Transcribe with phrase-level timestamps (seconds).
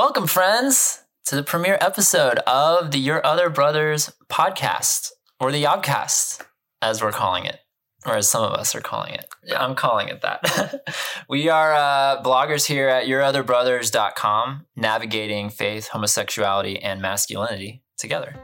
[0.00, 6.40] Welcome, friends, to the premiere episode of the Your Other Brothers podcast, or the Yobcast,
[6.80, 7.58] as we're calling it,
[8.06, 9.26] or as some of us are calling it.
[9.44, 10.86] Yeah, I'm calling it that.
[11.28, 18.34] we are uh, bloggers here at yourotherbrothers.com, navigating faith, homosexuality, and masculinity together.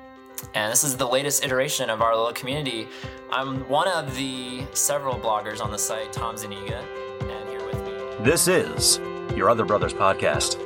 [0.54, 2.86] And this is the latest iteration of our little community.
[3.30, 6.84] I'm one of the several bloggers on the site, Tom Zuniga,
[7.22, 8.24] and here with me.
[8.26, 8.98] This is
[9.34, 10.65] Your Other Brothers podcast.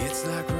[0.00, 0.57] It's like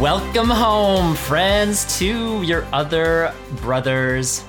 [0.00, 4.44] Welcome home, friends, to your Other Brothers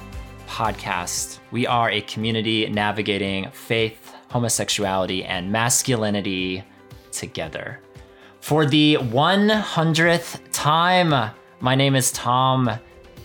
[0.45, 1.39] podcast.
[1.49, 6.63] We are a community navigating faith, homosexuality, and masculinity
[7.11, 7.81] together.
[8.41, 12.79] For the 100th time, my name is Tom, and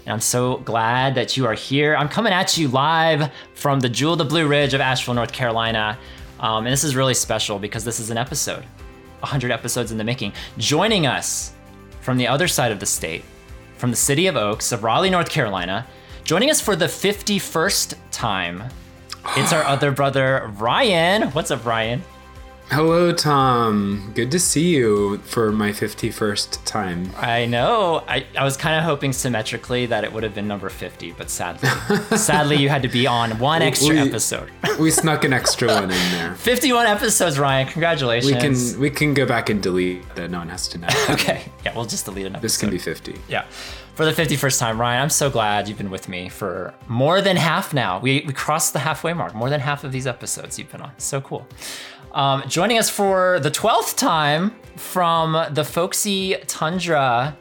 [0.07, 1.95] I'm so glad that you are here.
[1.95, 5.33] I'm coming at you live from the Jewel of the Blue Ridge of Asheville, North
[5.33, 5.99] Carolina.
[6.41, 8.65] Um, and this is really special because this is an episode,
[9.21, 10.33] 100 episodes in the making.
[10.57, 11.54] Joining us
[12.05, 13.25] from the other side of the state,
[13.79, 15.87] from the city of Oaks of Raleigh, North Carolina,
[16.23, 18.63] joining us for the 51st time.
[19.37, 21.31] It's our other brother, Ryan.
[21.31, 22.03] What's up, Ryan?
[22.71, 24.11] Hello, Tom.
[24.15, 27.11] Good to see you for my 51st time.
[27.17, 28.03] I know.
[28.09, 31.31] I, I was kind of hoping symmetrically that it would have been number 50, but
[31.31, 31.69] sadly,
[32.17, 34.51] sadly, you had to be on one extra We- episode.
[34.81, 36.35] We snuck an extra one in there.
[36.37, 37.69] 51 episodes, Ryan.
[37.69, 38.35] Congratulations.
[38.35, 40.33] We can we can go back and delete that.
[40.33, 40.89] No one has to know.
[41.11, 41.45] Okay.
[41.65, 42.43] Yeah, we'll just delete an episode.
[42.43, 43.15] This can be 50.
[43.29, 43.45] Yeah.
[43.95, 47.37] For the 51st time, Ryan, I'm so glad you've been with me for more than
[47.37, 48.01] half now.
[48.01, 49.33] We, we crossed the halfway mark.
[49.37, 50.91] More than half of these episodes you've been on.
[50.99, 51.47] So cool.
[52.15, 57.37] Um, joining us for the 12th time from the folksy tundra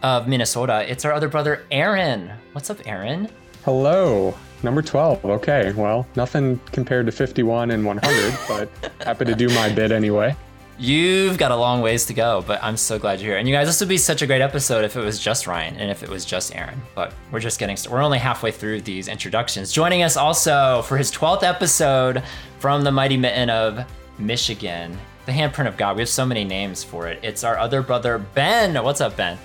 [0.00, 2.30] of Minnesota, it's our other brother, Aaron.
[2.52, 3.28] What's up, Aaron?
[3.64, 5.24] Hello, number 12.
[5.24, 8.70] Okay, well, nothing compared to 51 and 100, but
[9.04, 10.36] happy to do my bit anyway.
[10.76, 13.38] You've got a long ways to go, but I'm so glad you're here.
[13.38, 15.76] And you guys, this would be such a great episode if it was just Ryan
[15.76, 16.80] and if it was just Aaron.
[16.96, 17.94] But we're just getting started.
[17.94, 19.70] We're only halfway through these introductions.
[19.72, 22.24] Joining us also for his 12th episode
[22.58, 23.84] from the mighty mitten of
[24.18, 25.94] Michigan, the handprint of God.
[25.94, 27.20] We have so many names for it.
[27.22, 28.82] It's our other brother, Ben.
[28.82, 29.38] What's up, Ben?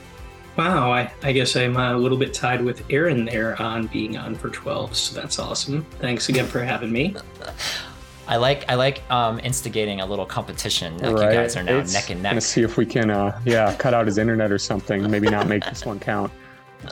[0.57, 4.33] Wow, I, I guess I'm a little bit tied with Aaron there on being on
[4.35, 5.85] for 12, so that's awesome.
[5.99, 7.15] Thanks again for having me.
[8.29, 10.97] I like I like um, instigating a little competition.
[10.99, 12.43] Like you guys are now It's neck and Gonna neck.
[12.43, 15.09] see if we can, uh, yeah, cut out his internet or something.
[15.09, 16.31] Maybe not make this one count.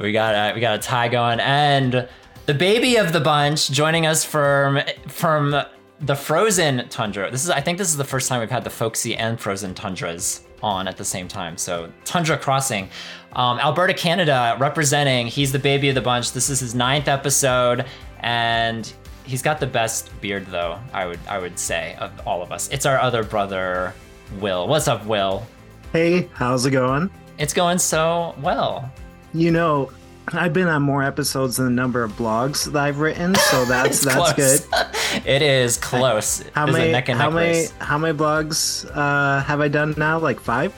[0.00, 2.08] We got a, we got a tie going, and
[2.46, 5.54] the baby of the bunch joining us from from
[6.00, 7.30] the frozen tundra.
[7.30, 9.74] This is I think this is the first time we've had the folksy and frozen
[9.74, 11.56] tundras on at the same time.
[11.58, 12.88] So Tundra Crossing,
[13.34, 15.26] um, Alberta, Canada, representing.
[15.26, 16.32] He's the baby of the bunch.
[16.32, 17.84] This is his ninth episode,
[18.20, 18.92] and
[19.24, 20.78] he's got the best beard though.
[20.92, 22.68] I would I would say of all of us.
[22.70, 23.94] It's our other brother,
[24.40, 24.66] Will.
[24.68, 25.46] What's up, Will?
[25.92, 27.10] Hey, how's it going?
[27.38, 28.90] It's going so well.
[29.34, 29.90] You know,
[30.32, 34.00] I've been on more episodes than the number of blogs that I've written, so that's
[34.04, 34.66] that's close.
[34.66, 35.26] good.
[35.26, 36.42] it is close.
[36.54, 37.70] How It's many how many race.
[37.78, 40.18] how many blogs uh, have I done now?
[40.18, 40.72] Like five?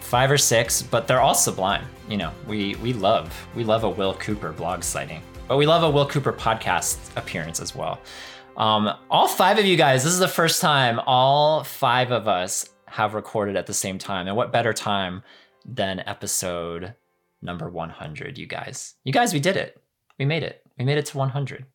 [0.00, 1.84] Five or six, but they're all sublime.
[2.08, 5.82] You know, we we love we love a Will Cooper blog sighting, but we love
[5.82, 8.00] a Will Cooper podcast appearance as well.
[8.56, 12.68] Um, all five of you guys, this is the first time all five of us
[12.86, 15.22] have recorded at the same time, and what better time
[15.64, 16.94] than episode
[17.42, 18.38] number 100?
[18.38, 19.80] You guys, you guys, we did it.
[20.18, 20.62] We made it.
[20.78, 21.66] We made it to 100.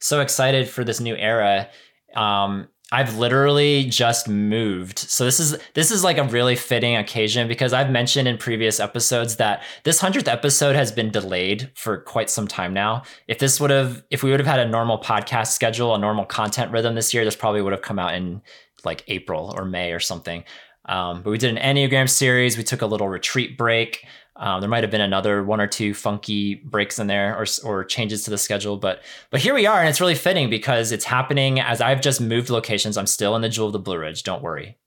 [0.00, 1.68] So excited for this new era.
[2.16, 4.98] Um, I've literally just moved.
[4.98, 8.80] So this is this is like a really fitting occasion because I've mentioned in previous
[8.80, 13.02] episodes that this 100th episode has been delayed for quite some time now.
[13.28, 16.24] If this would have if we would have had a normal podcast schedule, a normal
[16.24, 18.42] content rhythm this year, this probably would have come out in
[18.84, 20.42] like April or May or something.
[20.86, 22.56] Um, but we did an Enneagram series.
[22.56, 24.04] We took a little retreat break.
[24.40, 27.84] Um, there might have been another one or two funky breaks in there or, or
[27.84, 31.04] changes to the schedule, but but here we are, and it's really fitting because it's
[31.04, 32.96] happening as I've just moved locations.
[32.96, 34.22] I'm still in the Jewel of the Blue Ridge.
[34.22, 34.78] Don't worry.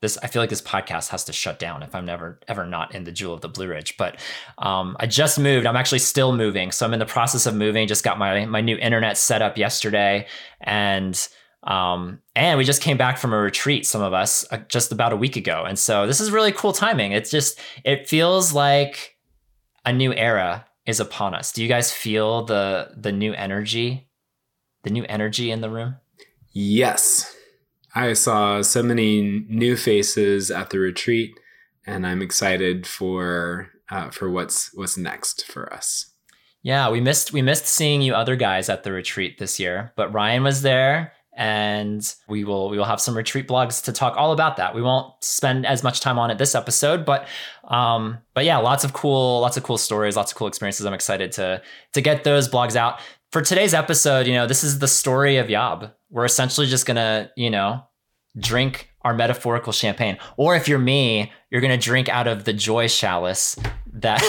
[0.00, 2.94] This I feel like this podcast has to shut down if I'm never ever not
[2.94, 3.98] in the Jewel of the Blue Ridge.
[3.98, 4.18] But
[4.56, 5.66] um, I just moved.
[5.66, 7.86] I'm actually still moving, so I'm in the process of moving.
[7.86, 10.26] Just got my my new internet set up yesterday,
[10.62, 11.28] and
[11.64, 15.12] Um, and we just came back from a retreat, some of us, uh, just about
[15.12, 15.64] a week ago.
[15.66, 17.12] And so this is really cool timing.
[17.12, 19.16] It's just, it feels like
[19.84, 21.52] a new era is upon us.
[21.52, 24.08] Do you guys feel the the new energy?
[24.84, 25.96] The new energy in the room?
[26.50, 27.34] Yes.
[27.94, 31.38] I saw so many new faces at the retreat,
[31.86, 36.10] and I'm excited for uh, for what's what's next for us.
[36.62, 40.12] Yeah, we missed we missed seeing you other guys at the retreat this year, but
[40.12, 44.32] Ryan was there and we will we will have some retreat blogs to talk all
[44.32, 44.74] about that.
[44.74, 47.26] We won't spend as much time on it this episode, but
[47.64, 50.84] um but yeah, lots of cool lots of cool stories, lots of cool experiences.
[50.84, 51.62] I'm excited to
[51.94, 53.00] to get those blogs out.
[53.30, 55.90] For today's episode, you know, this is the story of Yob.
[56.10, 57.82] We're essentially just to, you know,
[58.38, 60.18] drink our metaphorical champagne.
[60.36, 63.56] Or if you're me, you're to drink out of the joy chalice
[64.02, 64.22] that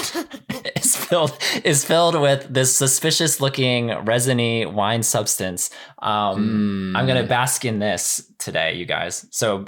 [0.76, 5.70] is filled is filled with this suspicious looking resiny wine substance.
[6.02, 9.26] Um, I'm going to bask in this today, you guys.
[9.32, 9.66] So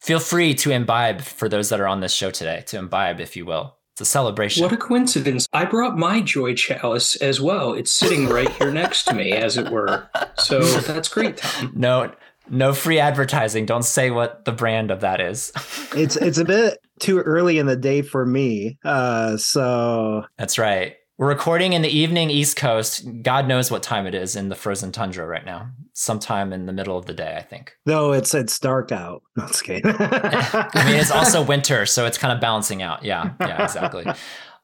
[0.00, 3.36] feel free to imbibe for those that are on this show today, to imbibe, if
[3.36, 3.76] you will.
[3.94, 4.62] It's a celebration.
[4.62, 5.48] What a coincidence.
[5.52, 7.74] I brought my joy chalice as well.
[7.74, 10.08] It's sitting right here next to me, as it were.
[10.36, 11.72] So that's great, Tom.
[11.74, 12.12] no,
[12.50, 13.66] no free advertising.
[13.66, 15.52] Don't say what the brand of that is.
[15.96, 18.78] It's it's a bit too early in the day for me.
[18.84, 20.96] Uh, so That's right.
[21.16, 23.04] We're recording in the evening East Coast.
[23.22, 25.70] God knows what time it is in the frozen tundra right now.
[25.94, 27.72] Sometime in the middle of the day, I think.
[27.86, 29.22] though it's it's dark out.
[29.34, 29.82] Not it's.
[29.84, 33.02] I mean, it's also winter, so it's kind of balancing out.
[33.04, 34.04] Yeah, yeah, exactly.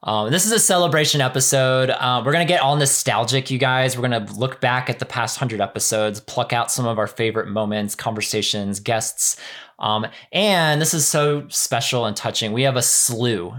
[0.05, 1.89] Um, this is a celebration episode.
[1.89, 3.97] Uh, we're gonna get all nostalgic, you guys.
[3.97, 7.47] We're gonna look back at the past hundred episodes, pluck out some of our favorite
[7.47, 9.37] moments, conversations, guests,
[9.79, 12.53] um, and this is so special and touching.
[12.53, 13.55] We have a slew.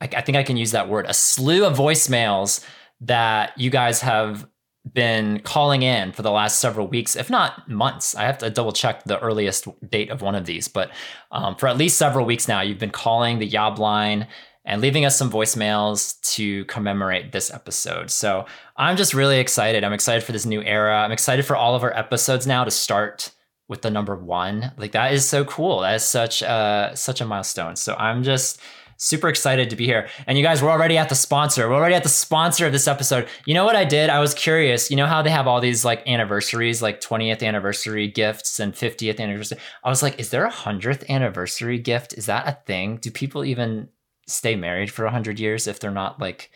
[0.00, 2.64] I, I think I can use that word, a slew of voicemails
[3.02, 4.48] that you guys have
[4.90, 8.14] been calling in for the last several weeks, if not months.
[8.14, 10.90] I have to double check the earliest date of one of these, but
[11.30, 14.28] um, for at least several weeks now, you've been calling the Yob line
[14.64, 18.10] and leaving us some voicemails to commemorate this episode.
[18.10, 18.46] So
[18.76, 19.84] I'm just really excited.
[19.84, 20.96] I'm excited for this new era.
[21.02, 23.30] I'm excited for all of our episodes now to start
[23.68, 24.72] with the number one.
[24.76, 25.80] Like that is so cool.
[25.80, 27.76] That is such a such a milestone.
[27.76, 28.60] So I'm just
[28.96, 30.08] super excited to be here.
[30.26, 31.68] And you guys, we're already at the sponsor.
[31.68, 33.28] We're already at the sponsor of this episode.
[33.44, 34.08] You know what I did?
[34.10, 34.90] I was curious.
[34.90, 39.20] You know how they have all these like anniversaries, like 20th anniversary gifts and 50th
[39.20, 39.58] anniversary.
[39.82, 42.14] I was like, is there a 100th anniversary gift?
[42.14, 42.96] Is that a thing?
[42.96, 43.88] Do people even
[44.26, 46.50] stay married for 100 years if they're not like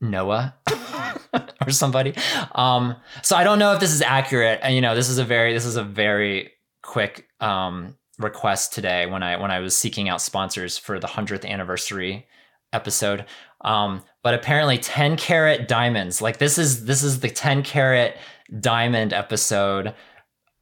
[0.00, 0.54] Noah
[1.66, 2.14] or somebody?
[2.54, 4.60] Um, so I don't know if this is accurate.
[4.62, 6.52] And you know, this is a very this is a very
[6.82, 11.46] quick um request today when I when I was seeking out sponsors for the 100th
[11.46, 12.26] anniversary
[12.72, 13.26] episode.
[13.62, 16.22] Um, but apparently 10 carat diamonds.
[16.22, 18.16] Like this is this is the 10 carat
[18.60, 19.94] diamond episode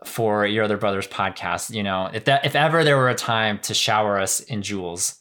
[0.05, 1.75] for your other brothers podcast.
[1.75, 5.20] You know, if that if ever there were a time to shower us in jewels,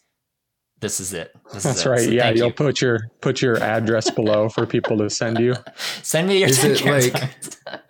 [0.82, 1.34] this is it.
[1.54, 1.90] This That's is it.
[1.90, 2.00] right.
[2.02, 2.54] So yeah, you'll you.
[2.54, 5.56] put your put your address below for people to send you.
[6.04, 7.36] Send me your Is 10 it like-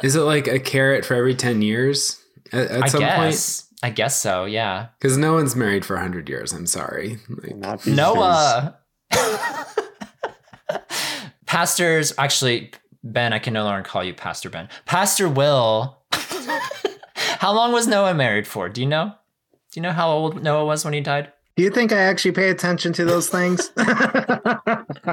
[0.03, 3.63] Is it like a carrot for every 10 years at, at I some point?
[3.81, 4.45] I guess so.
[4.45, 4.87] Yeah.
[4.99, 6.51] Because no one's married for 100 years.
[6.51, 7.17] I'm sorry.
[7.29, 7.87] Like, Not.
[7.87, 8.77] Noah.
[11.45, 12.71] Pastors, actually,
[13.03, 14.69] Ben, I can no longer call you Pastor Ben.
[14.85, 15.97] Pastor Will.
[17.39, 18.69] how long was Noah married for?
[18.69, 19.13] Do you know?
[19.71, 21.31] Do you know how old Noah was when he died?
[21.59, 23.69] Do you think I actually pay attention to those things?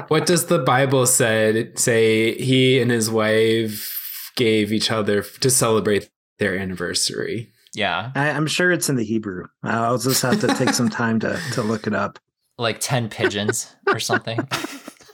[0.07, 6.09] what does the Bible said say he and his wife gave each other to celebrate
[6.39, 7.51] their anniversary?
[7.73, 8.13] Yeah.
[8.15, 9.47] I, I'm sure it's in the Hebrew.
[9.61, 12.17] I'll just have to take some time to to look it up.
[12.57, 14.39] Like 10 pigeons or something.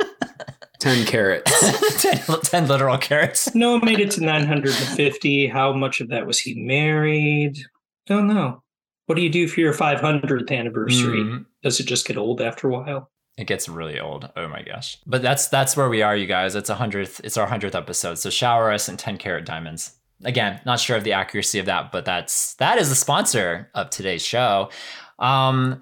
[0.82, 2.02] 10 carrots.
[2.28, 3.56] 10, 10 literal carrots.
[3.56, 5.48] Noah made it to 950.
[5.48, 7.58] How much of that was he married?
[8.06, 8.63] Don't know.
[9.06, 11.20] What do you do for your 500th anniversary?
[11.20, 13.10] Mm, Does it just get old after a while?
[13.36, 14.30] it gets really old.
[14.38, 15.00] Oh my gosh.
[15.08, 16.54] But that's that's where we are, you guys.
[16.54, 18.20] It's a hundredth, it's our hundredth episode.
[18.20, 19.94] So shower us in 10 carat diamonds.
[20.24, 23.90] Again, not sure of the accuracy of that, but that's that is the sponsor of
[23.90, 24.70] today's show.
[25.18, 25.82] Um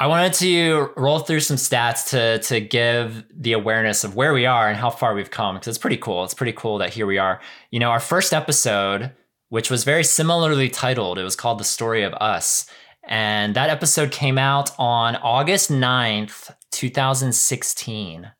[0.00, 4.46] I wanted to roll through some stats to to give the awareness of where we
[4.46, 6.24] are and how far we've come because it's pretty cool.
[6.24, 7.40] It's pretty cool that here we are.
[7.70, 9.12] You know, our first episode,
[9.48, 12.66] which was very similarly titled, it was called The Story of Us.
[13.04, 18.30] And that episode came out on August 9th, 2016,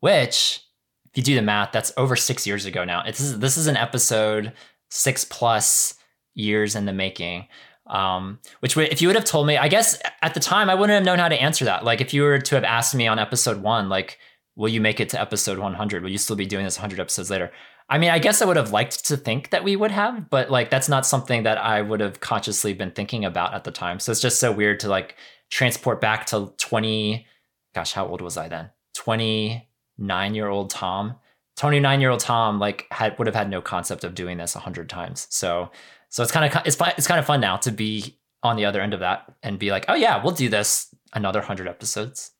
[0.00, 0.60] which,
[1.06, 3.02] if you do the math, that's over six years ago now.
[3.04, 4.52] It's, this is an episode
[4.90, 5.94] six plus
[6.34, 7.48] years in the making.
[7.86, 10.94] Um, which if you would have told me, I guess at the time I wouldn't
[10.94, 11.84] have known how to answer that.
[11.84, 14.18] Like if you were to have asked me on episode one, like,
[14.56, 16.02] will you make it to episode 100?
[16.02, 17.50] Will you still be doing this 100 episodes later?
[17.88, 20.50] I mean, I guess I would have liked to think that we would have, but
[20.50, 24.00] like that's not something that I would have consciously been thinking about at the time.
[24.00, 25.16] So it's just so weird to like
[25.50, 27.26] transport back to 20
[27.74, 28.70] gosh, how old was I then?
[28.94, 31.16] 29 year old Tom.
[31.56, 34.58] 29 year old Tom like had would have had no concept of doing this a
[34.58, 35.26] 100 times.
[35.30, 35.70] So
[36.08, 38.64] so it's kind of it's fun, it's kind of fun now to be on the
[38.64, 42.30] other end of that and be like, "Oh yeah, we'll do this another 100 episodes."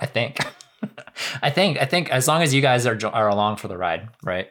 [0.00, 0.38] I think.
[1.42, 4.08] I think I think as long as you guys are are along for the ride,
[4.22, 4.48] right?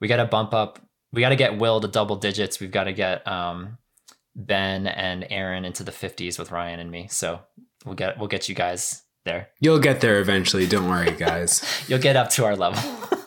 [0.00, 0.80] We got to bump up.
[1.12, 2.60] We got to get Will to double digits.
[2.60, 3.78] We've got to get um,
[4.34, 7.08] Ben and Aaron into the 50s with Ryan and me.
[7.10, 7.40] So
[7.84, 9.48] we'll get we'll get you guys there.
[9.60, 10.66] You'll get there eventually.
[10.66, 11.64] Don't worry, guys.
[11.88, 12.80] You'll get up to our level.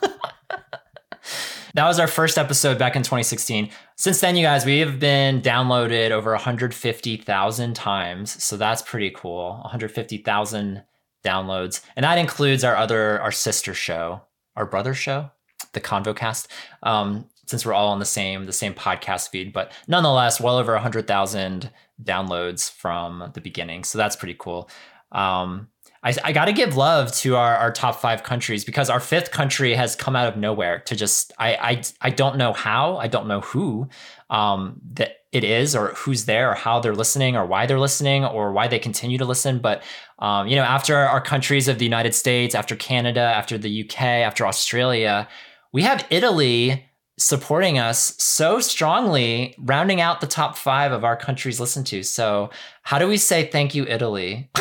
[1.74, 3.70] that was our first episode back in 2016.
[3.96, 8.42] Since then, you guys, we have been downloaded over 150,000 times.
[8.42, 9.58] So that's pretty cool.
[9.62, 10.82] 150,000
[11.24, 11.80] downloads.
[11.96, 14.22] And that includes our other, our sister show,
[14.56, 15.30] our brother show,
[15.74, 16.46] the ConvoCast.
[16.82, 20.72] Um, since we're all on the same, the same podcast feed, but nonetheless, well over
[20.72, 21.70] 100,000
[22.02, 23.84] downloads from the beginning.
[23.84, 24.70] So that's pretty cool.
[25.12, 25.68] Um,
[26.04, 29.30] I, I got to give love to our, our top five countries because our fifth
[29.30, 33.08] country has come out of nowhere to just I I, I don't know how I
[33.08, 33.88] don't know who
[34.28, 38.24] um, that it is or who's there or how they're listening or why they're listening
[38.24, 39.82] or why they continue to listen but
[40.18, 44.02] um, you know after our countries of the United States after Canada after the UK
[44.02, 45.26] after Australia
[45.74, 46.86] we have Italy
[47.18, 52.50] supporting us so strongly rounding out the top five of our countries listened to so
[52.82, 54.50] how do we say thank you Italy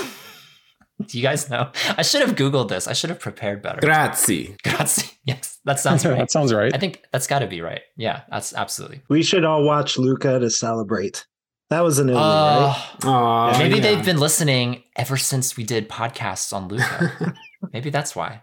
[1.08, 1.72] Do you guys know?
[1.98, 2.88] I should have Googled this.
[2.88, 3.82] I should have prepared better.
[3.82, 4.56] Grazie.
[4.64, 5.10] Grazie.
[5.26, 6.18] Yes, that sounds right.
[6.18, 6.76] that sounds right.
[6.76, 7.80] I think that's got to be right.
[7.96, 9.04] Yeah, that's absolutely.
[9.08, 11.26] We should all watch Luca to celebrate.
[11.70, 12.98] That was an Italy, right?
[13.06, 13.82] Uh, maybe yeah.
[13.82, 17.34] they've been listening ever since we did podcasts on Luca.
[17.72, 18.42] maybe that's why.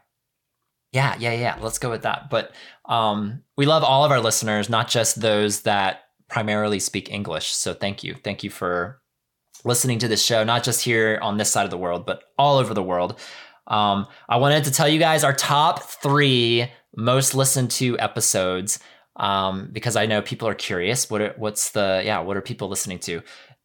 [0.92, 1.56] Yeah, yeah, yeah.
[1.60, 2.30] Let's go with that.
[2.30, 2.52] But
[2.86, 7.48] um, we love all of our listeners, not just those that primarily speak English.
[7.52, 8.16] So thank you.
[8.24, 9.00] Thank you for
[9.64, 12.58] listening to this show, not just here on this side of the world, but all
[12.58, 13.18] over the world.
[13.66, 18.80] Um, I wanted to tell you guys our top three most listened to episodes
[19.16, 21.08] um, because I know people are curious.
[21.10, 22.20] What are, what's the yeah?
[22.20, 23.22] What are people listening to?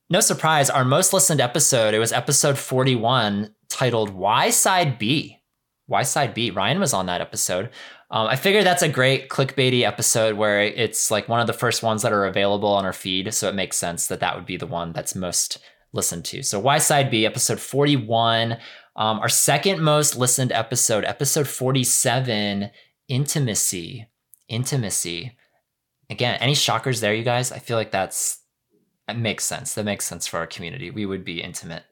[0.10, 5.40] No surprise, our most listened episode it was episode forty one, titled "Why Side B."
[5.88, 6.52] Why Side B?
[6.52, 7.70] Ryan was on that episode.
[8.10, 11.84] Um, I figure that's a great clickbaity episode where it's like one of the first
[11.84, 14.58] ones that are available on our feed, so it makes sense that that would be
[14.58, 15.60] the one that's most
[15.94, 16.44] listened to.
[16.44, 18.58] So Why Side B, episode 41.
[18.98, 22.72] Um, our second most listened episode, episode 47,
[23.08, 24.08] Intimacy.
[24.48, 25.38] Intimacy.
[26.10, 27.52] Again, any shockers there, you guys?
[27.52, 28.40] I feel like that's
[29.08, 29.74] that makes sense.
[29.76, 30.90] That makes sense for our community.
[30.90, 31.84] We would be intimate.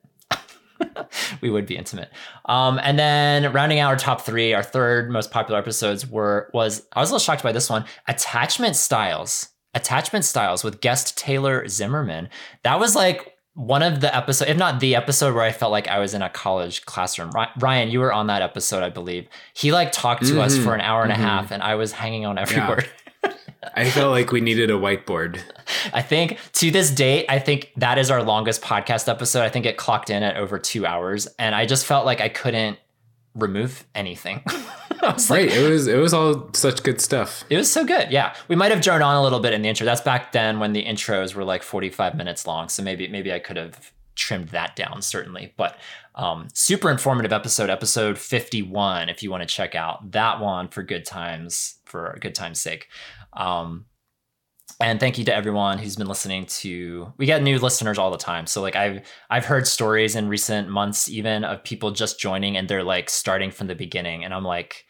[1.41, 2.09] we would be intimate.
[2.45, 6.85] Um, and then rounding out our top three, our third most popular episodes were was
[6.93, 7.85] I was a little shocked by this one.
[8.07, 9.49] Attachment styles.
[9.73, 12.29] Attachment styles with guest Taylor Zimmerman.
[12.63, 15.87] That was like one of the episode, if not the episode, where I felt like
[15.87, 17.31] I was in a college classroom.
[17.59, 19.27] Ryan, you were on that episode, I believe.
[19.55, 21.15] He like talked to us Mhm, for an hour and mhm.
[21.17, 22.69] a half, and I was hanging on every Yeah.
[22.69, 22.89] word.
[23.75, 25.39] I felt like we needed a whiteboard.
[25.93, 29.41] I think to this date, I think that is our longest podcast episode.
[29.41, 32.29] I think it clocked in at over two hours, and I just felt like I
[32.29, 32.77] couldn't
[33.35, 34.43] remove anything.
[35.01, 35.57] Was like, Right.
[35.57, 37.43] It was it was all such good stuff.
[37.49, 38.09] it was so good.
[38.09, 39.83] Yeah, we might have droned on a little bit in the intro.
[39.85, 42.69] That's back then when the intros were like forty-five minutes long.
[42.69, 45.53] So maybe maybe I could have trimmed that down certainly.
[45.57, 45.77] But
[46.15, 49.09] um, super informative episode, episode fifty-one.
[49.09, 52.87] If you want to check out that one for good times, for good time's sake.
[53.33, 53.85] Um,
[54.79, 58.17] and thank you to everyone who's been listening to we get new listeners all the
[58.17, 62.57] time so like i've i've heard stories in recent months even of people just joining
[62.57, 64.85] and they're like starting from the beginning and i'm like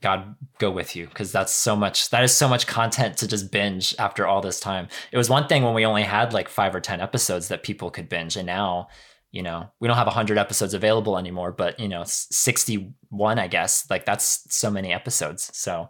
[0.00, 3.50] god go with you because that's so much that is so much content to just
[3.50, 4.88] binge after all this time.
[5.12, 7.90] It was one thing when we only had like five or ten episodes that people
[7.90, 8.88] could binge and now
[9.30, 13.88] you know we don't have 100 episodes available anymore but you know 61 i guess
[13.90, 15.50] like that's so many episodes.
[15.56, 15.88] So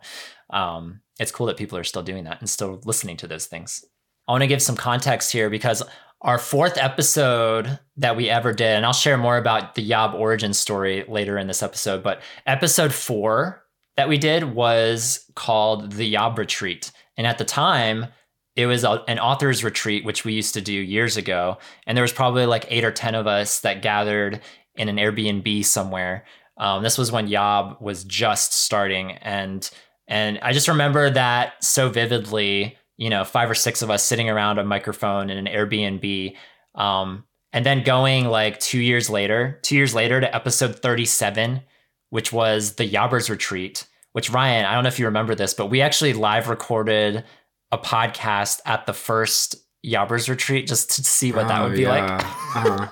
[0.50, 3.84] um it's cool that people are still doing that and still listening to those things.
[4.26, 5.82] I want to give some context here because
[6.20, 10.52] our fourth episode that we ever did and i'll share more about the yob origin
[10.52, 13.62] story later in this episode but episode four
[13.98, 16.92] that we did was called the yob retreat.
[17.16, 18.06] And at the time
[18.54, 21.58] it was an author's retreat which we used to do years ago.
[21.84, 24.40] And there was probably like eight or ten of us that gathered
[24.76, 26.24] in an airbnb somewhere.
[26.58, 29.12] Um, this was when yob was just starting.
[29.12, 29.68] And
[30.06, 34.30] and i just remember that so vividly you know five or six of us sitting
[34.30, 36.36] around a microphone in an airbnb.
[36.76, 41.62] Um, and then going like two years later two years later to episode 37
[42.10, 43.87] which was the yobbers retreat
[44.18, 47.22] which Ryan, I don't know if you remember this, but we actually live recorded
[47.70, 49.54] a podcast at the first
[49.86, 52.16] Yabbers retreat just to see what that Oh, would be yeah.
[52.16, 52.24] like.
[52.56, 52.88] Uh-huh.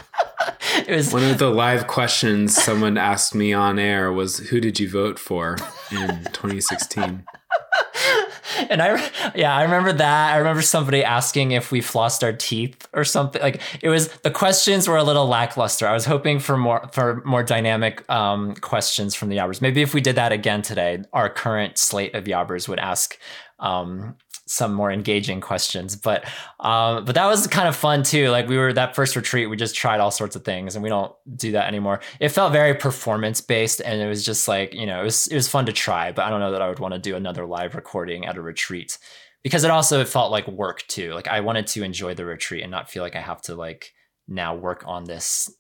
[0.87, 4.79] it was One of the live questions someone asked me on air was, "Who did
[4.79, 5.57] you vote for
[5.91, 7.25] in 2016?"
[8.71, 10.35] and I yeah, I remember that.
[10.35, 13.41] I remember somebody asking if we flossed our teeth or something.
[13.41, 15.87] Like it was the questions were a little lackluster.
[15.87, 19.61] I was hoping for more for more dynamic um, questions from the Yabbers.
[19.61, 23.19] Maybe if we did that again today, our current slate of Yabbers would ask
[23.59, 25.97] um, some more engaging questions.
[25.97, 26.25] But
[26.61, 28.31] um, but that was kind of fun too.
[28.31, 30.89] Like we were that first retreat, we just tried all sorts of things, and we
[30.89, 32.01] don't do that anymore.
[32.21, 35.35] It felt very performance based, and it was just like you know it was it
[35.35, 36.13] was fun to try.
[36.13, 38.43] But I don't know that I would want to do another live recording at a
[38.43, 38.99] retreat
[39.43, 41.13] because it also it felt like work too.
[41.13, 43.93] Like I wanted to enjoy the retreat and not feel like I have to like
[44.29, 45.51] now work on this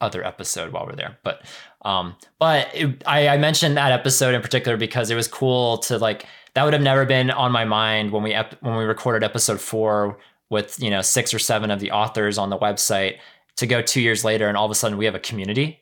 [0.00, 1.18] other episode while we're there.
[1.22, 1.46] But
[1.82, 5.98] um, but it, I, I mentioned that episode in particular because it was cool to
[5.98, 6.26] like
[6.56, 9.60] that would have never been on my mind when we ep- when we recorded episode
[9.60, 13.18] four with you know six or seven of the authors on the website
[13.56, 15.78] to go two years later and all of a sudden we have a community.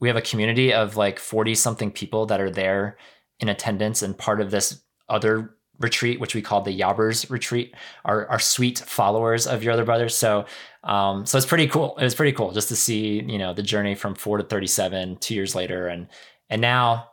[0.00, 2.98] We have a community of like 40 something people that are there
[3.40, 8.26] in attendance and part of this other retreat which we call the yabbers retreat our,
[8.26, 10.14] our sweet followers of your other brothers.
[10.14, 10.44] So
[10.84, 11.96] um so it's pretty cool.
[11.96, 15.16] It was pretty cool just to see you know the journey from four to 37
[15.20, 15.88] two years later.
[15.88, 16.06] And
[16.50, 17.12] and now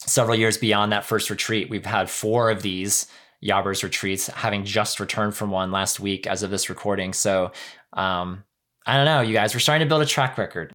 [0.00, 3.06] several years beyond that first retreat we've had four of these
[3.44, 7.12] yabbers retreats having just returned from one last week as of this recording.
[7.12, 7.52] So
[7.92, 8.44] um
[8.86, 10.72] i don't know you guys we're starting to build a track record.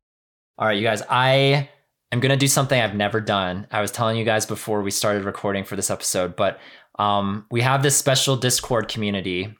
[0.57, 1.69] All right you guys i
[2.11, 3.67] am going to do something i've never done.
[3.71, 6.59] I was telling you guys before we started recording for this episode but
[6.99, 9.57] um, we have this special discord community.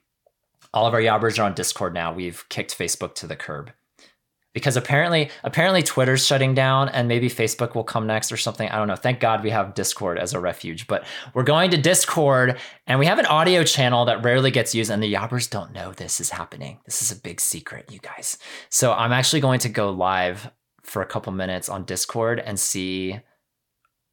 [0.72, 2.12] All of our yabbers are on discord now.
[2.12, 3.72] We've kicked facebook to the curb
[4.54, 8.66] because apparently apparently twitter's shutting down and maybe facebook will come next or something.
[8.70, 8.96] I don't know.
[8.96, 13.06] Thank god we have discord as a refuge but we're going to discord and we
[13.06, 16.30] have an audio channel that rarely gets used and the yabbers don't know this is
[16.30, 16.78] happening.
[16.86, 18.38] This is a big secret you guys.
[18.70, 20.50] So i'm actually going to go live
[20.82, 23.20] for a couple minutes on discord and see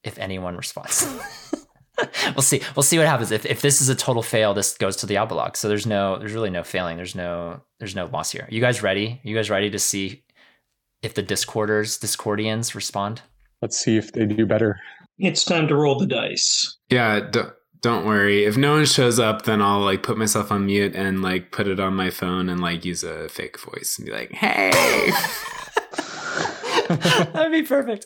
[0.04, 1.08] if anyone responds.
[2.36, 2.62] We'll see.
[2.76, 3.32] We'll see what happens.
[3.32, 5.56] If, if this is a total fail this goes to the Abalog.
[5.56, 6.98] so there's no there's really no failing.
[6.98, 8.48] There's no there's no loss here.
[8.50, 9.20] You guys ready?
[9.24, 10.24] You guys ready to see
[11.02, 13.22] if the discorders discordians respond
[13.62, 14.80] Let's see if they do better.
[15.20, 16.78] It's time to roll the dice.
[16.90, 17.42] Yeah, d-
[17.82, 18.46] don't worry.
[18.46, 21.68] If no one shows up, then I'll like put myself on mute and like put
[21.68, 25.12] it on my phone and like use a fake voice and be like, "Hey."
[27.32, 28.06] that'd be perfect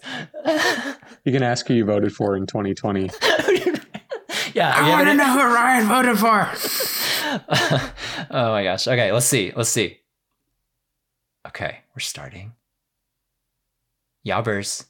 [1.23, 3.09] You can ask who you voted for in 2020.
[4.53, 6.51] yeah I want to know who Ryan voted for.
[8.29, 9.99] oh my gosh okay let's see let's see
[11.47, 12.53] okay we're starting
[14.25, 14.85] yabbers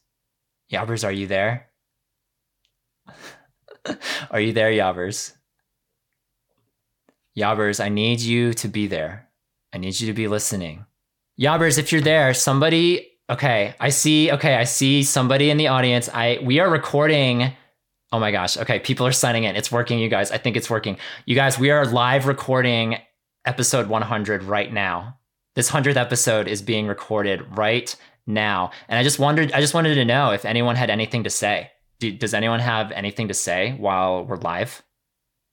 [0.71, 1.69] yabbers are you there?
[4.31, 5.33] Are you there yabbers
[7.37, 9.29] yabbers i need you to be there.
[9.73, 10.85] I need you to be listening.
[11.39, 16.09] Yabbers if you're there somebody okay i see okay i see somebody in the audience.
[16.13, 17.53] I we are recording.
[18.11, 19.55] Oh my gosh okay people are signing in.
[19.55, 20.31] It's working you guys.
[20.31, 20.97] I think it's working.
[21.25, 22.97] You guys we are live recording
[23.45, 25.19] episode 100 right now.
[25.55, 27.95] This 100th episode is being recorded right
[28.27, 28.71] now.
[28.87, 31.71] And i just wondered i just wanted to know if anyone had anything to say.
[31.99, 34.83] Do, does anyone have anything to say while we're live?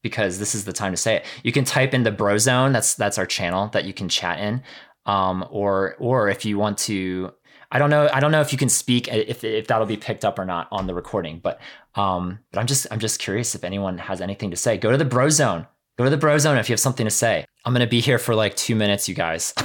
[0.02, 1.26] Because this is the time to say it.
[1.44, 2.72] You can type in the bro zone.
[2.72, 4.62] That's that's our channel that you can chat in.
[5.06, 7.32] Um or or if you want to
[7.72, 10.24] i don't know i don't know if you can speak if if that'll be picked
[10.24, 11.58] up or not on the recording but
[11.94, 14.76] um but i'm just i'm just curious if anyone has anything to say.
[14.76, 15.66] Go to the bro zone.
[15.98, 17.44] Go to the bro zone if you have something to say.
[17.64, 19.54] I'm gonna be here for like two minutes you guys.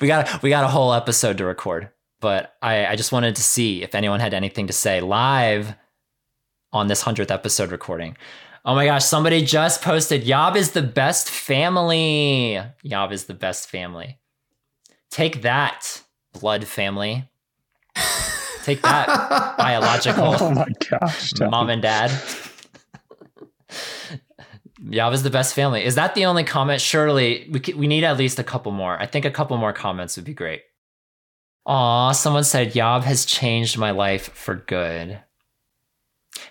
[0.00, 3.42] We got we got a whole episode to record but i i just wanted to
[3.42, 5.74] see if anyone had anything to say live
[6.72, 8.16] on this 100th episode recording
[8.64, 13.68] oh my gosh somebody just posted yob is the best family yob is the best
[13.68, 14.18] family
[15.10, 16.02] take that
[16.32, 17.28] blood family
[18.64, 21.32] take that biological Oh my gosh.
[21.40, 22.12] Mom and dad.
[24.90, 25.84] Yava's the best family.
[25.84, 26.80] Is that the only comment?
[26.80, 29.00] Surely we, we need at least a couple more.
[29.00, 30.62] I think a couple more comments would be great.
[31.68, 35.20] Aw, someone said Yob has changed my life for good.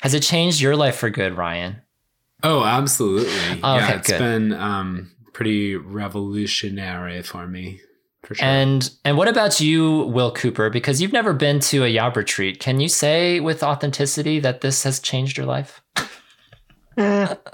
[0.01, 1.82] Has it changed your life for good, Ryan?
[2.43, 3.30] Oh, absolutely.
[3.63, 4.19] Oh, yeah, okay, it's good.
[4.19, 7.82] been um pretty revolutionary for me.
[8.23, 8.47] For sure.
[8.47, 10.69] And and what about you, Will Cooper?
[10.69, 12.60] Because you've never been to a Yob retreat.
[12.60, 15.82] Can you say with authenticity that this has changed your life?
[16.97, 17.36] Eh.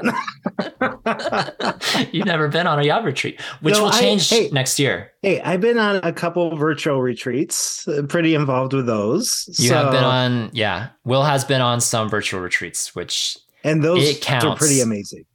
[2.12, 4.50] You've never been on a Yob retreat, which No, will I- change hey.
[4.52, 5.12] next year.
[5.22, 7.88] Hey, I've been on a couple virtual retreats.
[7.88, 9.50] uh, Pretty involved with those.
[9.60, 10.90] You have been on, yeah.
[11.06, 15.26] Will has been on some virtual retreats, which And those It are pretty amazing.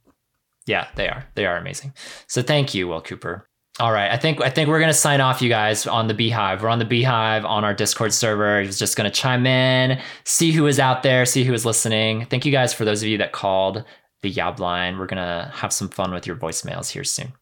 [0.65, 1.25] Yeah, they are.
[1.35, 1.93] They are amazing.
[2.27, 3.47] So thank you, Will Cooper.
[3.79, 6.61] All right, I think I think we're gonna sign off, you guys, on the Beehive.
[6.61, 8.61] We're on the Beehive on our Discord server.
[8.61, 12.25] He's just gonna chime in, see who is out there, see who is listening.
[12.25, 13.85] Thank you guys for those of you that called
[14.21, 14.97] the Yob line.
[14.97, 17.33] We're gonna have some fun with your voicemails here soon.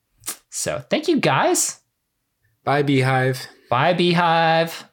[0.50, 1.80] So thank you guys.
[2.64, 3.48] Bye, Beehive.
[3.70, 4.86] Bye, Beehive.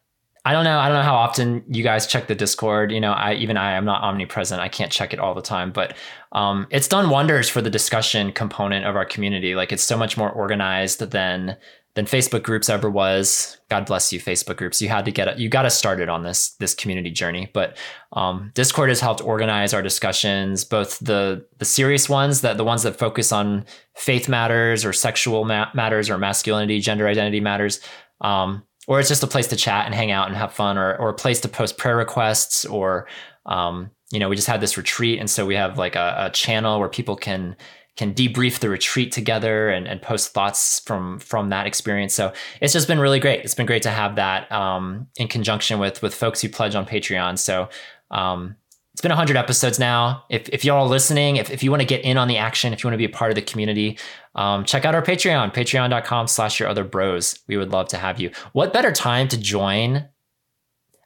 [0.47, 0.79] I don't know.
[0.79, 2.93] I don't know how often you guys check the Discord.
[2.93, 4.61] You know, I even I am not omnipresent.
[4.61, 5.97] I can't check it all the time, but
[6.33, 9.55] um, it's done wonders for the discussion component of our community.
[9.55, 11.57] Like it's so much more organized than
[11.95, 13.57] than Facebook groups ever was.
[13.71, 14.83] God bless you, Facebook groups.
[14.83, 15.39] You had to get.
[15.39, 17.77] You got us started on this this community journey, but
[18.13, 22.83] um, Discord has helped organize our discussions, both the the serious ones that the ones
[22.83, 27.81] that focus on faith matters or sexual ma- matters or masculinity, gender identity matters.
[28.21, 30.97] Um, or it's just a place to chat and hang out and have fun or,
[30.97, 33.07] or a place to post prayer requests or
[33.47, 36.31] um, you know we just had this retreat and so we have like a, a
[36.31, 37.57] channel where people can
[37.97, 42.15] can debrief the retreat together and, and post thoughts from from that experience.
[42.15, 43.45] So it's just been really great.
[43.45, 46.87] It's been great to have that um, in conjunction with with folks who pledge on
[46.87, 47.39] patreon.
[47.39, 47.69] So
[48.11, 48.57] um,
[48.93, 50.25] it's been 100 episodes now.
[50.31, 52.73] If, if y'all are listening if, if you want to get in on the action
[52.73, 53.99] if you want to be a part of the community
[54.37, 57.41] um, check out our patreon patreon.com slash your other bros.
[57.49, 58.31] We would love to have you.
[58.53, 60.09] What better time to join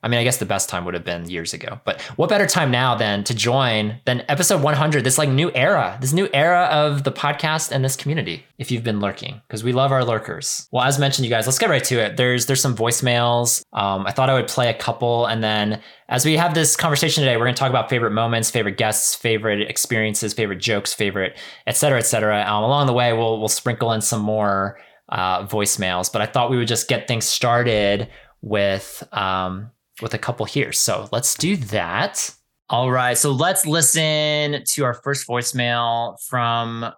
[0.03, 2.47] I mean, I guess the best time would have been years ago, but what better
[2.47, 6.69] time now than to join than episode 100, this like new era, this new era
[6.71, 10.69] of the podcast and this community, if you've been lurking, because we love our lurkers.
[10.71, 12.17] Well, as mentioned, you guys, let's get right to it.
[12.17, 13.63] There's, there's some voicemails.
[13.73, 15.27] Um, I thought I would play a couple.
[15.27, 18.51] And then as we have this conversation today, we're going to talk about favorite moments,
[18.51, 22.43] favorite guests, favorite experiences, favorite jokes, favorite, et cetera, et cetera.
[22.43, 26.51] Um, along the way, we'll, we'll sprinkle in some more uh, voicemails, but I thought
[26.51, 28.09] we would just get things started
[28.43, 30.73] with, um, with a couple here.
[30.73, 32.31] So let's do that.
[32.71, 33.17] All right.
[33.17, 36.93] So let's listen to our first voicemail from.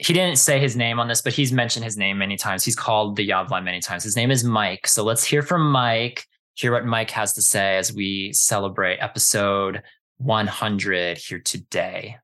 [0.00, 2.64] He didn't say his name on this, but he's mentioned his name many times.
[2.64, 4.04] He's called the Yob many times.
[4.04, 4.86] His name is Mike.
[4.86, 9.82] So let's hear from Mike, hear what Mike has to say as we celebrate episode
[10.18, 12.16] 100 here today.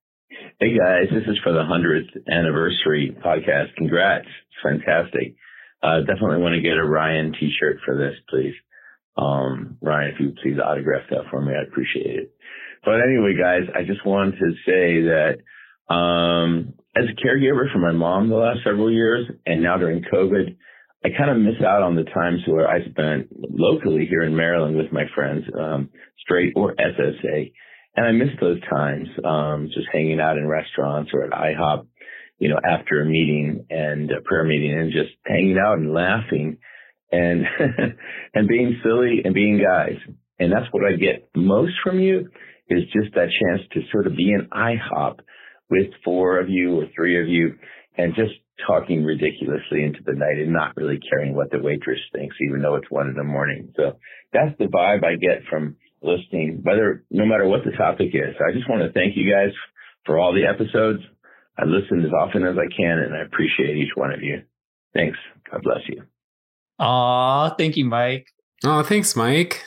[0.61, 3.75] Hey guys, this is for the 100th anniversary podcast.
[3.77, 4.27] Congrats.
[4.27, 5.35] It's fantastic.
[5.83, 8.55] Uh, definitely want to get a Ryan t-shirt for this, please.
[9.17, 12.35] Um, Ryan, if you would please autograph that for me, I'd appreciate it.
[12.85, 17.93] But anyway, guys, I just wanted to say that, um, as a caregiver for my
[17.93, 20.57] mom the last several years and now during COVID,
[21.05, 24.77] I kind of miss out on the times where I spent locally here in Maryland
[24.77, 27.53] with my friends, um, straight or SSA.
[27.97, 31.87] And I miss those times, um, just hanging out in restaurants or at IHOP,
[32.39, 36.59] you know, after a meeting and a prayer meeting and just hanging out and laughing
[37.15, 37.45] and
[38.35, 39.99] and being silly and being guys.
[40.39, 42.29] And that's what I get most from you
[42.69, 45.21] is just that chance to sort of be in IHOP
[45.71, 47.55] with four of you or three of you
[47.97, 48.33] and just
[48.67, 52.77] talking ridiculously into the night and not really caring what the waitress thinks, even though
[52.77, 53.73] it's one in the morning.
[53.77, 53.99] So
[54.33, 58.35] that's the vibe I get from listening, whether no matter what the topic is.
[58.41, 59.53] I just want to thank you guys
[60.07, 61.01] for all the episodes.
[61.59, 64.43] I listen as often as I can and I appreciate each one of you.
[64.93, 65.19] Thanks.
[65.51, 66.03] God bless you.
[66.79, 68.29] Aw, thank you, Mike.
[68.65, 69.65] Oh, thanks, Mike.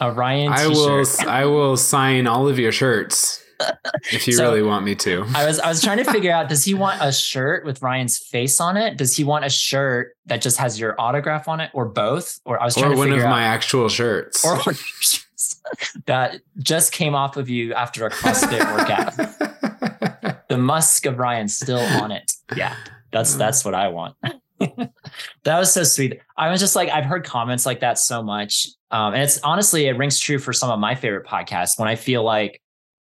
[0.00, 1.20] A Ryan I t-shirt.
[1.20, 1.30] I will.
[1.30, 3.42] I will sign all of your shirts
[4.12, 5.24] if you So- really want me to.
[5.34, 8.18] I was I was trying to figure out does he want a shirt with Ryan's
[8.18, 8.96] face on it?
[8.98, 12.38] Does he want a shirt that just has your autograph on it or both?
[12.44, 14.44] Or I was trying Or to one of figure my actual shirts.
[14.44, 15.62] or one of your shirts
[16.06, 19.14] that just came off of you after a CrossFit workout.
[20.48, 22.32] The musk of Ryan still on it.
[22.56, 22.76] Yeah.
[23.10, 24.14] That's that's what I want.
[25.44, 26.20] that was so sweet.
[26.36, 28.68] I was just like, I've heard comments like that so much.
[28.90, 31.96] Um, and it's honestly, it rings true for some of my favorite podcasts when I
[31.96, 32.60] feel like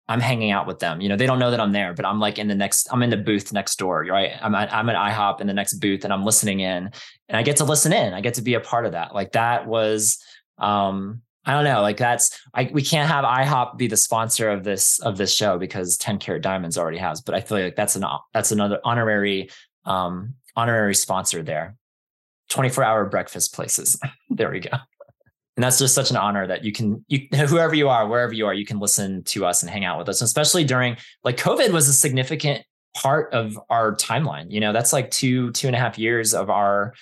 [0.08, 1.02] I'm hanging out with them.
[1.02, 3.04] You know, they don't know that I'm there, but I'm like in the next, I'm
[3.04, 4.32] in the booth next door, right?
[4.41, 6.89] I'm at, I'm at IHOP in the next booth and I'm listening in
[7.30, 8.13] and I get to listen in.
[8.13, 9.15] I get to be a part of that.
[9.15, 10.19] Like that was,
[10.58, 14.63] um, I don't know, like that's, I, we can't have IHOP be the sponsor of
[14.63, 17.95] this, of this show because 10 karat diamonds already has, but I feel like that's
[17.95, 19.49] an, that's another honorary,
[19.86, 21.75] um, honorary sponsor there.
[22.49, 23.99] 24 hour breakfast places.
[24.29, 24.69] there we go.
[25.55, 28.45] And that's just such an honor that you can, you, whoever you are, wherever you
[28.47, 31.71] are, you can listen to us and hang out with us, especially during like COVID
[31.71, 32.63] was a significant
[32.95, 34.51] part of our timeline.
[34.51, 36.93] You know, that's like two, two and a half years of our,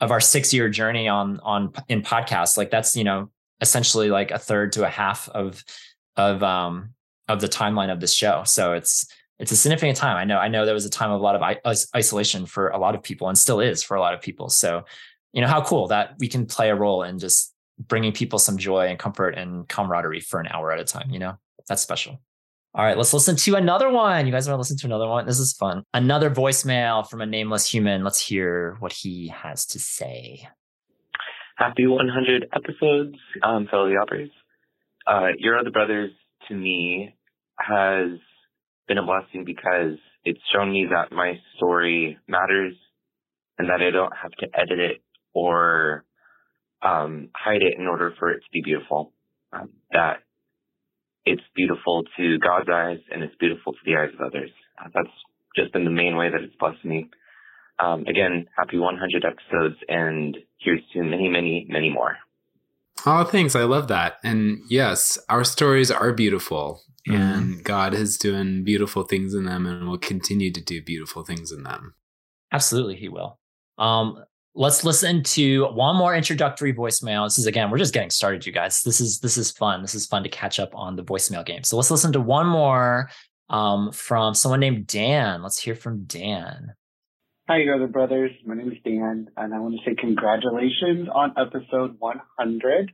[0.00, 2.56] of our six year journey on, on in podcasts.
[2.56, 5.64] Like that's, you know, essentially like a third to a half of,
[6.16, 6.90] of, um,
[7.28, 8.42] of the timeline of this show.
[8.44, 9.06] So it's,
[9.38, 10.16] it's a significant time.
[10.16, 12.78] I know, I know there was a time of a lot of isolation for a
[12.78, 14.48] lot of people and still is for a lot of people.
[14.48, 14.84] So,
[15.32, 18.56] you know, how cool that we can play a role in just bringing people some
[18.56, 21.34] joy and comfort and camaraderie for an hour at a time, you know,
[21.68, 22.20] that's special.
[22.76, 24.26] All right, let's listen to another one.
[24.26, 25.26] You guys want to listen to another one?
[25.26, 25.84] This is fun.
[25.94, 28.02] Another voicemail from a nameless human.
[28.02, 30.48] Let's hear what he has to say.
[31.56, 34.30] Happy 100 episodes, um, fellow Yoppers.
[35.06, 36.10] Uh, Your Other Brothers
[36.48, 37.14] to me
[37.60, 38.18] has
[38.86, 42.74] been a blessing because it's shown me that my story matters
[43.58, 46.04] and that I don't have to edit it or
[46.82, 49.12] um, hide it in order for it to be beautiful.
[49.52, 50.22] Um, that
[51.24, 54.50] it's beautiful to God's eyes and it's beautiful to the eyes of others.
[54.78, 55.14] Uh, that's
[55.56, 57.08] just been the main way that it's blessed me.
[57.78, 62.16] Um, again, happy 100 episodes and here's to many, many, many more.
[63.06, 63.54] Oh, thanks.
[63.54, 64.16] I love that.
[64.22, 67.20] And yes, our stories are beautiful Mm-hmm.
[67.20, 71.52] and God is doing beautiful things in them and will continue to do beautiful things
[71.52, 71.94] in them.
[72.50, 73.38] Absolutely, he will.
[73.76, 77.26] Um, let's listen to one more introductory voicemail.
[77.26, 78.82] This is again, we're just getting started, you guys.
[78.82, 79.82] This is this is fun.
[79.82, 81.62] This is fun to catch up on the voicemail game.
[81.62, 83.10] So let's listen to one more
[83.50, 85.42] um, from someone named Dan.
[85.42, 86.72] Let's hear from Dan.
[87.48, 88.30] Hi, your other brothers.
[88.46, 92.92] My name is Dan, and I want to say congratulations on episode 100.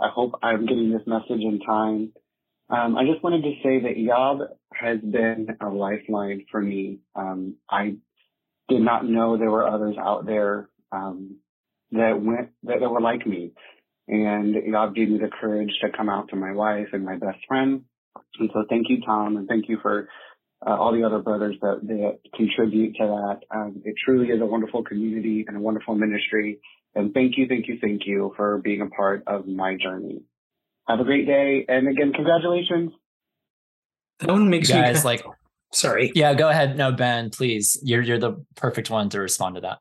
[0.00, 2.12] I hope I'm getting this message in time.
[2.70, 4.40] Um, I just wanted to say that Yob
[4.72, 7.00] has been a lifeline for me.
[7.16, 7.96] Um, I
[8.68, 11.38] did not know there were others out there um,
[11.90, 13.52] that went that, that were like me,
[14.06, 17.38] and Yob gave me the courage to come out to my wife and my best
[17.48, 17.82] friend.
[18.38, 20.08] And so, thank you, Tom, and thank you for
[20.64, 23.40] uh, all the other brothers that, that contribute to that.
[23.56, 26.60] Um, it truly is a wonderful community and a wonderful ministry.
[26.94, 30.22] And thank you, thank you, thank you for being a part of my journey.
[30.90, 31.64] Have a great day.
[31.68, 32.90] And again, congratulations.
[34.18, 35.24] That one makes You me guys like
[35.72, 36.10] sorry.
[36.16, 36.76] Yeah, go ahead.
[36.76, 37.78] No, Ben, please.
[37.84, 39.78] You're you're the perfect one to respond to that.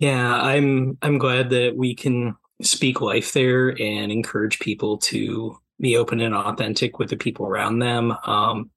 [0.00, 5.96] Yeah, I'm I'm glad that we can speak life there and encourage people to be
[5.96, 8.16] open and authentic with the people around them.
[8.26, 8.70] Um,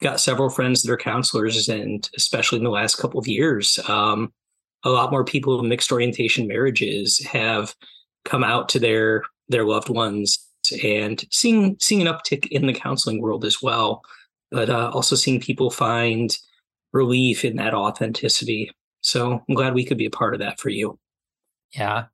[0.00, 4.32] got several friends that are counselors, and especially in the last couple of years, um,
[4.82, 7.74] a lot more people in mixed orientation marriages have
[8.24, 10.48] come out to their their loved ones
[10.82, 14.02] and seeing seeing an uptick in the counseling world as well,
[14.50, 16.36] but uh, also seeing people find
[16.92, 18.70] relief in that authenticity.
[19.00, 20.98] So I'm glad we could be a part of that for you.
[21.74, 22.04] Yeah.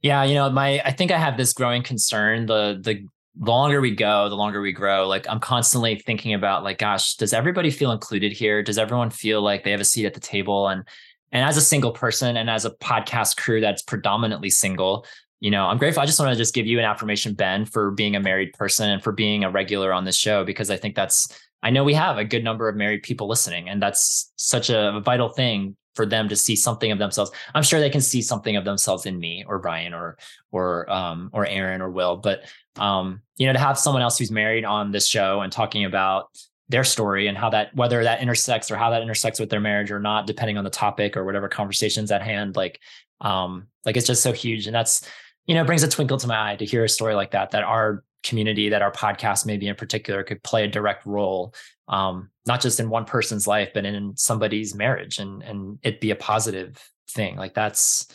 [0.00, 2.46] Yeah, you know, my I think I have this growing concern.
[2.46, 3.06] The the
[3.38, 5.06] longer we go, the longer we grow.
[5.06, 8.62] Like I'm constantly thinking about like, gosh, does everybody feel included here?
[8.62, 10.68] Does everyone feel like they have a seat at the table?
[10.68, 10.84] And
[11.32, 15.06] and as a single person and as a podcast crew that's predominantly single,
[15.42, 16.00] you know, I'm grateful.
[16.00, 18.88] I just want to just give you an affirmation, Ben, for being a married person
[18.88, 21.94] and for being a regular on this show, because I think that's I know we
[21.94, 26.06] have a good number of married people listening, and that's such a vital thing for
[26.06, 27.32] them to see something of themselves.
[27.56, 30.16] I'm sure they can see something of themselves in me or Ryan or
[30.52, 32.44] or um or Aaron or Will, but
[32.76, 36.28] um you know to have someone else who's married on this show and talking about
[36.68, 39.90] their story and how that whether that intersects or how that intersects with their marriage
[39.90, 42.80] or not depending on the topic or whatever conversations at hand like
[43.20, 45.06] um like it's just so huge and that's
[45.46, 47.62] you know brings a twinkle to my eye to hear a story like that that
[47.62, 51.54] our community that our podcast maybe in particular could play a direct role
[51.88, 56.10] um, not just in one person's life but in somebody's marriage and and it be
[56.10, 57.36] a positive thing.
[57.36, 58.06] Like that's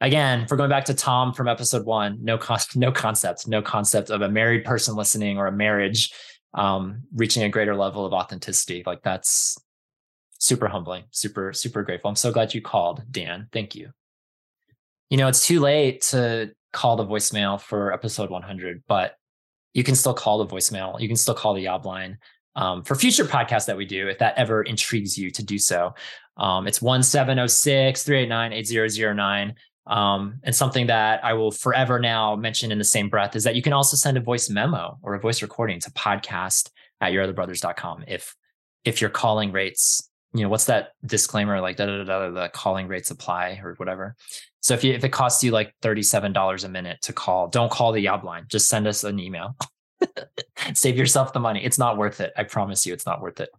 [0.00, 4.08] again for going back to tom from episode one no con- no concept no concept
[4.08, 6.12] of a married person listening or a marriage
[6.54, 8.82] um, reaching a greater level of authenticity.
[8.84, 9.56] Like that's
[10.38, 12.08] super humbling super super grateful.
[12.08, 13.48] I'm so glad you called dan.
[13.52, 13.92] Thank you
[15.10, 19.16] you know it's too late to call the voicemail for episode 100 but
[19.74, 22.18] you can still call the voicemail you can still call the yob line
[22.56, 25.94] um, for future podcasts that we do, if that ever intrigues you to do so.
[26.36, 29.54] Um, it's 1706 389 8009.
[29.86, 33.56] Um, and something that I will forever now mention in the same breath is that
[33.56, 36.70] you can also send a voice memo or a voice recording to podcast
[37.00, 38.36] at yourotherbrothers.com if
[38.84, 42.48] if your calling rates, you know, what's that disclaimer like da da da da the
[42.50, 44.16] calling rates apply or whatever.
[44.60, 47.92] So if you if it costs you like $37 a minute to call, don't call
[47.92, 48.44] the Yob line.
[48.48, 49.56] Just send us an email.
[50.74, 51.64] Save yourself the money.
[51.64, 52.32] It's not worth it.
[52.36, 53.50] I promise you, it's not worth it.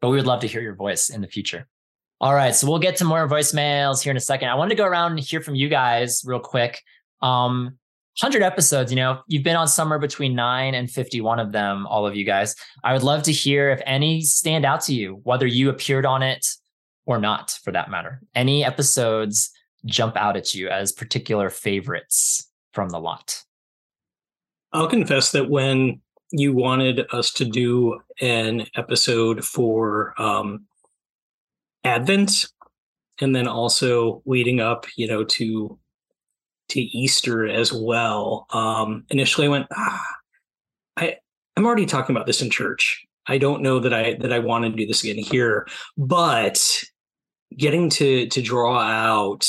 [0.00, 1.66] But we would love to hear your voice in the future.
[2.18, 4.48] All right, so we'll get to more voicemails here in a second.
[4.48, 6.80] I wanted to go around and hear from you guys real quick.
[7.20, 7.78] Um,
[8.20, 12.06] 100 episodes, you know, you've been on somewhere between 9 and 51 of them, all
[12.06, 12.54] of you guys.
[12.82, 16.22] I would love to hear if any stand out to you, whether you appeared on
[16.22, 16.46] it
[17.04, 18.22] or not, for that matter.
[18.34, 19.50] Any episodes
[19.86, 23.42] jump out at you as particular favorites from the lot?
[24.72, 26.00] I'll confess that when
[26.32, 30.66] you wanted us to do an episode for um,
[31.84, 32.46] Advent,
[33.20, 35.78] and then also leading up, you know, to
[36.68, 38.46] to Easter as well.
[38.50, 40.06] Um, initially, I went, ah,
[40.96, 41.16] I
[41.56, 43.06] I'm already talking about this in church.
[43.26, 46.84] I don't know that I that I want to do this again here, but
[47.56, 49.48] getting to to draw out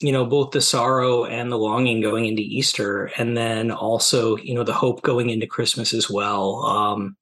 [0.00, 4.54] you know both the sorrow and the longing going into easter and then also you
[4.54, 7.16] know the hope going into christmas as well um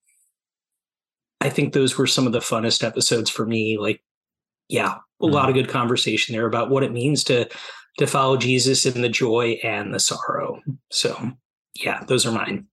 [1.41, 4.03] i think those were some of the funnest episodes for me like
[4.67, 7.47] yeah a lot of good conversation there about what it means to
[7.97, 10.59] to follow jesus in the joy and the sorrow
[10.91, 11.31] so
[11.75, 12.67] yeah those are mine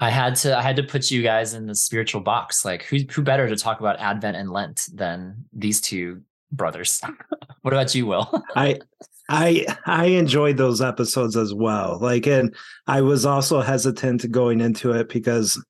[0.00, 2.64] I had to I had to put you guys in the spiritual box.
[2.64, 6.20] Like who who better to talk about Advent and Lent than these two
[6.50, 7.00] brothers?
[7.62, 8.28] what about you, Will?
[8.56, 8.80] I
[9.28, 11.98] I I enjoyed those episodes as well.
[12.00, 12.54] Like and
[12.86, 15.62] I was also hesitant going into it because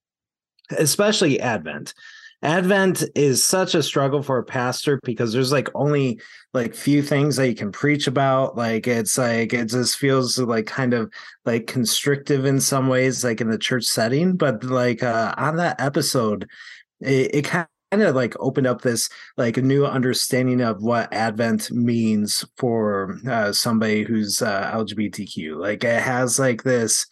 [0.71, 1.95] especially Advent.
[2.43, 6.21] Advent is such a struggle for a pastor because there's like only
[6.53, 8.55] like few things that you can preach about.
[8.55, 11.11] Like it's like it just feels like kind of
[11.47, 14.37] like constrictive in some ways, like in the church setting.
[14.37, 16.47] But like uh on that episode,
[17.01, 17.67] it, it kind
[18.03, 23.53] of like opened up this like a new understanding of what Advent means for uh,
[23.53, 25.57] somebody who's uh, LGBTQ.
[25.57, 27.07] Like it has like this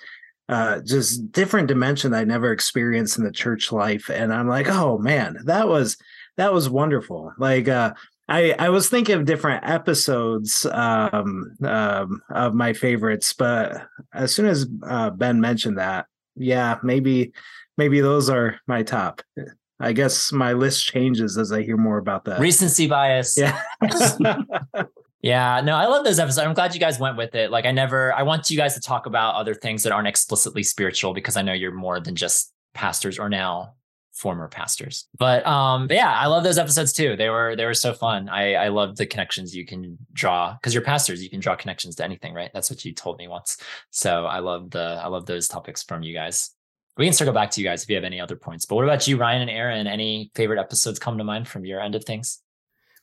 [0.49, 4.11] uh just different dimension I never experienced in the church life.
[4.11, 5.97] And I'm like, oh man, that was
[6.37, 7.33] that was wonderful.
[7.38, 7.95] Like uh
[8.29, 14.47] I, I was thinking of different episodes um, um, of my favorites, but as soon
[14.47, 17.33] as uh, Ben mentioned that, yeah, maybe
[17.77, 19.23] maybe those are my top.
[19.83, 22.40] I guess my list changes as I hear more about that.
[22.40, 23.37] Recency bias.
[23.37, 23.61] Yeah.
[25.23, 26.45] Yeah, no, I love those episodes.
[26.45, 27.53] I'm glad you guys went with it.
[27.53, 30.64] Like, I never, I want you guys to talk about other things that aren't explicitly
[30.64, 33.75] spiritual because I know you're more than just pastors or now
[34.12, 35.07] former pastors.
[35.16, 37.16] But um, but yeah, I love those episodes too.
[37.16, 38.29] They were they were so fun.
[38.29, 41.23] I I love the connections you can draw because you're pastors.
[41.23, 42.51] You can draw connections to anything, right?
[42.53, 43.57] That's what you told me once.
[43.90, 46.51] So I love the I love those topics from you guys.
[46.99, 48.67] We can circle back to you guys if you have any other points.
[48.67, 49.87] But what about you, Ryan and Aaron?
[49.87, 52.41] Any favorite episodes come to mind from your end of things?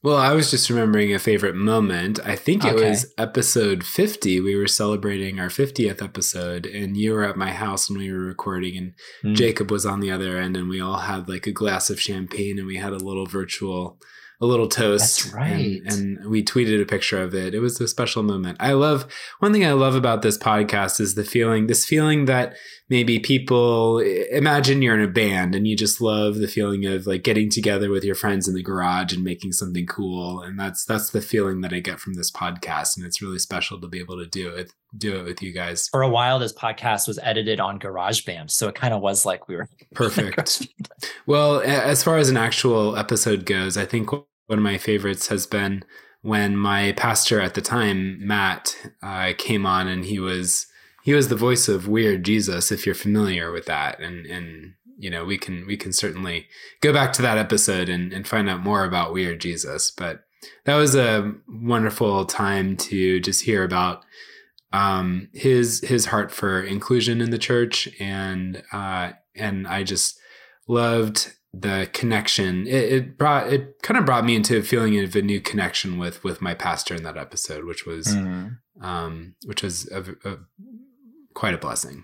[0.02, 2.20] Well, I was just remembering a favorite moment.
[2.24, 2.90] I think it Okay.
[2.90, 4.40] was episode 50.
[4.40, 8.20] We were celebrating our 50th episode, and you were at my house when we were
[8.20, 8.94] recording, and
[9.26, 9.36] Mm.
[9.36, 12.58] Jacob was on the other end, and we all had like a glass of champagne,
[12.58, 14.00] and we had a little virtual,
[14.40, 15.24] a little toast.
[15.26, 15.82] That's right.
[15.86, 17.54] And, and we tweeted a picture of it.
[17.54, 18.56] It was a special moment.
[18.62, 19.06] I love,
[19.40, 22.56] one thing I love about this podcast is the feeling, this feeling that
[22.90, 27.24] maybe people imagine you're in a band and you just love the feeling of like
[27.24, 30.42] getting together with your friends in the garage and making something cool.
[30.42, 33.80] And that's that's the feeling that I get from this podcast and it's really special
[33.80, 35.88] to be able to do it do it with you guys.
[35.90, 39.48] For a while, this podcast was edited on GarageBand, so it kind of was like
[39.48, 40.68] we were perfect.
[41.28, 45.46] well as far as an actual episode goes I think one of my favorites has
[45.46, 45.84] been
[46.22, 50.66] when my pastor at the time Matt uh, came on and he was
[51.04, 54.00] he was the voice of weird jesus if you're familiar with that.
[54.00, 56.48] And and you know we can we can certainly
[56.82, 59.92] go back to that episode and, and find out more about weird jesus.
[59.92, 60.24] But
[60.66, 64.04] that was a wonderful time to just hear about
[64.74, 67.88] um his his heart for inclusion in the church.
[68.00, 70.20] And uh and i just
[70.68, 72.68] loved the connection.
[72.68, 75.98] It, it brought it kind of brought me into a feeling of a new connection
[75.98, 78.58] with with my pastor in that episode which was Mhm.
[78.82, 80.38] um which was a, a,
[81.40, 82.04] quite a blessing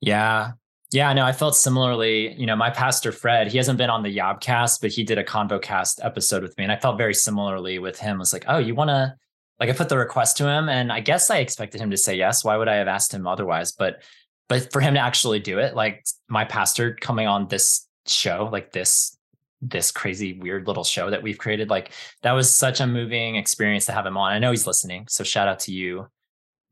[0.00, 0.52] Yeah.
[0.92, 2.34] Yeah, no, I felt similarly.
[2.34, 5.24] You know, my pastor Fred, he hasn't been on the Yobcast, but he did a
[5.24, 6.62] ConvoCast episode with me.
[6.62, 8.16] And I felt very similarly with him.
[8.16, 9.16] I was like, oh, you want to
[9.58, 12.14] like I put the request to him and I guess I expected him to say
[12.14, 12.44] yes.
[12.44, 13.72] Why would I have asked him otherwise?
[13.72, 14.02] But
[14.48, 18.70] but for him to actually do it, like my pastor coming on this show, like
[18.72, 19.16] this
[19.62, 21.92] this crazy weird little show that we've created, like
[22.22, 24.32] that was such a moving experience to have him on.
[24.32, 25.06] I know he's listening.
[25.08, 26.08] So shout out to you,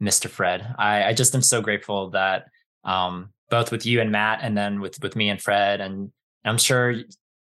[0.03, 0.29] Mr.
[0.29, 0.75] Fred.
[0.79, 2.47] I, I just am so grateful that
[2.85, 6.11] um, both with you and Matt, and then with with me and Fred, and
[6.45, 6.97] I'm sure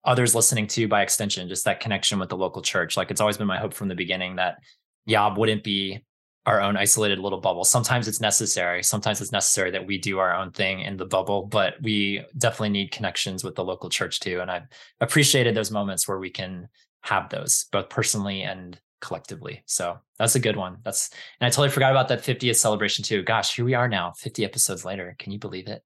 [0.04, 2.96] others listening too by extension, just that connection with the local church.
[2.96, 4.58] Like it's always been my hope from the beginning that
[5.06, 6.02] Yob wouldn't be
[6.46, 7.64] our own isolated little bubble.
[7.64, 8.82] Sometimes it's necessary.
[8.82, 12.70] Sometimes it's necessary that we do our own thing in the bubble, but we definitely
[12.70, 14.40] need connections with the local church too.
[14.40, 14.66] And I've
[15.00, 16.68] appreciated those moments where we can
[17.02, 19.62] have those both personally and collectively.
[19.66, 20.78] So that's a good one.
[20.84, 23.22] That's and I totally forgot about that 50th celebration too.
[23.22, 25.16] Gosh, here we are now, 50 episodes later.
[25.18, 25.82] Can you believe it?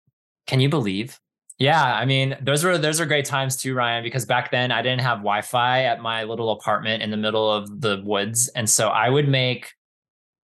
[0.47, 1.19] Can you believe?
[1.59, 4.83] Yeah, I mean, those were those are great times too, Ryan, because back then I
[4.83, 8.49] didn't have Wi-Fi at my little apartment in the middle of the woods.
[8.57, 9.71] And so I would make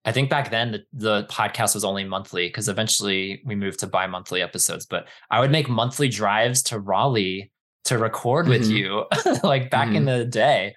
[0.04, 3.86] I think back then the, the podcast was only monthly because eventually we moved to
[3.86, 7.50] bi-monthly episodes, but I would make monthly drives to Raleigh
[7.84, 8.76] to record with Mhm.
[8.76, 9.04] you
[9.42, 10.74] like back in the day.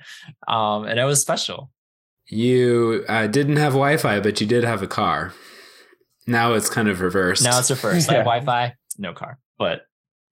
[0.47, 1.69] Um, and it was special.
[2.33, 5.33] You uh, didn't have wi-fi but you did have a car
[6.27, 8.09] now it's kind of reversed Now it's reversed.
[8.09, 8.39] I have Yeah.
[8.39, 9.81] Wi-Fi, no car, but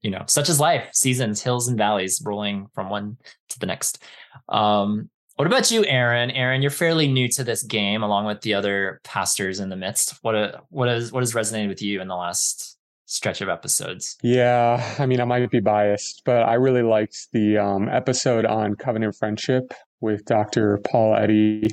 [0.02, 3.18] you know, such is life, seasons, hills and valleys, rolling from one
[3.50, 4.02] to the next.
[4.50, 6.32] Um, what about you, Aaron?
[6.32, 10.18] Aaron, you're fairly new to this game, along with the other pastors in the midst.
[10.22, 14.18] What uh, what is what has resonated with you in the last stretch of episodes?
[14.24, 18.76] Yeah, I mean, I might be biased, but I really liked the um, episode on
[18.76, 20.80] covenant friendship with Dr.
[20.90, 21.68] Paul Eddy.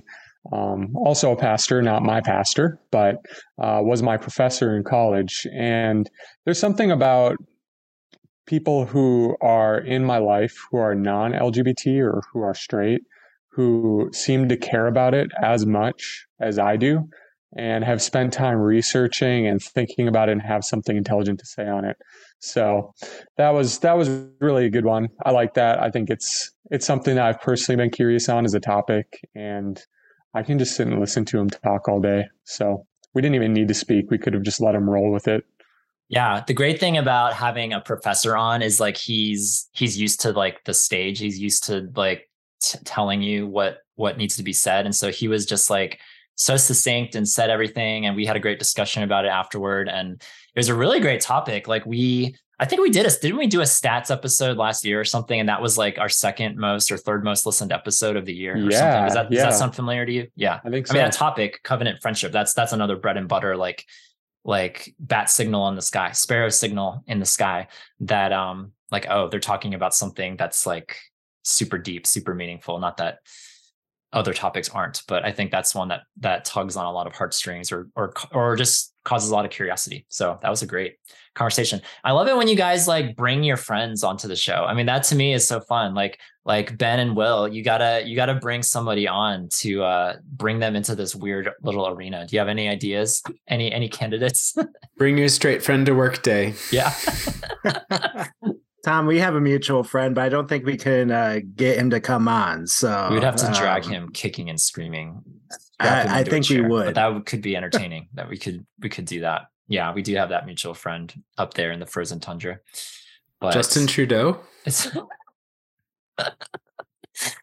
[0.53, 3.17] Um, also a pastor, not my pastor, but
[3.61, 5.47] uh, was my professor in college.
[5.53, 6.09] And
[6.45, 7.37] there's something about
[8.47, 13.03] people who are in my life who are non LGBT or who are straight
[13.59, 17.09] who seem to care about it as much as I do
[17.57, 21.67] and have spent time researching and thinking about it and have something intelligent to say
[21.67, 21.97] on it.
[22.39, 22.95] So
[23.37, 24.09] that was that was
[24.41, 25.09] really a good one.
[25.27, 25.83] I like that.
[25.83, 29.81] I think it's it's something that I've personally been curious on as a topic and
[30.35, 32.25] I can just sit and listen to him talk all day.
[32.45, 34.11] So we didn't even need to speak.
[34.11, 35.45] We could have just let him roll with it.
[36.11, 40.33] Yeah, the great thing about having a professor on is like he's he's used to
[40.33, 41.19] like the stage.
[41.19, 42.29] He's used to like
[42.63, 45.99] t- telling you what what needs to be said and so he was just like
[46.37, 50.23] so succinct and said everything and we had a great discussion about it afterward and
[50.55, 53.47] it was a really great topic like we i think we did a didn't we
[53.47, 55.39] do a stats episode last year or something?
[55.39, 58.55] And that was like our second most or third most listened episode of the year
[58.55, 59.05] or Yeah, something.
[59.05, 60.27] Does that, does that sound familiar to you?
[60.35, 60.61] Yeah.
[60.65, 60.93] I think So.
[60.93, 62.33] i mean that topic covenant friendship.
[62.33, 63.85] That's that's another bread and butter like
[64.45, 67.69] like bat signal in the sky sparrow signal in the sky
[68.01, 70.97] that um like oh they're talking about something that's like
[71.45, 72.79] super deep super meaningful.
[72.79, 73.19] Not that
[74.11, 77.15] other topics aren't but i think that's one that that tugs on a lot of
[77.15, 80.05] heartstrings or or or just causes a lot of curiosity.
[80.09, 80.97] So that was a great
[81.39, 81.81] conversation.
[82.05, 84.65] I love it when you guys like bring your friends onto the show.
[84.69, 85.95] I mean that to me is so fun.
[85.95, 90.59] Like like ben and will you gotta you gotta bring somebody on to uh bring
[90.59, 92.27] them into this weird little arena.
[92.27, 93.23] Do you have any ideas?
[93.49, 94.55] Any any candidates?
[94.99, 96.55] Bring your straight friend to work day.
[96.73, 96.93] yeah.
[98.85, 101.91] Tom, we have a mutual friend, but I don't think we can uh, get him
[101.91, 102.67] to come on.
[102.67, 105.23] So we would have to drag um, him kicking and screaming.
[105.81, 106.87] I- I think we would.
[106.87, 110.15] but that could be entertaining that we could we could do that yeah we do
[110.17, 112.59] have that mutual friend up there in the frozen tundra
[113.41, 114.41] but Justin Trudeau.
[114.65, 114.89] it's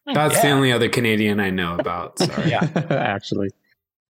[0.06, 2.18] That's the only other Canadian I know about.
[2.20, 2.50] Sorry.
[2.50, 2.68] Yeah.
[2.90, 3.50] Actually.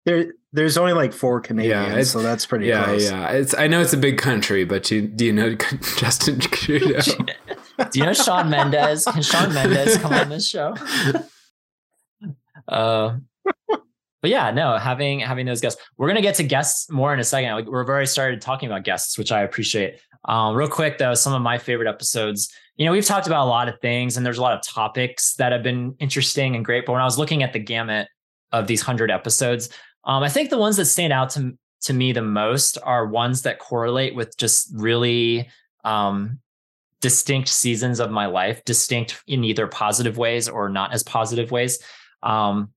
[0.05, 3.05] There, there's only like four Canadians, it's- so that's pretty yeah, close.
[3.11, 3.31] yeah.
[3.31, 5.55] It's I know it's a big country, but you do you know
[5.99, 7.01] Justin Trudeau?
[7.91, 9.05] do you know Shawn Mendes?
[9.05, 10.75] Can Shawn Mendes come on this show?
[12.69, 13.17] Uh,
[14.27, 15.81] but yeah, no, having having those guests.
[15.97, 17.55] We're gonna get to guests more in a second.
[17.55, 20.01] We've already started talking about guests, which I appreciate.
[20.25, 22.53] Um, real quick though, some of my favorite episodes.
[22.75, 25.35] You know, we've talked about a lot of things, and there's a lot of topics
[25.35, 26.87] that have been interesting and great.
[26.87, 28.09] But when I was looking at the gamut
[28.51, 29.69] of these hundred episodes,
[30.03, 33.43] um, I think the ones that stand out to to me the most are ones
[33.43, 35.49] that correlate with just really
[35.85, 36.41] um,
[37.01, 41.79] distinct seasons of my life, distinct in either positive ways or not as positive ways.
[42.25, 42.73] Um,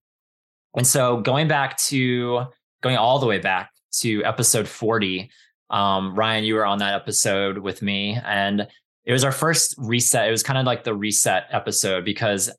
[0.76, 2.46] and so going back to
[2.82, 5.30] going all the way back to episode 40,
[5.70, 8.68] um, Ryan, you were on that episode with me, and
[9.06, 10.28] it was our first reset.
[10.28, 12.50] It was kind of like the reset episode because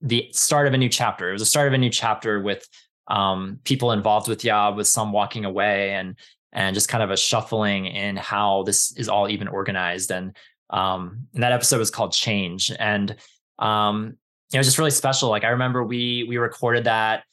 [0.00, 1.28] the start of a new chapter.
[1.28, 2.66] It was the start of a new chapter with
[3.08, 6.16] um, people involved with Yob, with some walking away, and
[6.52, 10.10] and just kind of a shuffling in how this is all even organized.
[10.10, 10.36] And
[10.70, 13.16] um, and that episode was called Change, and
[13.58, 14.16] um,
[14.52, 15.28] it was just really special.
[15.28, 17.24] Like I remember we we recorded that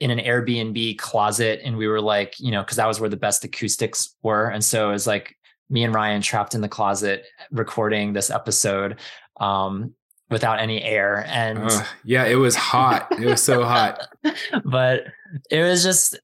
[0.00, 3.16] in an Airbnb closet, and we were like, you know, because that was where the
[3.16, 5.36] best acoustics were, and so it was like
[5.70, 8.98] me and Ryan trapped in the closet recording this episode
[9.40, 9.94] um,
[10.30, 13.08] without any air, and Ugh, yeah, it was hot.
[13.12, 14.00] It was so hot.
[14.64, 15.04] but
[15.50, 16.18] it was just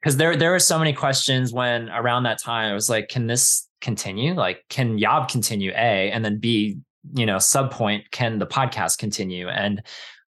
[0.00, 3.26] because there there were so many questions when around that time I was like, can
[3.26, 4.34] this continue?
[4.34, 5.70] Like, can Yob continue?
[5.72, 6.78] A and then B,
[7.14, 9.48] you know, sub point, can the podcast continue?
[9.48, 9.82] And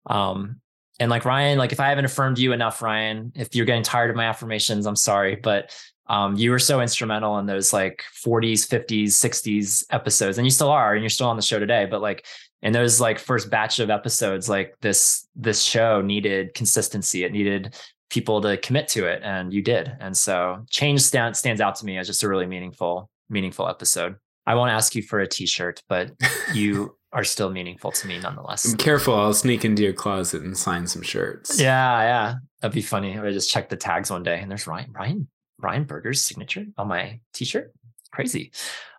[0.07, 0.61] um
[1.01, 4.11] and like Ryan, like if I haven't affirmed you enough, Ryan, if you're getting tired
[4.11, 5.75] of my affirmations, I'm sorry, but
[6.07, 10.69] um, you were so instrumental in those like 40s, 50s, 60s episodes, and you still
[10.69, 11.87] are, and you're still on the show today.
[11.87, 12.27] But like
[12.63, 17.25] in those like first batch of episodes, like this this show needed consistency.
[17.25, 17.75] It needed
[18.11, 19.97] people to commit to it, and you did.
[19.99, 24.17] And so change stand, stands out to me as just a really meaningful meaningful episode.
[24.47, 26.13] I won't ask you for a T-shirt, but
[26.55, 28.75] you are still meaningful to me nonetheless.
[28.75, 31.61] Careful, I'll sneak into your closet and sign some shirts.
[31.61, 33.19] Yeah, yeah, that'd be funny.
[33.19, 35.29] I just checked the tags one day, and there's Ryan Ryan
[35.59, 37.73] Ryan Berger's signature on my T-shirt.
[38.13, 38.53] Crazy.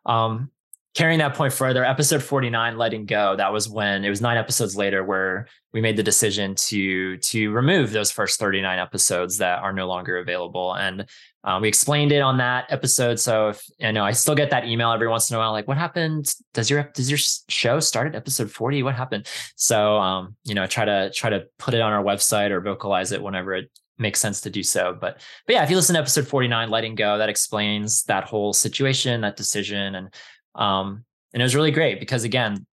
[0.06, 0.52] Um,
[0.96, 4.76] carrying that point further, episode 49, letting go, that was when it was nine episodes
[4.76, 9.74] later where we made the decision to to remove those first 39 episodes that are
[9.74, 10.74] no longer available.
[10.74, 11.06] And
[11.46, 13.20] um, we explained it on that episode.
[13.20, 15.68] So if you know, I still get that email every once in a while, like,
[15.68, 16.34] what happened?
[16.56, 17.20] Does your does your
[17.50, 18.82] show start at episode 40?
[18.82, 19.28] What happened?
[19.56, 23.12] So um, you know, try to try to put it on our website or vocalize
[23.12, 23.70] it whenever it
[24.00, 24.98] makes sense to do so.
[25.00, 28.52] But but yeah, if you listen to episode 49, letting go, that explains that whole
[28.52, 29.94] situation, that decision.
[29.94, 30.14] And
[30.56, 32.66] um, and it was really great because again,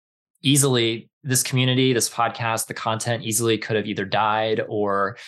[0.43, 5.19] easily this community, this podcast, the content easily could have either died or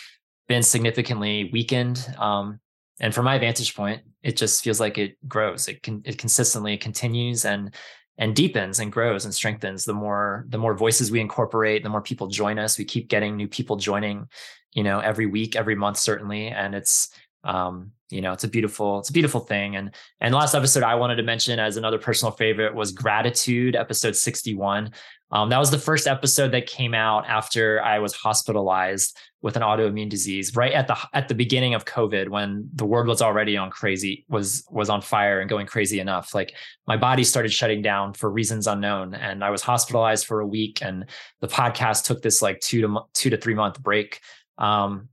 [0.47, 2.05] been significantly weakened.
[2.17, 2.59] Um,
[2.99, 5.67] and from my vantage point, it just feels like it grows.
[5.67, 7.73] It can it consistently continues and
[8.17, 9.83] and deepens and grows and strengthens.
[9.83, 12.77] The more the more voices we incorporate the more people join us.
[12.77, 14.27] We keep getting new people joining
[14.73, 16.47] you know every week every month certainly.
[16.47, 17.09] And it's
[17.43, 19.75] um you know it's a beautiful it's a beautiful thing.
[19.75, 24.15] And and last episode i wanted to mention as another personal favorite was gratitude episode
[24.15, 24.91] 61
[25.35, 29.63] um, that was the first episode that came out after I was hospitalized with an
[29.63, 33.57] autoimmune disease, right at the at the beginning of COVID, when the world was already
[33.57, 36.33] on crazy, was was on fire and going crazy enough.
[36.33, 36.53] Like
[36.87, 40.81] my body started shutting down for reasons unknown, and I was hospitalized for a week.
[40.81, 41.05] And
[41.41, 44.21] the podcast took this like two to two to three month break.
[44.57, 45.09] Um,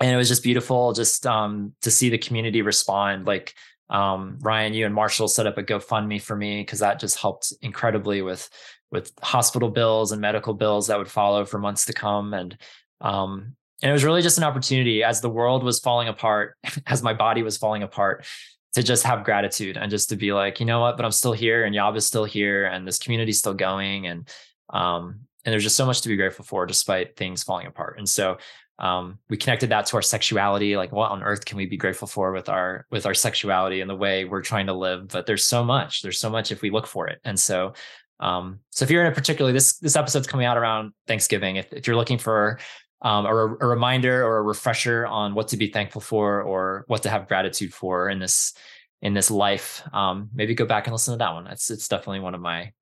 [0.00, 3.26] and it was just beautiful, just um, to see the community respond.
[3.26, 3.54] Like
[3.88, 7.54] um, Ryan, you and Marshall set up a GoFundMe for me because that just helped
[7.62, 8.50] incredibly with
[8.90, 12.34] with hospital bills and medical bills that would follow for months to come.
[12.34, 12.56] And
[13.00, 17.02] um, and it was really just an opportunity as the world was falling apart, as
[17.02, 18.26] my body was falling apart,
[18.74, 21.32] to just have gratitude and just to be like, you know what, but I'm still
[21.32, 24.06] here and Yob is still here and this community's still going.
[24.06, 24.28] And
[24.70, 27.98] um, and there's just so much to be grateful for despite things falling apart.
[27.98, 28.36] And so
[28.80, 32.08] um, we connected that to our sexuality like what on earth can we be grateful
[32.08, 35.44] for with our with our sexuality and the way we're trying to live but there's
[35.44, 37.74] so much there's so much if we look for it and so
[38.20, 41.56] um, so if you're in a particularly this this episode's coming out around Thanksgiving.
[41.56, 42.58] If if you're looking for
[43.02, 47.02] um, a, a, reminder or a refresher on what to be thankful for or what
[47.04, 48.52] to have gratitude for in this
[49.00, 51.46] in this life, um, maybe go back and listen to that one.
[51.46, 52.72] It's it's definitely one of my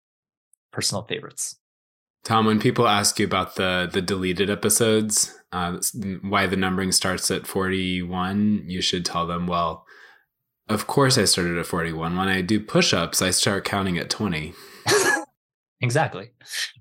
[0.72, 1.56] personal favorites.
[2.24, 5.78] Tom, when people ask you about the the deleted episodes, uh,
[6.22, 9.86] why the numbering starts at forty one, you should tell them, well,
[10.68, 12.16] of course I started at forty one.
[12.16, 14.52] When I do push ups, I start counting at twenty.
[15.80, 16.30] Exactly.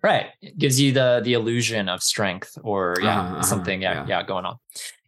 [0.02, 0.28] Right.
[0.42, 4.24] It gives you the the illusion of strength or yeah, uh-huh, something yeah, yeah, yeah,
[4.24, 4.58] going on.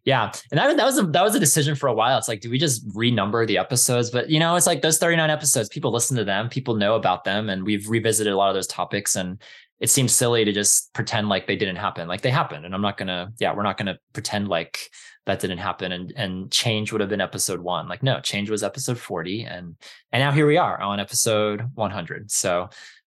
[0.06, 0.32] Yeah.
[0.52, 2.18] And that, that was a that was a decision for a while.
[2.18, 4.12] It's like, do we just renumber the episodes?
[4.12, 7.24] But you know, it's like those 39 episodes, people listen to them, people know about
[7.24, 9.16] them, and we've revisited a lot of those topics.
[9.16, 9.42] And
[9.80, 12.08] it seems silly to just pretend like they didn't happen.
[12.08, 12.66] Like they happened.
[12.66, 14.80] And I'm not gonna, yeah, we're not gonna pretend like
[15.26, 17.88] that didn't happen and and change would have been episode one.
[17.88, 19.44] Like, no, change was episode 40.
[19.44, 19.76] And
[20.12, 22.32] and now here we are on episode 100.
[22.32, 22.70] So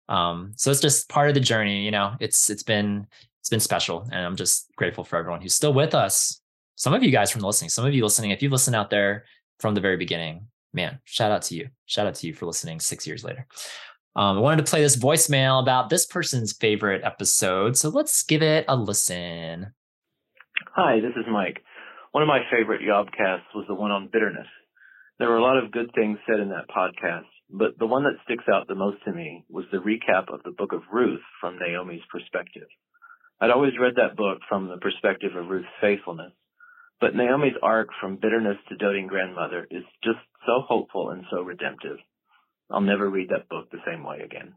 [0.09, 3.07] um, so it's just part of the journey, you know, it's, it's been,
[3.39, 4.07] it's been special.
[4.11, 6.41] And I'm just grateful for everyone who's still with us.
[6.75, 9.25] Some of you guys from listening, some of you listening, if you've listened out there
[9.59, 11.69] from the very beginning, man, shout out to you.
[11.85, 13.45] Shout out to you for listening six years later.
[14.15, 17.77] Um, I wanted to play this voicemail about this person's favorite episode.
[17.77, 19.73] So let's give it a listen.
[20.75, 21.61] Hi, this is Mike.
[22.11, 24.47] One of my favorite Yobcasts was the one on bitterness.
[25.19, 28.21] There were a lot of good things said in that podcast, but the one that
[28.23, 31.57] sticks out the most to me was the recap of the book of Ruth from
[31.59, 32.67] Naomi's perspective.
[33.41, 36.33] I'd always read that book from the perspective of Ruth's faithfulness,
[36.99, 41.97] but Naomi's arc from bitterness to doting grandmother is just so hopeful and so redemptive.
[42.69, 44.53] I'll never read that book the same way again.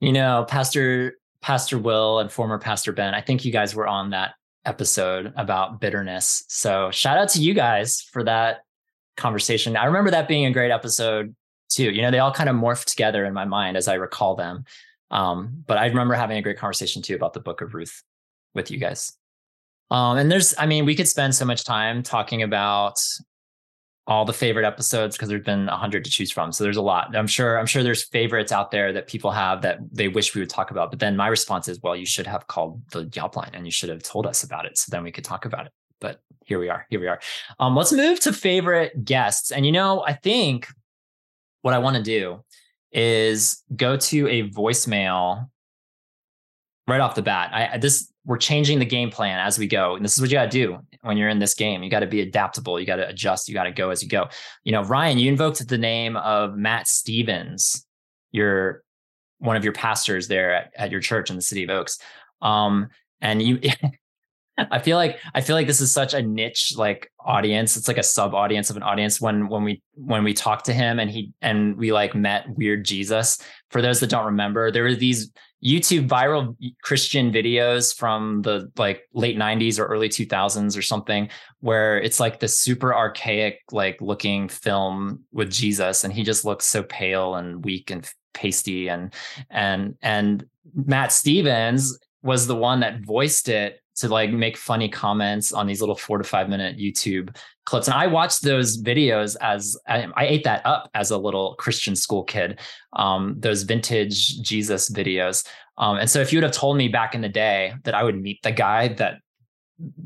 [0.00, 4.10] You know, Pastor Pastor Will and former Pastor Ben, I think you guys were on
[4.10, 4.34] that
[4.64, 6.44] episode about bitterness.
[6.48, 8.64] So shout out to you guys for that
[9.16, 9.76] conversation.
[9.76, 11.34] I remember that being a great episode
[11.74, 11.90] too.
[11.90, 14.64] You know, they all kind of morphed together in my mind as I recall them.
[15.10, 18.02] Um, but I remember having a great conversation too about the book of Ruth
[18.54, 19.12] with you guys.
[19.90, 22.98] Um, and there's, I mean, we could spend so much time talking about
[24.06, 26.50] all the favorite episodes because there's been a hundred to choose from.
[26.50, 27.14] So there's a lot.
[27.14, 30.40] I'm sure, I'm sure there's favorites out there that people have that they wish we
[30.40, 30.90] would talk about.
[30.90, 33.70] But then my response is, well, you should have called the Yob line and you
[33.70, 34.78] should have told us about it.
[34.78, 35.72] So then we could talk about it.
[36.00, 36.86] But here we are.
[36.90, 37.20] Here we are.
[37.60, 39.52] Um, let's move to favorite guests.
[39.52, 40.68] And you know, I think
[41.62, 42.44] what I want to do
[42.92, 45.48] is go to a voicemail
[46.86, 47.50] right off the bat.
[47.52, 49.96] I this we're changing the game plan as we go.
[49.96, 51.82] And this is what you got to do when you're in this game.
[51.82, 52.78] You got to be adaptable.
[52.78, 53.48] You got to adjust.
[53.48, 54.28] You got to go as you go.
[54.62, 57.84] You know, Ryan, you invoked the name of Matt Stevens,
[58.30, 58.84] your
[59.38, 61.98] one of your pastors there at, at your church in the city of Oaks.
[62.40, 62.88] Um,
[63.20, 63.58] and you
[64.58, 67.76] I feel like I feel like this is such a niche like audience.
[67.76, 70.74] It's like a sub audience of an audience when when we when we talked to
[70.74, 73.38] him and he and we like met Weird Jesus.
[73.70, 75.32] For those that don't remember, there were these
[75.64, 81.28] YouTube viral Christian videos from the like late 90s or early 2000s or something
[81.60, 86.66] where it's like the super archaic like looking film with Jesus and he just looks
[86.66, 89.14] so pale and weak and pasty and
[89.50, 90.44] and and
[90.74, 95.80] Matt Stevens was the one that voiced it to like make funny comments on these
[95.80, 97.34] little four to five minute YouTube
[97.64, 97.86] clips.
[97.86, 101.96] And I watched those videos as I, I ate that up as a little Christian
[101.96, 102.60] school kid,
[102.92, 105.46] um, those vintage Jesus videos.
[105.78, 108.02] Um, and so if you would have told me back in the day that I
[108.02, 109.18] would meet the guy that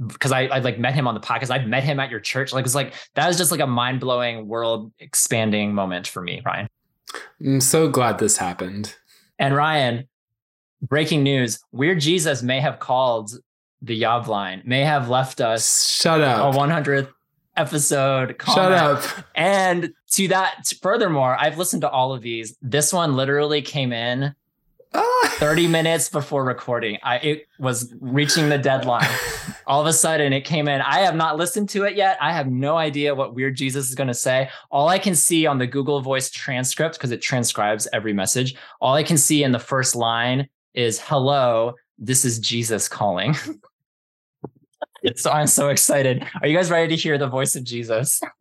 [0.06, 1.50] because I, I like met him on the podcast.
[1.50, 2.52] I've met him at your church.
[2.52, 6.42] Like it's like that was just like a mind blowing, world expanding moment for me,
[6.44, 6.68] Ryan.
[7.40, 8.94] I'm so glad this happened.
[9.38, 10.08] And Ryan,
[10.82, 13.32] breaking news: Weird Jesus may have called
[13.82, 15.86] the Yob line, may have left us.
[15.88, 16.54] Shut up.
[16.54, 17.08] A 100th
[17.56, 18.36] episode.
[18.44, 19.02] Shut up.
[19.34, 22.56] And to that, furthermore, I've listened to all of these.
[22.62, 24.34] This one literally came in
[24.94, 25.34] Ah.
[25.38, 26.96] 30 minutes before recording.
[27.02, 29.08] I it was reaching the deadline.
[29.66, 30.80] All of a sudden it came in.
[30.80, 32.16] I have not listened to it yet.
[32.20, 34.48] I have no idea what weird Jesus is going to say.
[34.70, 38.54] All I can see on the Google Voice transcript because it transcribes every message.
[38.80, 43.34] All I can see in the first line is hello, this is Jesus calling.
[45.16, 46.26] so I'm so excited.
[46.40, 48.20] Are you guys ready to hear the voice of Jesus?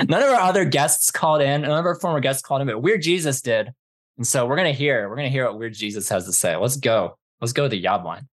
[0.00, 1.62] None of our other guests called in.
[1.62, 3.72] None of our former guests called in, but Weird Jesus did.
[4.16, 6.56] And so we're gonna hear, we're gonna hear what Weird Jesus has to say.
[6.56, 7.18] Let's go.
[7.40, 8.28] Let's go to the Yob line.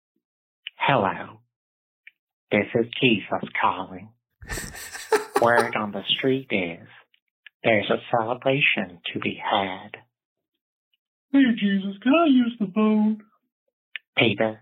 [0.77, 1.39] Hello.
[2.51, 4.09] This is Jesus calling.
[5.41, 6.87] Word on the street is
[7.63, 9.97] there's a celebration to be had.
[11.31, 13.21] Hey, Jesus, can I use the phone?
[14.19, 14.61] Peter.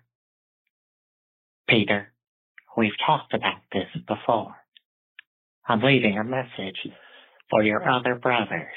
[1.68, 2.14] Peter,
[2.78, 4.56] we've talked about this before.
[5.68, 6.78] I'm leaving a message
[7.50, 8.68] for your other brothers.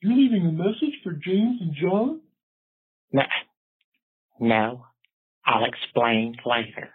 [0.00, 2.20] You're leaving a message for James and John?
[3.12, 3.22] No,
[4.40, 4.86] no,
[5.44, 6.90] I'll explain later.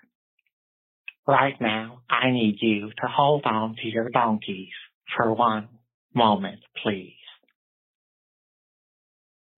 [1.28, 4.74] Right now, I need you to hold on to your donkeys
[5.16, 5.68] for one
[6.16, 7.14] moment, please.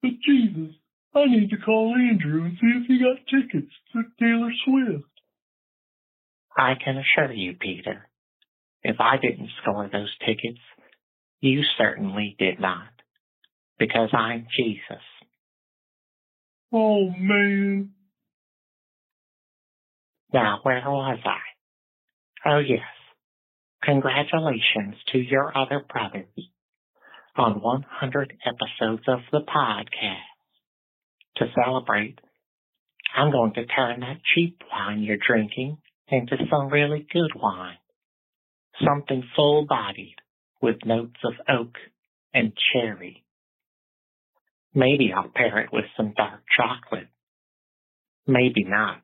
[0.01, 0.75] But Jesus,
[1.21, 5.05] I need to call Andrew and see if he got tickets to Taylor Swift.
[6.57, 8.09] I can assure you, Peter,
[8.83, 10.59] if I didn't score those tickets,
[11.41, 12.89] you certainly did not.
[13.77, 15.03] Because I'm Jesus.
[16.73, 17.91] Oh, man.
[20.33, 22.49] Now, where was I?
[22.49, 22.81] Oh, yes.
[23.83, 26.27] Congratulations to your other brothers
[27.35, 30.38] on 100 episodes of the podcast.
[31.39, 32.19] To celebrate,
[33.15, 35.77] I'm going to turn that cheap wine you're drinking
[36.09, 37.77] into some really good wine.
[38.85, 40.15] Something full bodied
[40.61, 41.75] with notes of oak
[42.33, 43.23] and cherry.
[44.73, 47.07] Maybe I'll pair it with some dark chocolate.
[48.27, 49.01] Maybe not.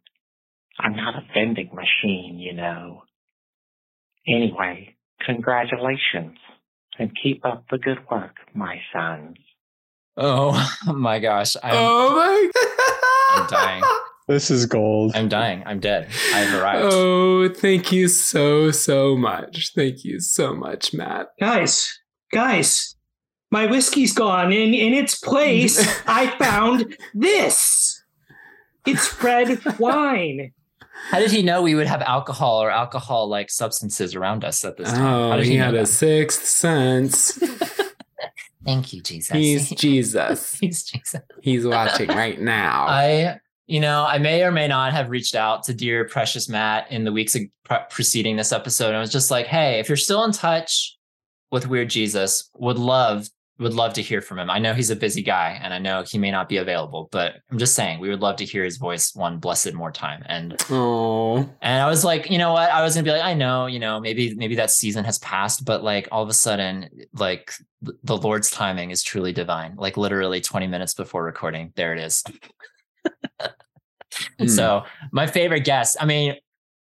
[0.78, 3.04] I'm not a vending machine, you know.
[4.28, 6.38] Anyway, congratulations
[7.00, 9.38] and keep up the good work, my sons.
[10.18, 11.56] Oh my gosh.
[11.64, 13.84] I'm, oh my I'm dying.
[14.28, 15.12] This is gold.
[15.16, 15.62] I'm dying.
[15.66, 16.10] I'm dead.
[16.34, 16.84] I've arrived.
[16.92, 19.72] Oh, thank you so, so much.
[19.76, 21.28] Thank you so much, Matt.
[21.40, 22.00] Guys,
[22.32, 22.96] guys,
[23.52, 24.52] my whiskey's gone.
[24.52, 28.02] In in its place, I found this.
[28.88, 30.54] It's red wine.
[31.10, 34.78] How did he know we would have alcohol or alcohol like substances around us at
[34.78, 35.02] this time?
[35.02, 35.88] How Oh, did he know had a that?
[35.88, 37.38] sixth sense.
[38.66, 39.32] Thank you, Jesus.
[39.32, 40.56] He's Jesus.
[40.60, 41.22] He's Jesus.
[41.42, 42.86] He's watching right now.
[42.90, 46.92] I, you know, I may or may not have reached out to dear precious Matt
[46.92, 48.96] in the weeks pre- preceding this episode.
[48.96, 50.98] I was just like, hey, if you're still in touch
[51.52, 54.50] with Weird Jesus, would love would love to hear from him.
[54.50, 57.36] I know he's a busy guy, and I know he may not be available, but
[57.50, 60.24] I'm just saying we would love to hear his voice one blessed more time.
[60.26, 62.70] And oh, and I was like, you know what?
[62.70, 65.64] I was gonna be like, I know, you know, maybe maybe that season has passed,
[65.64, 69.76] but like all of a sudden, like the Lord's timing is truly divine.
[69.78, 72.24] Like literally 20 minutes before recording, there it is.
[74.38, 74.48] Hmm.
[74.48, 75.98] So my favorite guest.
[76.00, 76.36] I mean,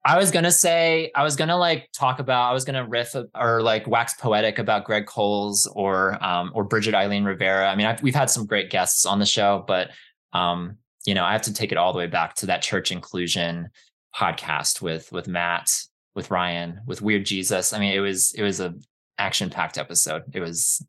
[0.05, 3.61] I was gonna say I was gonna like talk about I was gonna riff or
[3.61, 7.69] like wax poetic about Greg Coles or um or Bridget Eileen Rivera.
[7.69, 9.91] I mean, I've, we've had some great guests on the show, but
[10.33, 12.91] um you know I have to take it all the way back to that church
[12.91, 13.69] inclusion
[14.15, 15.71] podcast with with Matt,
[16.15, 17.71] with Ryan, with Weird Jesus.
[17.73, 18.75] I mean, it was it was a
[19.17, 20.23] action packed episode.
[20.33, 20.85] It was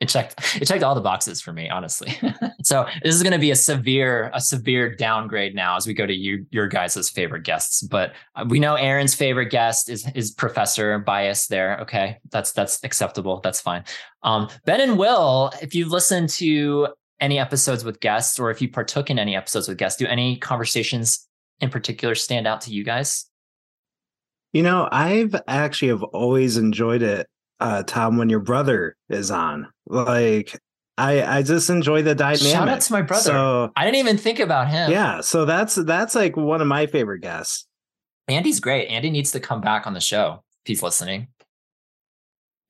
[0.00, 2.16] it checked it checked all the boxes for me honestly.
[2.62, 6.06] So this is going to be a severe a severe downgrade now as we go
[6.06, 10.30] to you your guys' favorite guests but uh, we know aaron's favorite guest is is
[10.30, 12.18] professor bias there okay?
[12.30, 13.84] That's that's acceptable that's fine.
[14.22, 16.88] Um ben and will if you've listened to
[17.20, 20.36] any episodes with guests or if you partook in any episodes with guests do any
[20.38, 21.28] conversations
[21.60, 23.26] in particular stand out to you guys?
[24.52, 27.26] You know, I've actually have always enjoyed it,
[27.60, 29.68] uh, Tom, when your brother is on.
[29.86, 30.58] Like,
[30.96, 32.40] I I just enjoy the dynamic.
[32.40, 35.74] shout out to my brother So i didn't even think about him yeah, so that's
[35.74, 37.66] that's like one of my favorite guests.
[38.28, 38.88] Andy's great.
[38.88, 41.28] Andy needs to come back on the show if he's listening.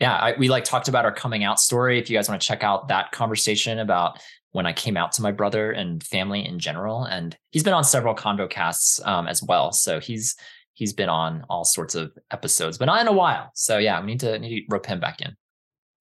[0.01, 1.99] Yeah, I, we like talked about our coming out story.
[1.99, 4.21] If you guys want to check out that conversation about
[4.51, 7.85] when I came out to my brother and family in general, and he's been on
[7.85, 9.71] several convo casts um, as well.
[9.73, 10.35] So he's
[10.75, 13.51] he's been on all sorts of episodes, but not in a while.
[13.55, 15.35] So yeah, we need to need to rope him back in.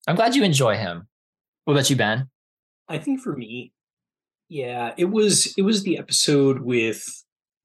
[0.07, 1.07] I'm glad you enjoy him.
[1.65, 2.29] What about you, Ben?
[2.89, 3.71] I think for me,
[4.49, 7.03] yeah, it was it was the episode with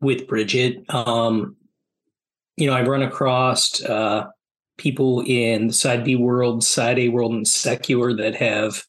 [0.01, 0.85] with Bridget.
[0.89, 1.57] Um,
[2.57, 4.27] you know, I've run across uh,
[4.79, 8.85] people in the side B world, side A world, and secular that have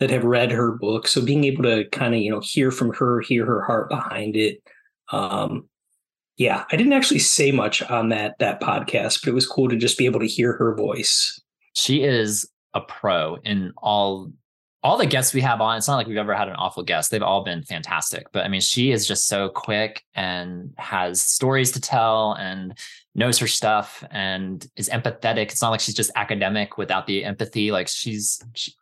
[0.00, 1.06] that have read her book.
[1.06, 4.36] So being able to kind of you know hear from her, hear her heart behind
[4.36, 4.60] it.
[5.12, 5.69] Um,
[6.40, 9.76] yeah, I didn't actually say much on that that podcast, but it was cool to
[9.76, 11.38] just be able to hear her voice.
[11.76, 14.32] she is a pro in all
[14.82, 15.76] all the guests we have on.
[15.76, 17.10] It's not like we've ever had an awful guest.
[17.10, 21.72] They've all been fantastic but i mean she is just so quick and has stories
[21.72, 22.78] to tell and
[23.14, 25.50] knows her stuff and is empathetic.
[25.50, 27.70] It's not like she's just academic without the empathy.
[27.70, 28.72] Like she's she,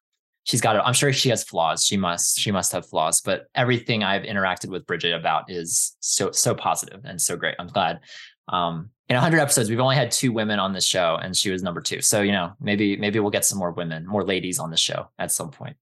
[0.48, 1.84] she's got it i'm sure she has flaws.
[1.84, 6.30] She must she must have flaws but everything i've interacted with bridget about is so
[6.32, 7.54] so positive and so great.
[7.58, 8.00] I'm glad
[8.48, 11.62] um in 100 episodes we've only had two women on this show and she was
[11.62, 12.00] number two.
[12.00, 15.08] So you know maybe maybe we'll get some more women more ladies on the show
[15.18, 15.76] at some point.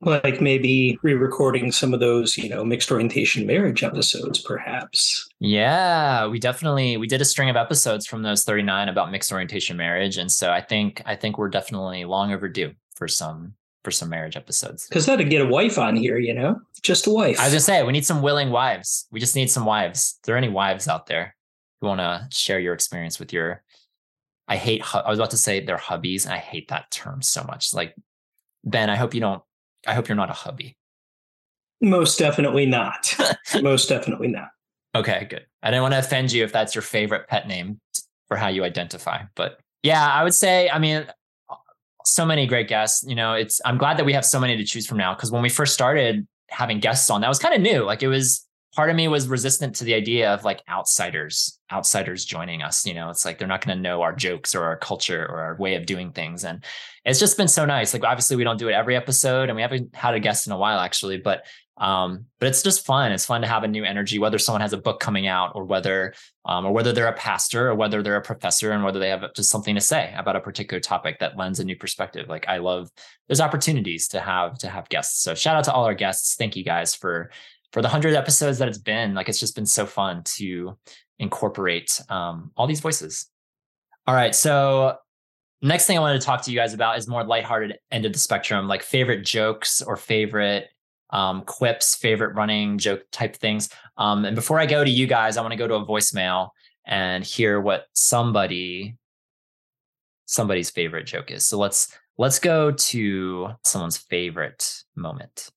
[0.00, 5.28] Like maybe re-recording some of those, you know, mixed orientation marriage episodes, perhaps.
[5.40, 9.76] yeah we definitely we did a string of episodes from those 39 about mixed orientation
[9.76, 10.16] marriage.
[10.16, 13.54] And so i think i think we're definitely long overdue for some
[13.88, 17.10] for some marriage episodes Because that'd get a wife on here, you know, just a
[17.10, 17.40] wife.
[17.40, 20.26] i was gonna say we need some willing wives we just need some wives Are
[20.26, 21.34] there any wives out there
[21.80, 23.62] who want to share your experience with your
[24.46, 27.42] i hate i was about to say they're hubbies and i hate that term so
[27.44, 27.94] much like
[28.64, 29.42] ben i hope you don't
[29.86, 30.76] i hope you're not a hubby
[31.80, 33.14] Most definitely not.
[33.62, 34.48] Most definitely not.
[34.94, 35.46] Okay, good.
[35.62, 37.80] I didn't want to offend you if that's your favorite pet name
[38.26, 41.06] for how you identify, but yeah, I would say, I mean,
[42.10, 43.04] so many great guests.
[43.06, 45.30] You know, it's I'm glad that we have so many to choose from now because
[45.30, 47.84] when we first started having guests on, that was kind of new.
[47.84, 52.24] Like it was part of me was resistant to the idea of like outsiders, outsiders
[52.24, 52.86] joining us.
[52.86, 55.40] You know, it's like they're not going to know our jokes or our culture or
[55.40, 56.64] our way of doing things, and
[57.04, 57.92] it's just been so nice.
[57.92, 60.52] Like obviously we don't do it every episode, and we haven't had a guest in
[60.52, 61.46] a while actually, but
[61.78, 63.12] um but it's just fun.
[63.12, 65.64] It's fun to have a new energy whether someone has a book coming out or
[65.64, 66.14] whether
[66.44, 69.32] um or whether they're a pastor or whether they're a professor and whether they have
[69.34, 72.28] just something to say about a particular topic that lends a new perspective.
[72.28, 72.90] Like i love
[73.28, 75.22] there's opportunities to have to have guests.
[75.22, 76.34] So shout out to all our guests.
[76.36, 77.30] Thank you guys for
[77.72, 79.14] for the 100 episodes that it's been.
[79.14, 80.78] Like it's just been so fun to
[81.18, 83.26] incorporate um all these voices.
[84.06, 84.34] All right.
[84.34, 84.96] So
[85.60, 88.12] next thing i wanted to talk to you guys about is more lighthearted end of
[88.12, 90.68] the spectrum like favorite jokes or favorite
[91.10, 93.68] um, quips, favorite running joke type things.
[93.96, 96.50] Um, and before I go to you guys, I want to go to a voicemail
[96.84, 98.96] and hear what somebody
[100.26, 101.46] somebody's favorite joke is.
[101.46, 105.50] So let's let's go to someone's favorite moment.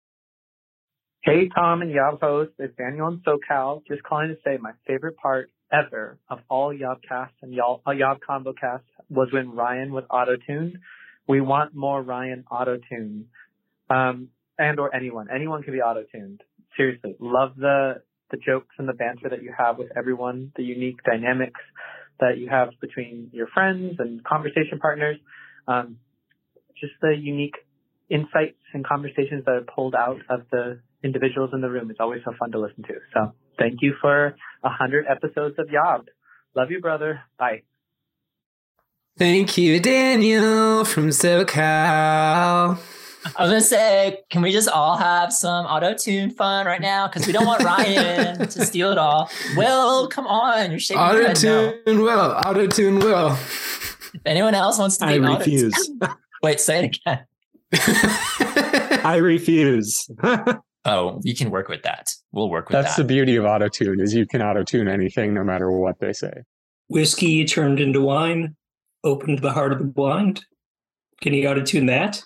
[1.24, 3.86] Hey, Tom and Yob host, it's Daniel in SoCal.
[3.88, 8.20] Just calling to say my favorite part ever of all Yobcasts and Yob, uh, Yob
[8.28, 10.78] convo casts was when Ryan was auto-tuned.
[11.28, 13.26] We want more Ryan auto-tuned.
[13.90, 14.30] Um,
[14.62, 15.28] and or anyone.
[15.34, 16.42] Anyone can be auto-tuned.
[16.78, 17.16] Seriously.
[17.20, 21.60] Love the, the jokes and the banter that you have with everyone, the unique dynamics
[22.20, 25.18] that you have between your friends and conversation partners.
[25.68, 25.98] Um,
[26.80, 27.56] just the unique
[28.10, 31.90] insights and conversations that are pulled out of the individuals in the room.
[31.90, 32.94] It's always so fun to listen to.
[33.14, 36.08] So thank you for a hundred episodes of Yob.
[36.56, 37.22] Love you, brother.
[37.40, 37.64] Bye.
[39.18, 42.80] Thank you, Daniel from SoCal.
[43.36, 47.08] I was gonna say, can we just all have some auto tune fun right now?
[47.08, 49.30] Because we don't want Ryan to steal it all.
[49.56, 51.74] Will, come on, you're shaking your Auto head no.
[51.86, 52.20] tune will.
[52.46, 53.32] Auto tune will.
[54.14, 55.74] If anyone else wants to I refuse.
[55.74, 57.26] auto-tuned- Wait, say it again.
[59.06, 60.10] I refuse.
[60.84, 62.10] Oh, we can work with that.
[62.32, 62.82] We'll work with that.
[62.84, 66.00] That's the beauty of auto tune is you can auto tune anything no matter what
[66.00, 66.32] they say.
[66.90, 68.56] Whiskey turned into wine,
[69.04, 70.44] opened the heart of the blind.
[71.22, 72.24] Can you auto tune that?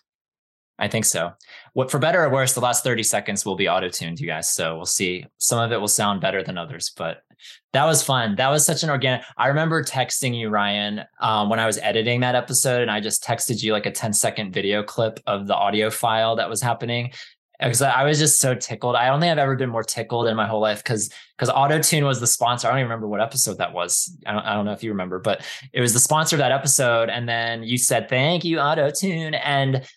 [0.78, 1.32] I think so.
[1.73, 4.53] What for better or worse, the last 30 seconds will be auto-tuned, you guys.
[4.53, 5.26] So we'll see.
[5.38, 7.21] Some of it will sound better than others, but
[7.73, 8.36] that was fun.
[8.36, 9.26] That was such an organic.
[9.38, 13.23] I remember texting you, Ryan, um, when I was editing that episode, and I just
[13.23, 17.11] texted you like a 10 second video clip of the audio file that was happening.
[17.57, 18.97] Because I was just so tickled.
[18.97, 22.03] I don't think I've ever been more tickled in my whole life because because AutoTune
[22.03, 22.67] was the sponsor.
[22.67, 24.13] I don't even remember what episode that was.
[24.26, 26.51] I don't, I don't know if you remember, but it was the sponsor of that
[26.51, 27.09] episode.
[27.09, 29.39] And then you said, Thank you, AutoTune.
[29.41, 29.88] And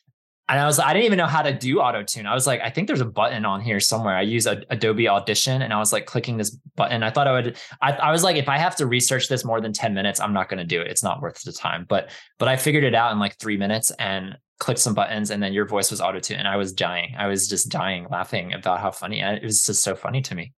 [0.49, 2.27] and I was I didn't even know how to do auto tune.
[2.27, 4.17] I was like, I think there's a button on here somewhere.
[4.17, 7.03] I use a, Adobe Audition, and I was like clicking this button.
[7.03, 7.57] I thought I would.
[7.83, 10.33] I, I was like, if I have to research this more than ten minutes, I'm
[10.33, 10.89] not going to do it.
[10.89, 11.85] It's not worth the time.
[11.89, 15.43] But but I figured it out in like three minutes and clicked some buttons, and
[15.43, 17.15] then your voice was auto tune, and I was dying.
[17.19, 19.21] I was just dying laughing about how funny.
[19.21, 20.53] It was just so funny to me.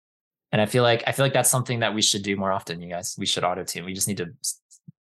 [0.53, 2.81] And I feel like I feel like that's something that we should do more often,
[2.83, 3.17] you guys.
[3.19, 3.85] We should auto tune.
[3.85, 4.29] We just need to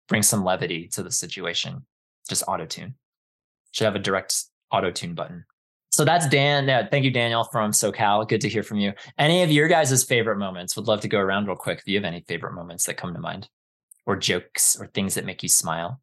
[0.08, 1.86] bring some levity to the situation.
[2.28, 2.94] Just auto tune.
[3.72, 5.44] Should have a direct auto tune button.
[5.90, 6.88] So that's Dan.
[6.90, 8.28] Thank you, Daniel from SoCal.
[8.28, 8.92] Good to hear from you.
[9.18, 10.76] Any of your guys' favorite moments?
[10.76, 11.78] Would love to go around real quick.
[11.78, 13.48] If you have any favorite moments that come to mind,
[14.06, 16.00] or jokes, or things that make you smile.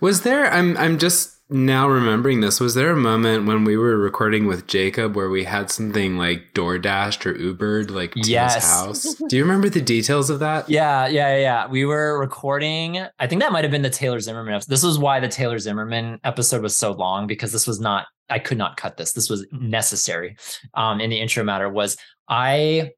[0.00, 0.50] Was there?
[0.52, 2.58] I'm I'm just now remembering this.
[2.58, 6.54] Was there a moment when we were recording with Jacob where we had something like
[6.54, 8.54] DoorDashed or Ubered like to Yes.
[8.54, 9.14] his house?
[9.28, 10.68] Do you remember the details of that?
[10.70, 11.66] Yeah, yeah, yeah.
[11.66, 12.98] We were recording.
[13.18, 14.70] I think that might have been the Taylor Zimmerman episode.
[14.70, 18.06] This was why the Taylor Zimmerman episode was so long because this was not.
[18.30, 19.12] I could not cut this.
[19.12, 20.36] This was necessary.
[20.72, 21.96] Um, in the intro matter was
[22.28, 22.90] I.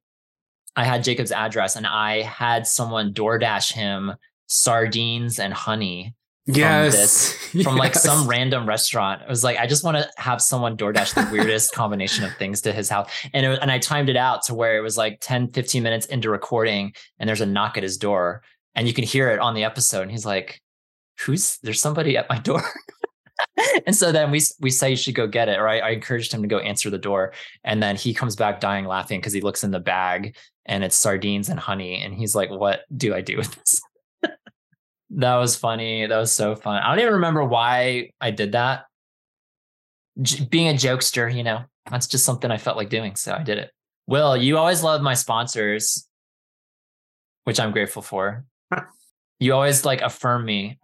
[0.77, 4.13] I had Jacob's address and I had someone DoorDash him
[4.47, 6.15] sardines and honey
[6.47, 6.93] from Yes,
[7.53, 9.23] this from like some random restaurant.
[9.23, 12.61] I was like, I just want to have someone DoorDash the weirdest combination of things
[12.63, 13.11] to his house.
[13.35, 16.07] And it, and I timed it out to where it was like 10, 15 minutes
[16.07, 18.43] into recording and there's a knock at his door
[18.77, 20.03] and you can hear it on the episode.
[20.03, 20.61] And he's like,
[21.21, 22.63] who's there's somebody at my door.
[23.87, 25.59] and so then we we say you should go get it.
[25.59, 27.33] Or I, I encouraged him to go answer the door.
[27.65, 30.97] And then he comes back dying laughing because he looks in the bag and it's
[30.97, 32.03] sardines and honey.
[32.03, 33.81] And he's like, what do I do with this?
[35.11, 36.07] That was funny.
[36.07, 36.83] That was so fun.
[36.83, 38.85] I don't even remember why I did that.
[40.21, 43.15] J- being a jokester, you know, that's just something I felt like doing.
[43.17, 43.71] So I did it.
[44.07, 46.09] Will, you always love my sponsors,
[47.45, 48.45] which I'm grateful for.
[49.39, 50.79] you always like affirm me.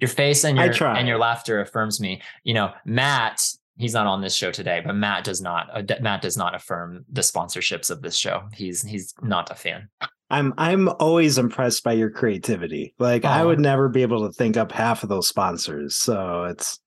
[0.00, 2.20] your face and your and your laughter affirms me.
[2.44, 3.42] You know, Matt,
[3.78, 5.68] he's not on this show today, but Matt does not.
[5.72, 8.48] Uh, Matt does not affirm the sponsorships of this show.
[8.52, 9.88] He's he's not a fan.
[10.28, 12.94] I'm I'm always impressed by your creativity.
[12.98, 15.96] Like I would never be able to think up half of those sponsors.
[15.96, 16.80] So it's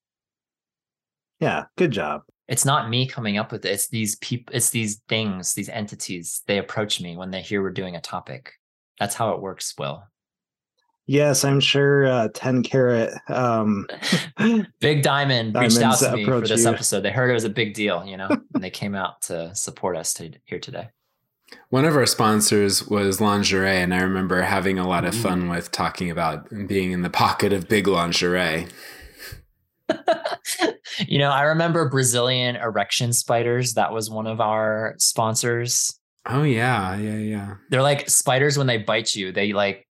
[1.40, 2.24] yeah, good job.
[2.50, 3.70] it's not me coming up with it.
[3.72, 6.42] It's these people, it's these things, these entities.
[6.48, 8.54] They approach me when they hear we're doing a topic.
[9.00, 10.04] That's how it works, Will.
[11.06, 13.88] Yes, I'm sure uh 10 carat um
[14.82, 16.70] Big Diamond reached out to me for this you.
[16.70, 17.02] episode.
[17.02, 19.96] They heard it was a big deal, you know, and they came out to support
[19.96, 20.90] us to, here today.
[21.70, 25.22] One of our sponsors was lingerie, and I remember having a lot of Mm.
[25.22, 28.68] fun with talking about being in the pocket of big lingerie.
[31.08, 33.74] you know, I remember Brazilian erection spiders.
[33.74, 36.00] That was one of our sponsors.
[36.26, 37.56] Oh yeah, yeah, yeah.
[37.70, 39.88] They're like spiders when they bite you, they like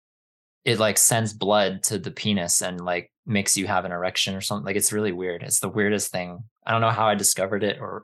[0.65, 4.41] it like sends blood to the penis and like makes you have an erection or
[4.41, 4.65] something.
[4.65, 5.43] Like it's really weird.
[5.43, 6.39] It's the weirdest thing.
[6.65, 8.03] I don't know how I discovered it or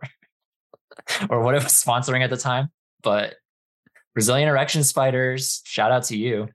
[1.30, 2.70] or what it was sponsoring at the time,
[3.02, 3.34] but
[4.14, 6.50] Brazilian erection spiders, shout out to you.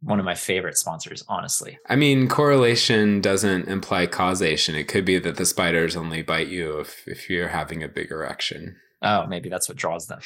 [0.00, 1.78] One of my favorite sponsors, honestly.
[1.88, 4.74] I mean, correlation doesn't imply causation.
[4.74, 8.10] It could be that the spiders only bite you if if you're having a big
[8.10, 8.76] erection.
[9.02, 10.20] Oh, maybe that's what draws them.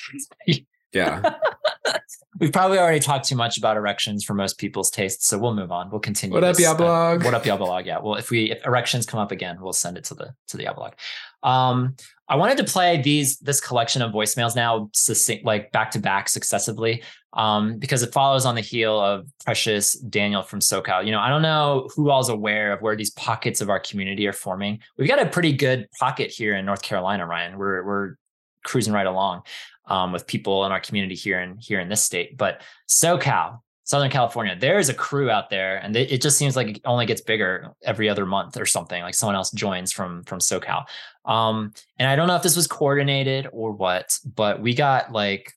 [0.92, 1.34] Yeah.
[2.38, 5.72] We've probably already talked too much about erections for most people's tastes, so we'll move
[5.72, 5.90] on.
[5.90, 6.34] We'll continue.
[6.34, 7.24] What up, this, uh, Yablog?
[7.24, 7.86] what up, Yablog?
[7.86, 7.98] Yeah.
[7.98, 10.64] Well, if we if erections come up again, we'll send it to the to the
[10.64, 10.92] Yablog.
[11.42, 11.96] Um,
[12.28, 16.28] I wanted to play these this collection of voicemails now, succinct, like back to back
[16.28, 21.06] successively, um, because it follows on the heel of Precious Daniel from SoCal.
[21.06, 24.26] You know, I don't know who all's aware of where these pockets of our community
[24.26, 24.80] are forming.
[24.98, 27.56] We've got a pretty good pocket here in North Carolina, Ryan.
[27.58, 28.14] We're we're
[28.64, 29.42] cruising right along
[29.86, 32.36] um, with people in our community here in here in this state.
[32.36, 36.56] But SoCal, Southern California, there is a crew out there, and it, it just seems
[36.56, 39.02] like it only gets bigger every other month or something.
[39.02, 40.84] Like someone else joins from from SoCal,
[41.24, 45.52] um, and I don't know if this was coordinated or what, but we got like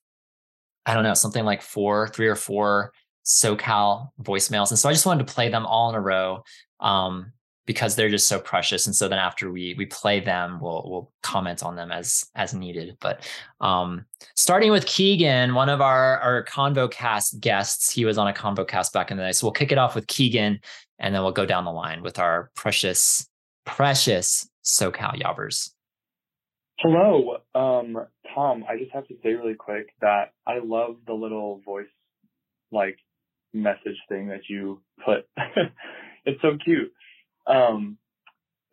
[0.86, 2.94] I don't know something like four, three or four
[3.26, 6.44] SoCal voicemails, and so I just wanted to play them all in a row.
[6.80, 7.34] Um,
[7.70, 11.12] because they're just so precious and so then after we we play them we'll we'll
[11.22, 13.30] comment on them as as needed but
[13.62, 14.04] um
[14.36, 18.68] starting with keegan one of our our convo cast guests he was on a convo
[18.68, 20.60] cast back in the day so we'll kick it off with keegan
[20.98, 23.30] and then we'll go down the line with our precious
[23.66, 25.72] precious SoCal Yobbers.
[26.80, 27.98] Hello, um,
[28.34, 28.64] Tom.
[28.68, 31.86] I just have to say really quick that I love the little voice
[32.72, 32.98] like
[33.54, 35.28] message thing that you put.
[36.26, 36.92] it's so cute.
[37.50, 37.97] Um,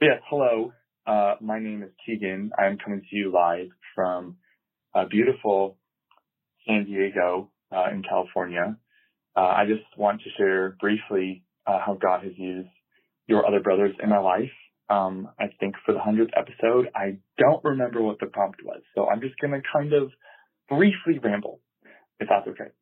[0.03, 0.73] yes, hello.
[1.07, 2.51] Uh, my name is Keegan.
[2.59, 4.37] I'm coming to you live from
[4.95, 5.79] uh, beautiful
[6.67, 8.77] San Diego uh, in California.
[9.35, 12.69] Uh, I just want to share briefly uh, how God has used
[13.27, 14.53] your other brothers in my life.
[14.91, 19.09] Um, I think for the hundredth episode, I don't remember what the prompt was, so
[19.09, 20.11] I'm just gonna kind of
[20.69, 21.61] briefly ramble,
[22.21, 22.73] if that's okay.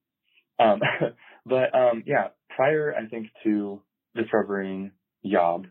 [0.59, 0.80] Um,
[1.47, 3.80] but um, yeah, prior I think to
[4.16, 4.90] discovering
[5.22, 5.66] Yob,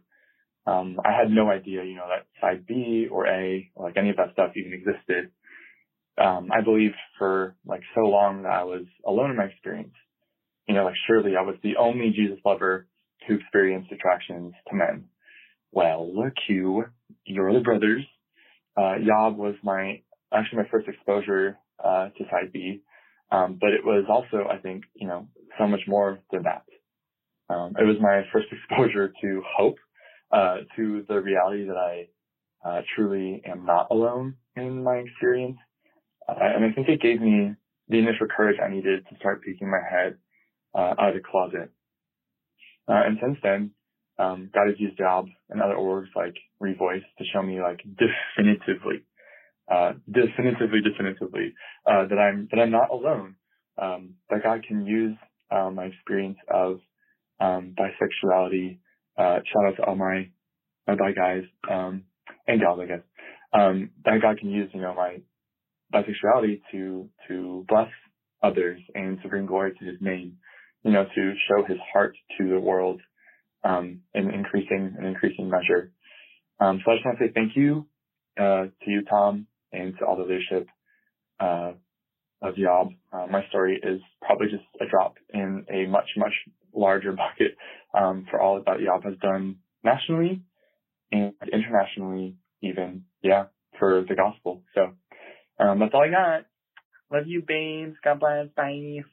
[0.66, 4.18] um, I had no idea, you know, that side B or A like any of
[4.18, 5.32] that stuff even existed.
[6.18, 9.93] Um, I believed for like so long that I was alone in my experience.
[10.68, 12.88] You know, like surely I was the only Jesus lover
[13.28, 15.05] who experienced attractions to men.
[15.72, 16.86] Well, look you,
[17.26, 18.03] you're the brothers.
[18.78, 20.01] Uh, Yob was my,
[20.34, 22.82] actually my first exposure, uh, to side B.
[23.32, 26.64] Um, but it was also, I think, you know, so much more than that.
[27.49, 29.78] Um, it was my first exposure to hope,
[30.34, 32.07] uh, to the reality that I,
[32.67, 35.57] uh, truly am not alone in my experience.
[36.27, 37.53] Uh, and I think it gave me
[37.89, 40.17] the initial courage I needed to start peeking my head,
[40.73, 41.69] uh, out of the closet.
[42.88, 43.71] Uh, and since then,
[44.17, 49.03] um, God has used Yob and other orgs like Revoice to show me like definitively,
[49.71, 51.53] uh, definitively, definitively,
[51.86, 53.36] uh, that I'm, that I'm not alone.
[53.81, 55.15] Um, that God can use,
[55.51, 56.79] my experience of,
[57.39, 58.79] um, bisexuality,
[59.18, 60.30] uh, shout out to all my,
[60.88, 62.03] my bi guys, um,
[62.47, 63.01] and gals, I guess,
[63.53, 65.22] um, that God can use, you know, my
[65.93, 67.89] bisexuality to, to bless
[68.41, 70.38] others and to bring glory to his name,
[70.84, 73.01] you know, to show his heart to the world
[73.64, 75.91] um, in increasing an increasing measure.
[76.59, 77.88] Um, so I just want to say thank you
[78.38, 80.68] uh, to you, Tom, and to all the leadership
[81.39, 81.74] uh,
[82.41, 82.89] of Yob.
[83.11, 86.34] Uh, my story is probably just a drop in a much much
[86.74, 87.57] larger bucket
[87.93, 90.41] um, for all that Yob has done nationally
[91.11, 93.45] and internationally, even yeah,
[93.80, 94.63] for the gospel.
[94.76, 94.93] So
[95.59, 96.45] um, that's all I got.
[97.11, 97.95] Love you, babes.
[98.03, 98.47] God bless.
[98.55, 99.03] Bye.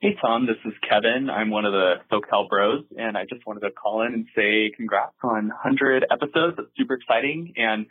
[0.00, 1.28] Hey Tom, this is Kevin.
[1.28, 4.72] I'm one of the SoCal Bros, and I just wanted to call in and say
[4.74, 6.56] congrats on 100 episodes.
[6.56, 7.84] That's super exciting, and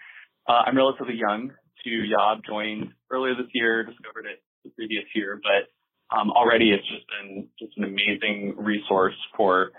[0.47, 1.51] uh, I'm relatively young
[1.83, 2.39] to Yob.
[2.47, 5.69] Joined earlier this year, discovered it the previous year, but
[6.11, 9.71] um, already it's just been just an amazing resource for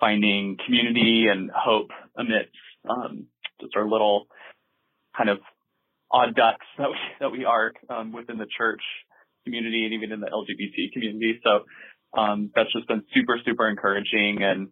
[0.00, 2.52] finding community and hope amidst
[2.88, 3.26] um,
[3.60, 4.26] just our little
[5.16, 5.38] kind of
[6.10, 8.82] odd ducks that we that we are um, within the church
[9.44, 11.40] community and even in the LGBT community.
[11.42, 11.64] So
[12.18, 14.38] um, that's just been super, super encouraging.
[14.42, 14.68] And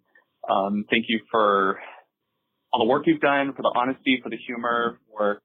[0.49, 1.79] um, thank you for
[2.73, 5.41] all the work you've done, for the honesty, for the humor, for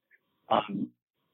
[0.50, 0.90] um,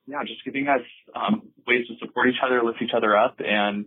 [0.05, 0.81] yeah, just giving us
[1.15, 3.85] um, ways to support each other, lift each other up, and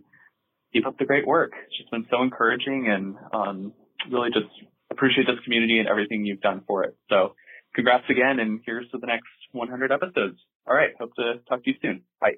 [0.73, 1.51] keep up the great work.
[1.67, 3.73] It's just been so encouraging, and um,
[4.11, 4.47] really just
[4.91, 6.95] appreciate this community and everything you've done for it.
[7.09, 7.35] So,
[7.75, 10.37] congrats again, and here's to the next 100 episodes.
[10.67, 12.03] All right, hope to talk to you soon.
[12.19, 12.35] Bye.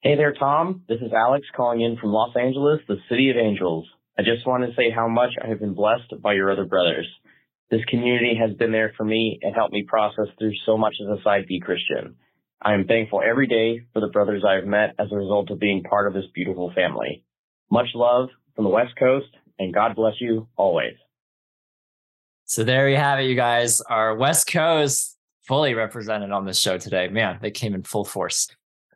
[0.00, 0.82] Hey there, Tom.
[0.88, 3.88] This is Alex calling in from Los Angeles, the city of angels.
[4.18, 7.06] I just want to say how much I have been blessed by your other brothers.
[7.70, 11.18] This community has been there for me and helped me process through so much as
[11.18, 12.16] a side B Christian.
[12.62, 15.60] I am thankful every day for the brothers I have met as a result of
[15.60, 17.24] being part of this beautiful family.
[17.70, 19.28] Much love from the West Coast,
[19.58, 20.94] and God bless you always.
[22.44, 23.80] So there you have it, you guys.
[23.80, 27.08] Our West Coast fully represented on this show today.
[27.08, 28.48] Man, they came in full force.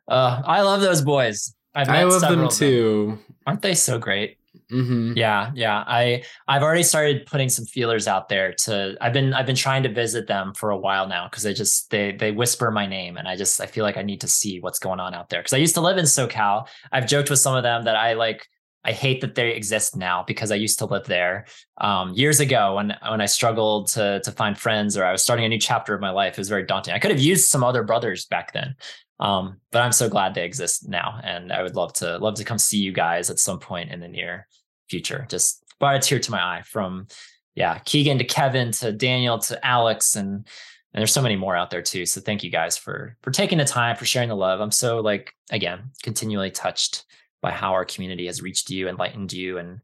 [0.07, 1.53] Uh, I love those boys.
[1.73, 3.19] I've I love them several of too.
[3.45, 4.37] Aren't they so great?
[4.71, 5.13] Mm-hmm.
[5.17, 5.83] Yeah, yeah.
[5.85, 9.83] I I've already started putting some feelers out there to I've been I've been trying
[9.83, 13.17] to visit them for a while now because they just they they whisper my name
[13.17, 15.41] and I just I feel like I need to see what's going on out there
[15.41, 16.67] because I used to live in SoCal.
[16.91, 18.47] I've joked with some of them that I like
[18.83, 21.45] I hate that they exist now because I used to live there
[21.79, 25.45] um, years ago when when I struggled to to find friends or I was starting
[25.45, 26.33] a new chapter of my life.
[26.33, 26.93] It was very daunting.
[26.93, 28.75] I could have used some other brothers back then,
[29.19, 32.45] um, but I'm so glad they exist now, and I would love to love to
[32.45, 34.47] come see you guys at some point in the near
[34.91, 35.25] future.
[35.29, 37.07] Just brought a tear to my eye from
[37.55, 40.45] yeah Keegan to Kevin to Daniel to Alex and
[40.93, 42.05] and there's so many more out there too.
[42.05, 44.59] So thank you guys for for taking the time for sharing the love.
[44.59, 47.05] I'm so like again continually touched
[47.41, 49.79] by how our community has reached you, enlightened you, and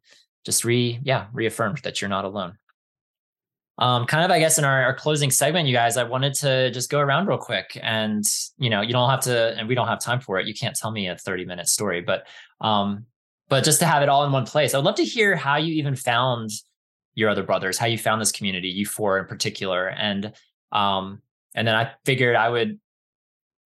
[0.45, 2.58] just re yeah reaffirmed that you're not alone.
[3.80, 6.72] Um, kind of, I guess, in our, our closing segment, you guys, I wanted to
[6.72, 8.24] just go around real quick, and
[8.58, 10.47] you know, you don't have to, and we don't have time for it.
[10.47, 12.28] You can't tell me a 30 minute story, but
[12.60, 13.05] um,
[13.50, 15.58] but just to have it all in one place, I would love to hear how
[15.58, 16.52] you even found
[17.16, 20.34] your other brothers, how you found this community, you four in particular, and
[20.72, 21.22] um,
[21.56, 22.80] and then I figured I would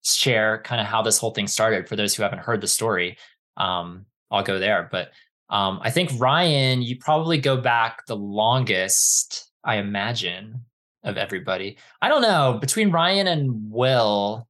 [0.03, 3.17] share kind of how this whole thing started for those who haven't heard the story.
[3.57, 5.11] Um, I'll go there, but
[5.49, 10.63] um, I think Ryan, you probably go back the longest, I imagine,
[11.03, 11.77] of everybody.
[12.01, 14.47] I don't know between Ryan and Will.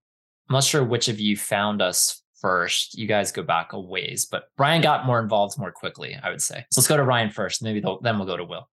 [0.47, 2.97] I'm not sure which of you found us first.
[2.97, 6.41] You guys go back a ways, but Ryan got more involved more quickly, I would
[6.41, 6.65] say.
[6.71, 7.63] So let's go to Ryan first.
[7.63, 8.67] Maybe then we'll go to Will.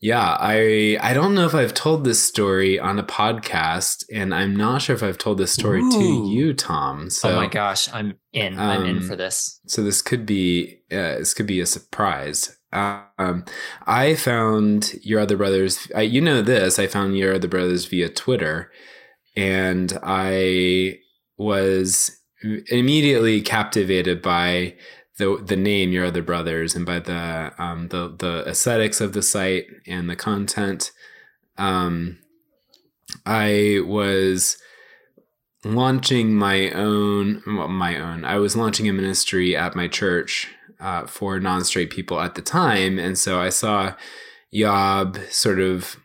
[0.00, 4.54] Yeah, I I don't know if I've told this story on a podcast, and I'm
[4.54, 5.90] not sure if I've told this story Ooh.
[5.90, 7.08] to you, Tom.
[7.08, 8.58] So, oh my gosh, I'm in.
[8.58, 9.60] I'm in um, for this.
[9.66, 12.56] So this could be uh, this could be a surprise.
[12.72, 13.44] Um,
[13.86, 15.90] I found your other brothers.
[15.94, 16.78] I, you know this.
[16.78, 18.70] I found your other brothers via Twitter,
[19.36, 20.98] and I
[21.38, 22.20] was
[22.70, 24.74] immediately captivated by
[25.16, 29.22] the the name your other brothers and by the um, the the aesthetics of the
[29.22, 30.92] site and the content.
[31.56, 32.18] Um,
[33.24, 34.56] I was
[35.64, 38.24] launching my own well, my own.
[38.24, 40.48] I was launching a ministry at my church
[40.80, 43.94] uh, for non-straight people at the time, and so I saw
[44.50, 45.96] Yob sort of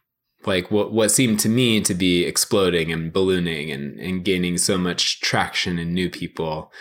[0.50, 4.78] like what what seemed to me to be exploding and ballooning and and gaining so
[4.78, 6.72] much traction and new people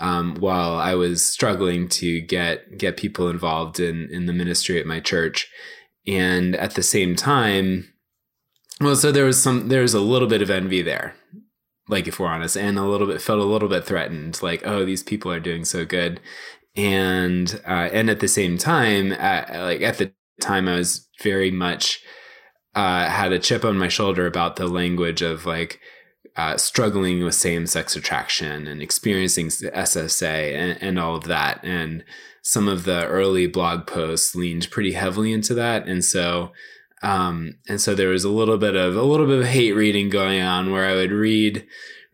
[0.00, 4.86] um, while I was struggling to get get people involved in in the ministry at
[4.86, 5.50] my church,
[6.06, 7.92] and at the same time,
[8.80, 11.14] well, so there was some there was a little bit of envy there,
[11.88, 14.84] like if we're honest, and a little bit felt a little bit threatened, like oh
[14.84, 16.20] these people are doing so good,
[16.76, 21.52] and uh, and at the same time, at, like at the time, I was very
[21.52, 22.02] much
[22.74, 25.80] uh, had a chip on my shoulder about the language of like
[26.36, 31.60] uh, struggling with same sex attraction and experiencing SSA and, and, all of that.
[31.62, 32.04] And
[32.42, 35.86] some of the early blog posts leaned pretty heavily into that.
[35.86, 36.50] And so,
[37.02, 40.08] um, and so there was a little bit of a little bit of hate reading
[40.08, 41.64] going on where I would read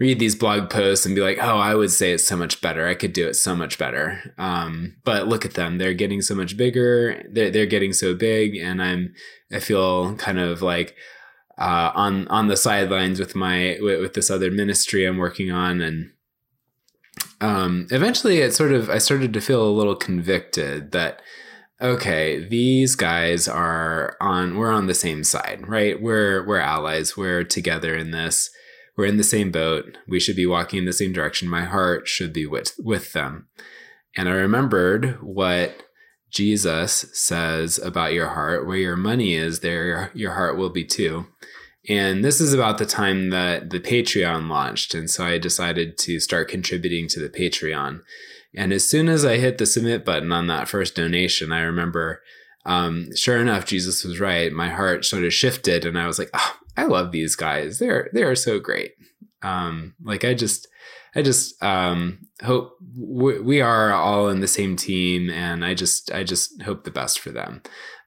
[0.00, 2.88] read these blog posts and be like, oh, I would say it's so much better.
[2.88, 4.34] I could do it so much better.
[4.38, 7.22] Um, but look at them; they're getting so much bigger.
[7.30, 9.14] They're they're getting so big, and I'm
[9.52, 10.96] I feel kind of like
[11.58, 15.82] uh, on on the sidelines with my with, with, this other ministry I'm working on,
[15.82, 16.10] and
[17.42, 21.20] um, eventually it sort of I started to feel a little convicted that
[21.82, 26.00] okay, these guys are on we're on the same side, right?
[26.00, 27.18] We're we're allies.
[27.18, 28.50] We're together in this.
[29.00, 29.96] We're in the same boat.
[30.06, 31.48] We should be walking in the same direction.
[31.48, 33.48] My heart should be with with them.
[34.14, 35.84] And I remembered what
[36.28, 41.28] Jesus says about your heart, where your money is, there your heart will be too.
[41.88, 44.92] And this is about the time that the Patreon launched.
[44.92, 48.02] And so I decided to start contributing to the Patreon.
[48.54, 52.20] And as soon as I hit the submit button on that first donation, I remember,
[52.66, 54.52] um, sure enough, Jesus was right.
[54.52, 57.78] My heart sort of shifted, and I was like, oh, I love these guys.
[57.78, 58.92] They're they are so great.
[59.42, 60.68] Um, like I just
[61.14, 66.12] I just um, hope w- we are all in the same team, and I just
[66.12, 67.62] I just hope the best for them.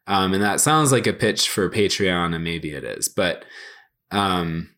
[0.07, 3.45] Um, and that sounds like a pitch for Patreon, and maybe it is, but
[4.11, 4.69] um,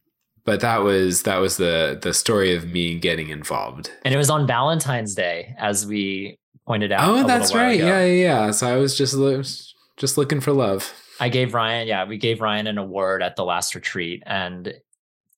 [0.45, 3.91] but that was that was the the story of me getting involved.
[4.03, 7.07] And it was on Valentine's Day, as we pointed out.
[7.07, 7.79] Oh, that's right.
[7.79, 7.87] Ago.
[7.87, 8.51] Yeah, yeah, yeah.
[8.51, 9.15] So I was just
[9.97, 10.93] just looking for love.
[11.19, 14.73] I gave Ryan, yeah, we gave Ryan an award at the last retreat and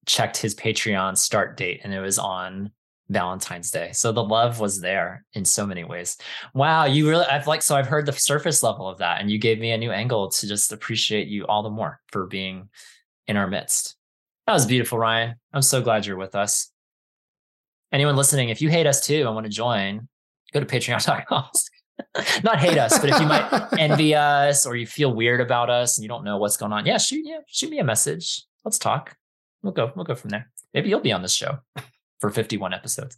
[0.05, 2.71] checked his Patreon start date, and it was on
[3.09, 3.91] Valentine's Day.
[3.93, 6.17] So the love was there in so many ways.
[6.53, 9.38] Wow, you really I've like so I've heard the surface level of that and you
[9.38, 12.69] gave me a new angle to just appreciate you all the more for being
[13.28, 13.95] in our midst.
[14.45, 15.36] That was beautiful, Ryan.
[15.53, 16.71] I'm so glad you're with us.
[17.91, 20.07] Anyone listening, if you hate us too and want to join,
[20.53, 21.45] go to patreon.com.
[22.43, 25.97] Not hate us, but if you might envy us or you feel weird about us
[25.97, 28.43] and you don't know what's going on, yeah, shoot yeah, shoot me a message.
[28.65, 29.15] Let's talk.
[29.61, 29.91] We'll go.
[29.95, 30.49] We'll go from there.
[30.74, 31.59] Maybe you'll be on this show
[32.19, 33.17] for 51 episodes.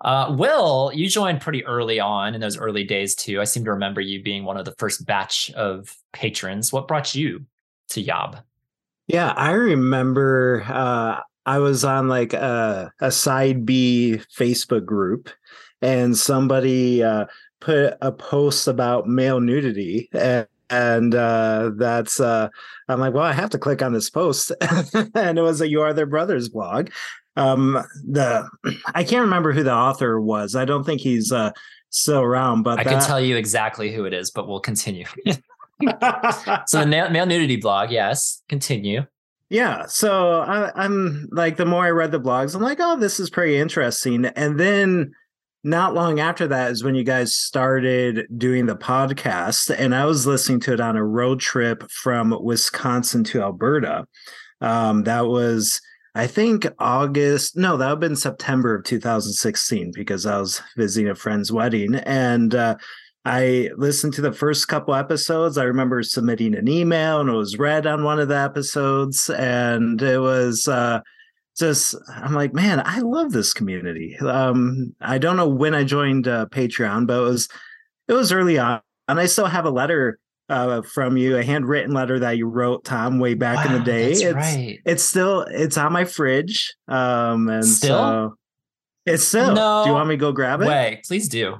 [0.00, 3.40] Uh, Will, you joined pretty early on in those early days too.
[3.40, 6.72] I seem to remember you being one of the first batch of patrons.
[6.72, 7.46] What brought you
[7.90, 8.38] to Yob?
[9.06, 15.30] Yeah, I remember uh, I was on like a, a side B Facebook group,
[15.82, 17.26] and somebody uh,
[17.60, 22.48] put a post about male nudity, and, and uh, that's uh,
[22.88, 24.52] I'm like, well, I have to click on this post,
[25.14, 26.90] and it was a "Your Other Brothers" blog,
[27.36, 27.78] um
[28.08, 28.48] the
[28.94, 30.56] i can't remember who the author was.
[30.56, 31.52] I don't think he's uh
[31.90, 32.90] still around but i that...
[32.90, 35.06] can tell you exactly who it is but we'll continue.
[36.66, 38.42] So the male nudity blog yes.
[38.48, 39.06] Continue.
[39.48, 43.18] Yeah so I, i'm like the more i read the blogs i'm like oh this
[43.20, 44.26] is pretty interesting.
[44.26, 45.12] And then
[45.62, 50.26] not long after that is when you guys started doing the podcast, and I was
[50.26, 54.06] listening to it on a road trip from Wisconsin to Alberta.
[54.62, 55.80] Um, that was,
[56.14, 57.56] I think, August.
[57.56, 61.94] No, that would have been September of 2016 because I was visiting a friend's wedding,
[61.94, 62.76] and uh,
[63.26, 65.58] I listened to the first couple episodes.
[65.58, 70.00] I remember submitting an email, and it was read on one of the episodes, and
[70.00, 70.66] it was.
[70.66, 71.00] Uh,
[71.56, 74.16] just I'm like, man, I love this community.
[74.18, 77.48] Um, I don't know when I joined uh, Patreon, but it was
[78.08, 80.18] it was early on, and I still have a letter
[80.50, 84.10] uh, from you, a handwritten letter that you wrote, Tom, way back in the day.
[84.10, 84.80] it's right.
[84.84, 86.74] it's still it's on my fridge.
[86.88, 87.96] Um, and Still?
[87.96, 88.34] so
[89.06, 89.54] it's still.
[89.54, 89.84] No.
[89.84, 90.66] Do you want me to go grab it?
[90.66, 91.58] Wait, please do.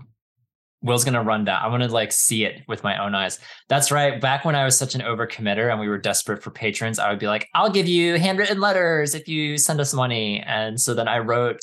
[0.83, 1.63] Will's gonna run down.
[1.63, 3.39] I want to like see it with my own eyes.
[3.69, 4.21] That's right.
[4.21, 7.19] Back when I was such an overcommitter and we were desperate for patrons, I would
[7.19, 11.09] be like, "I'll give you handwritten letters if you send us money." And so then
[11.09, 11.61] I wrote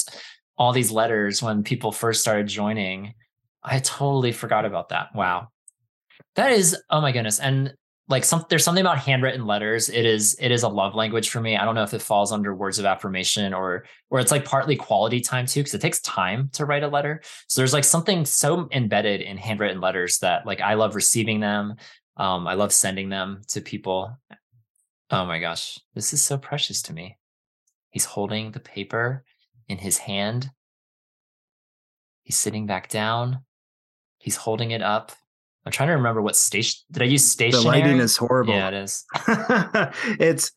[0.58, 3.14] all these letters when people first started joining.
[3.64, 5.16] I totally forgot about that.
[5.16, 5.48] Wow,
[6.36, 7.40] that is oh my goodness.
[7.40, 7.74] And
[8.10, 9.90] like some there's something about handwritten letters.
[9.90, 11.58] It is it is a love language for me.
[11.58, 14.76] I don't know if it falls under words of affirmation or or it's like partly
[14.78, 17.22] quality time too, because it takes time to write a letter.
[17.48, 21.76] So there's like something so embedded in handwritten letters that like I love receiving them.
[22.16, 24.18] Um, I love sending them to people.
[25.12, 27.18] Oh my gosh, this is so precious to me.
[27.90, 29.24] He's holding the paper
[29.68, 30.50] in his hand.
[32.24, 33.40] He's sitting back down.
[34.18, 35.12] He's holding it up.
[35.68, 37.60] I'm trying to remember what station did I use station?
[37.60, 38.54] the lighting is horrible.
[38.54, 39.06] Yeah, it is.
[40.20, 40.52] it's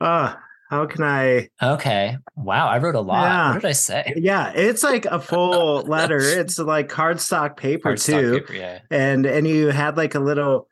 [0.00, 0.34] uh
[0.70, 2.18] how can I Okay.
[2.36, 3.22] Wow, I wrote a lot.
[3.22, 3.52] Yeah.
[3.54, 4.12] What did I say?
[4.16, 6.18] Yeah, it's like a full letter.
[6.18, 8.40] It's like cardstock paper too.
[8.40, 8.80] paper, yeah.
[8.90, 10.68] And and you had like a little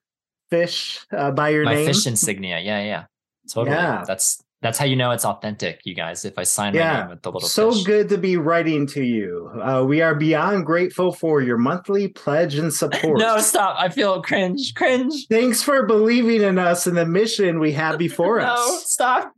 [0.50, 1.86] fish uh, by your My name.
[1.86, 2.58] fish insignia.
[2.60, 3.04] Yeah, yeah.
[3.48, 3.76] Totally.
[3.76, 4.04] Yeah.
[4.06, 6.24] That's that's how you know it's authentic, you guys.
[6.24, 7.84] If I sign my name with the little so fish.
[7.84, 9.50] good to be writing to you.
[9.62, 13.18] Uh, we are beyond grateful for your monthly pledge and support.
[13.18, 13.76] No, stop.
[13.78, 14.74] I feel cringe.
[14.74, 15.26] Cringe.
[15.28, 18.58] Thanks for believing in us and the mission we have before no, us.
[18.58, 19.32] No, stop.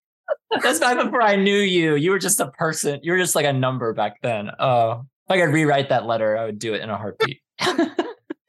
[0.62, 1.94] That's back before I knew you.
[1.94, 3.00] You were just a person.
[3.02, 4.50] You were just like a number back then.
[4.58, 7.40] Oh, if I could rewrite that letter, I would do it in a heartbeat.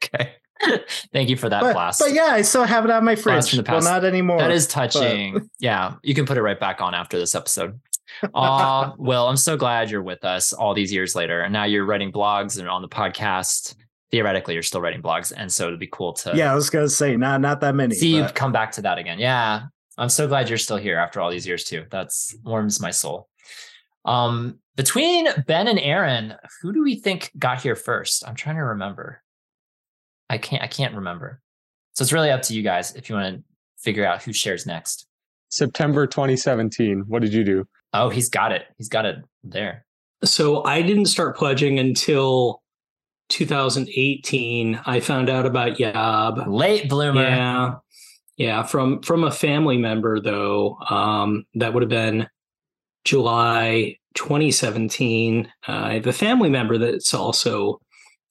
[0.02, 0.32] okay.
[1.12, 2.00] Thank you for that But, blast.
[2.00, 3.50] but yeah, I still have it on my Blast fridge.
[3.50, 4.38] from the Well, not anymore.
[4.38, 5.50] That is but- touching.
[5.58, 7.80] yeah, you can put it right back on after this episode.
[8.34, 11.40] Aw, Will, I'm so glad you're with us all these years later.
[11.40, 13.74] And now you're writing blogs and on the podcast.
[14.10, 15.32] Theoretically, you're still writing blogs.
[15.36, 17.94] And so it'd be cool to yeah, I was gonna say not not that many.
[17.96, 19.18] see you come back to that again.
[19.18, 19.62] Yeah.
[19.98, 21.86] I'm so glad you're still here after all these years too.
[21.90, 23.28] That's warms my soul.
[24.04, 28.26] Um, between Ben and Aaron, who do we think got here first?
[28.26, 29.22] I'm trying to remember.
[30.30, 31.40] I can't I can't remember.
[31.94, 33.44] So it's really up to you guys if you want to
[33.78, 35.06] figure out who shares next.
[35.50, 37.04] September 2017.
[37.06, 37.64] What did you do?
[37.92, 38.64] Oh, he's got it.
[38.76, 39.84] He's got it there.
[40.24, 42.62] So I didn't start pledging until
[43.28, 44.80] 2018.
[44.84, 46.48] I found out about Yob.
[46.48, 47.22] Late bloomer.
[47.22, 47.74] Yeah.
[48.36, 48.62] Yeah.
[48.64, 50.76] From from a family member though.
[50.90, 52.28] Um, that would have been
[53.04, 55.46] July 2017.
[55.68, 57.80] Uh, I have a family member that's also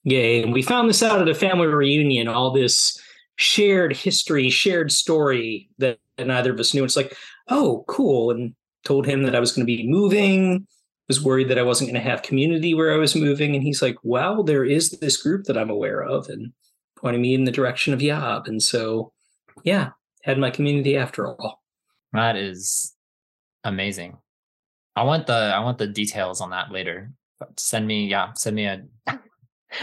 [0.07, 0.43] gay.
[0.43, 2.97] And we found this out at a family reunion, all this
[3.35, 6.83] shared history, shared story that neither of us knew.
[6.83, 7.15] It's like,
[7.49, 8.31] oh, cool.
[8.31, 8.53] And
[8.83, 10.67] told him that I was going to be moving,
[11.07, 13.55] was worried that I wasn't going to have community where I was moving.
[13.55, 16.53] And he's like, well, there is this group that I'm aware of and
[16.97, 18.47] pointing me in the direction of Yob.
[18.47, 19.11] And so,
[19.63, 19.91] yeah,
[20.23, 21.61] had my community after all.
[22.13, 22.93] That is
[23.63, 24.17] amazing.
[24.95, 27.11] I want the I want the details on that later.
[27.57, 28.83] Send me yeah, send me a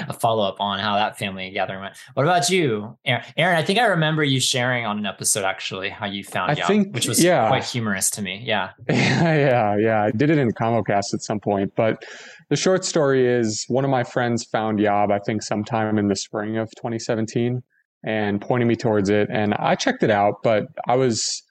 [0.09, 1.97] a follow up on how that family gathering went.
[2.15, 3.25] What about you, Aaron?
[3.37, 6.55] Aaron, I think I remember you sharing on an episode actually how you found I
[6.55, 7.49] think- which was yeah.
[7.49, 8.43] quite humorous to me.
[8.45, 8.71] Yeah.
[8.89, 10.03] yeah, yeah, yeah.
[10.03, 12.05] I did it in ConvoCast at some point, but
[12.49, 16.17] the short story is one of my friends found Yob, I think sometime in the
[16.17, 17.62] spring of 2017,
[18.05, 19.29] and pointed me towards it.
[19.31, 21.43] And I checked it out, but I was,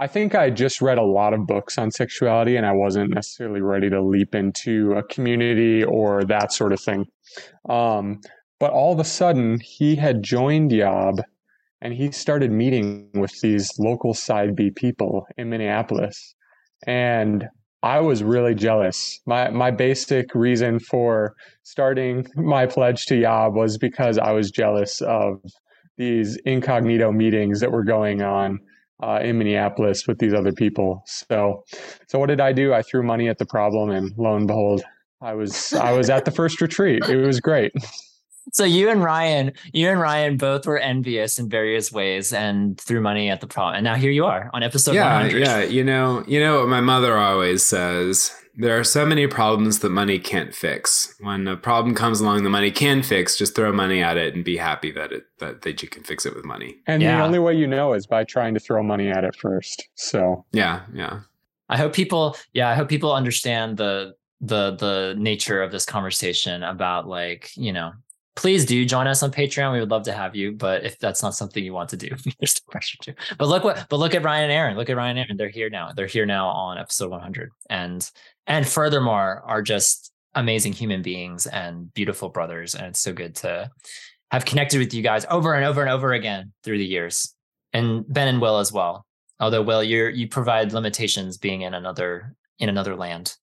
[0.00, 3.60] I think I just read a lot of books on sexuality, and I wasn't necessarily
[3.60, 7.06] ready to leap into a community or that sort of thing.
[7.68, 8.20] Um,
[8.58, 11.20] but all of a sudden, he had joined Yob
[11.82, 16.34] and he started meeting with these local side B people in Minneapolis.
[16.86, 17.48] And
[17.82, 19.20] I was really jealous.
[19.26, 25.00] My my basic reason for starting my pledge to Yob was because I was jealous
[25.02, 25.40] of
[25.96, 28.58] these incognito meetings that were going on
[29.02, 31.02] uh, in Minneapolis with these other people.
[31.06, 31.64] So,
[32.08, 32.72] so what did I do?
[32.72, 34.82] I threw money at the problem, and lo and behold,
[35.20, 37.08] I was I was at the first retreat.
[37.08, 37.72] It was great.
[38.52, 43.00] So you and Ryan, you and Ryan both were envious in various ways and threw
[43.00, 43.74] money at the problem.
[43.74, 45.38] And now here you are on episode yeah, 100.
[45.40, 45.62] yeah.
[45.64, 49.90] You know, you know what my mother always says: There are so many problems that
[49.90, 51.14] money can't fix.
[51.18, 53.36] When a problem comes along, the money can fix.
[53.36, 56.24] Just throw money at it and be happy that it that that you can fix
[56.24, 56.76] it with money.
[56.86, 59.88] And the only way you know is by trying to throw money at it first.
[59.96, 61.20] So Yeah, yeah.
[61.68, 66.62] I hope people, yeah, I hope people understand the the the nature of this conversation
[66.62, 67.92] about like you know
[68.34, 71.22] please do join us on patreon we would love to have you but if that's
[71.22, 72.08] not something you want to do
[72.38, 74.96] there's no pressure to but look what but look at ryan and aaron look at
[74.96, 78.10] ryan and aaron they're here now they're here now on episode 100 and
[78.46, 83.70] and furthermore are just amazing human beings and beautiful brothers and it's so good to
[84.30, 87.34] have connected with you guys over and over and over again through the years
[87.72, 89.06] and ben and will as well
[89.40, 93.34] although will you're you provide limitations being in another in another land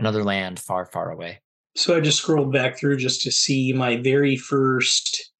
[0.00, 1.40] another land far far away
[1.74, 5.32] So I just scrolled back through just to see my very first,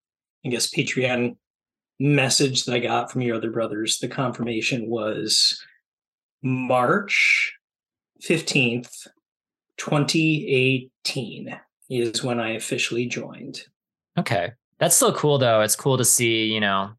[0.45, 1.37] I guess, Patreon
[1.99, 3.99] message that I got from your other brothers.
[3.99, 5.63] The confirmation was
[6.43, 7.53] March
[8.23, 9.07] 15th,
[9.77, 11.59] 2018
[11.91, 13.63] is when I officially joined.
[14.19, 14.53] Okay.
[14.79, 15.61] That's still cool though.
[15.61, 16.93] It's cool to see, you know,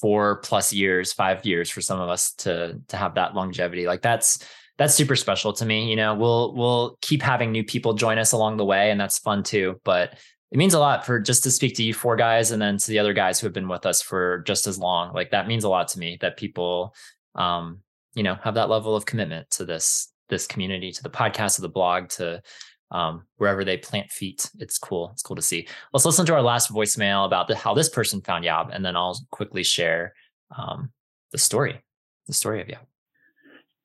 [0.00, 3.86] four plus years, five years for some of us to to have that longevity.
[3.86, 4.38] Like that's
[4.78, 5.90] that's super special to me.
[5.90, 9.18] You know, we'll we'll keep having new people join us along the way, and that's
[9.18, 9.80] fun too.
[9.84, 10.18] But
[10.50, 12.86] it means a lot for just to speak to you four guys and then to
[12.86, 15.12] the other guys who have been with us for just as long.
[15.12, 16.94] Like that means a lot to me that people
[17.34, 17.80] um,
[18.14, 21.62] you know, have that level of commitment to this this community, to the podcast, to
[21.62, 22.42] the blog, to
[22.90, 24.50] um, wherever they plant feet.
[24.58, 25.10] It's cool.
[25.12, 25.68] It's cool to see.
[25.92, 28.96] Let's listen to our last voicemail about the, how this person found Yob, and then
[28.96, 30.14] I'll quickly share
[30.56, 30.90] um,
[31.32, 31.80] the story,
[32.26, 32.80] the story of Yob.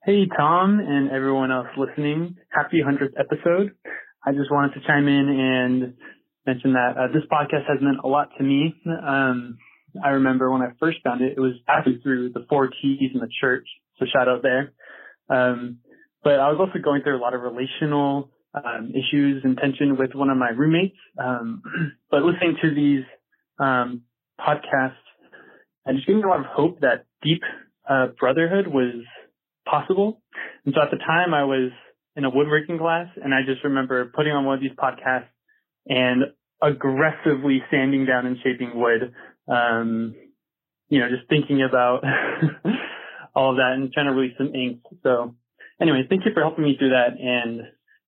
[0.05, 2.35] Hey, Tom, and everyone else listening.
[2.49, 3.71] Happy 100th episode.
[4.25, 5.93] I just wanted to chime in and
[6.45, 8.75] mention that uh, this podcast has meant a lot to me.
[8.85, 9.57] Um,
[10.03, 13.21] I remember when I first found it, it was actually through the four keys in
[13.21, 13.65] the church.
[13.97, 14.73] So shout out there.
[15.29, 15.77] Um,
[16.21, 20.15] but I was also going through a lot of relational um, issues and tension with
[20.15, 20.97] one of my roommates.
[21.17, 21.61] Um,
[22.11, 23.05] but listening to these
[23.57, 24.01] um,
[24.37, 24.99] podcasts,
[25.85, 27.41] and just gave me a lot of hope that deep
[27.89, 28.95] uh, brotherhood was
[29.65, 30.21] possible.
[30.65, 31.71] And so at the time, I was
[32.15, 35.27] in a woodworking class, and I just remember putting on one of these podcasts
[35.87, 36.23] and
[36.61, 39.13] aggressively sanding down and shaping wood.
[39.47, 40.15] Um,
[40.89, 42.03] you know, just thinking about
[43.35, 44.81] all of that and trying to release some ink.
[45.01, 45.35] So,
[45.81, 47.61] anyway, thank you for helping me through that and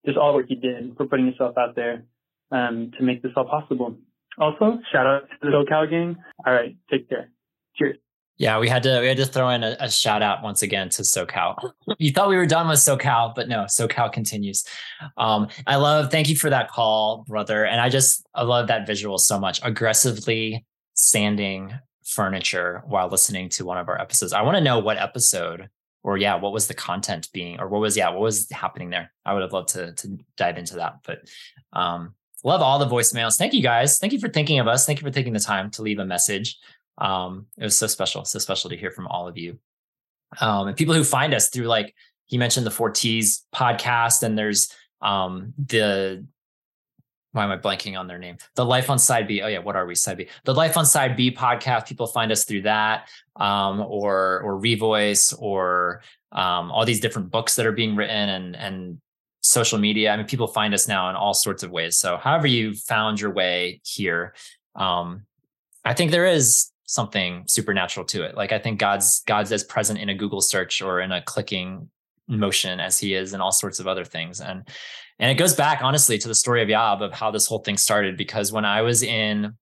[0.05, 2.05] just all the work you did for putting yourself out there
[2.51, 3.97] um, to make this all possible.
[4.37, 6.17] Also, shout out to the SoCal gang.
[6.45, 7.31] All right, take care.
[7.75, 7.97] Cheers.
[8.37, 10.89] Yeah, we had to we had to throw in a, a, shout out once again
[10.89, 11.71] to SoCal.
[11.99, 14.65] You thought we were done with SoCal, but no, SoCal continues.
[15.15, 17.65] Um, I love thank you for that call, brother.
[17.65, 19.61] And I just I love that visual so much.
[19.63, 24.33] Aggressively sanding furniture while listening to one of our episodes.
[24.33, 25.69] I want to know what episode
[26.03, 29.13] or yeah, what was the content being or what was yeah, what was happening there?
[29.25, 30.95] I would have loved to to dive into that.
[31.05, 31.19] But
[31.71, 33.37] um love all the voicemails.
[33.37, 33.97] Thank you guys.
[33.97, 34.85] Thank you for thinking of us.
[34.85, 36.57] Thank you for taking the time to leave a message
[36.97, 39.57] um it was so special so special to hear from all of you.
[40.39, 41.93] Um and people who find us through like
[42.25, 44.69] he mentioned the four t's podcast and there's
[45.01, 46.25] um the
[47.33, 48.37] why am i blanking on their name?
[48.55, 49.41] The life on side b.
[49.41, 49.95] Oh yeah what are we?
[49.95, 50.27] Side b.
[50.45, 55.35] The life on side b podcast people find us through that um or or revoice
[55.37, 56.01] or
[56.31, 59.01] um all these different books that are being written and and
[59.41, 60.11] social media.
[60.11, 61.97] I mean people find us now in all sorts of ways.
[61.97, 64.33] So however you found your way here
[64.75, 65.25] um
[65.85, 68.35] i think there is something supernatural to it.
[68.35, 71.89] Like I think God's God's as present in a Google search or in a clicking
[72.27, 74.41] motion as he is in all sorts of other things.
[74.41, 74.67] And
[75.19, 77.77] and it goes back honestly to the story of Yob of how this whole thing
[77.77, 79.55] started because when I was in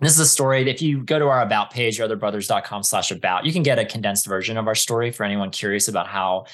[0.00, 3.46] this is a story if you go to our about page or otherbrothers.com slash about
[3.46, 6.44] you can get a condensed version of our story for anyone curious about how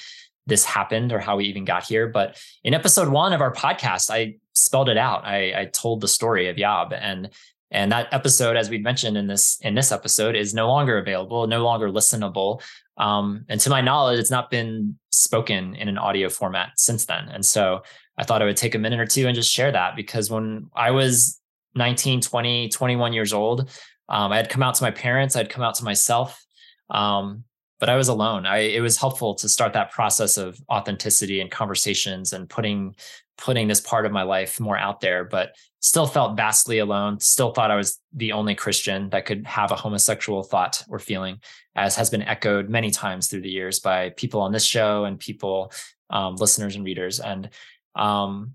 [0.45, 4.09] this happened or how we even got here but in episode one of our podcast
[4.09, 7.31] i spelled it out i, I told the story of yob and
[7.73, 11.47] and that episode as we mentioned in this in this episode is no longer available
[11.47, 12.61] no longer listenable.
[12.97, 17.27] Um, and to my knowledge it's not been spoken in an audio format since then.
[17.29, 17.81] And so
[18.17, 20.69] i thought i would take a minute or two and just share that because when
[20.75, 21.41] i was
[21.75, 23.71] 19 20 21 years old
[24.07, 26.45] um, i had come out to my parents i'd come out to myself
[26.91, 27.43] um,
[27.79, 28.45] but i was alone.
[28.45, 32.95] I, it was helpful to start that process of authenticity and conversations and putting
[33.37, 35.23] putting this part of my life more out there.
[35.23, 39.69] But still felt vastly alone still thought i was the only christian that could have
[39.71, 41.37] a homosexual thought or feeling
[41.75, 45.19] as has been echoed many times through the years by people on this show and
[45.19, 45.71] people
[46.09, 47.49] um, listeners and readers and
[47.95, 48.53] um,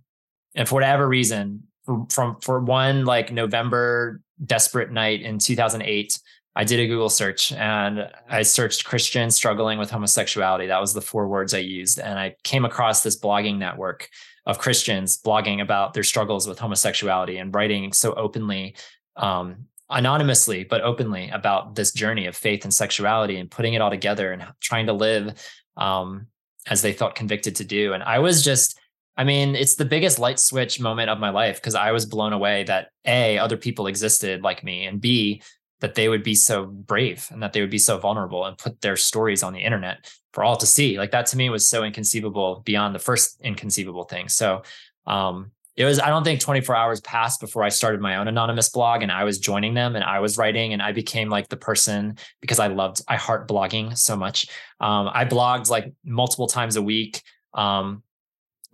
[0.55, 1.65] and for whatever reason
[2.09, 6.19] from for one like november desperate night in 2008
[6.57, 10.67] I did a Google search and I searched Christian struggling with homosexuality.
[10.67, 12.01] That was the four words I used.
[12.01, 14.09] And I came across this blogging network
[14.49, 18.75] of Christians blogging about their struggles with homosexuality and writing so openly,
[19.17, 23.91] um, anonymously, but openly about this journey of faith and sexuality and putting it all
[23.91, 25.35] together and trying to live
[25.77, 26.27] um,
[26.67, 27.93] as they felt convicted to do.
[27.93, 28.81] And I was just,
[29.19, 32.33] I mean, it's the biggest light switch moment of my life because I was blown
[32.33, 35.43] away that A, other people existed like me, and B,
[35.81, 38.81] that they would be so brave and that they would be so vulnerable and put
[38.81, 40.99] their stories on the internet for all to see.
[40.99, 44.29] Like that to me was so inconceivable beyond the first inconceivable thing.
[44.29, 44.63] So
[45.07, 48.69] um, it was, I don't think 24 hours passed before I started my own anonymous
[48.69, 51.57] blog and I was joining them and I was writing and I became like the
[51.57, 54.47] person because I loved, I heart blogging so much.
[54.81, 57.23] Um, I blogged like multiple times a week.
[57.55, 58.03] Um,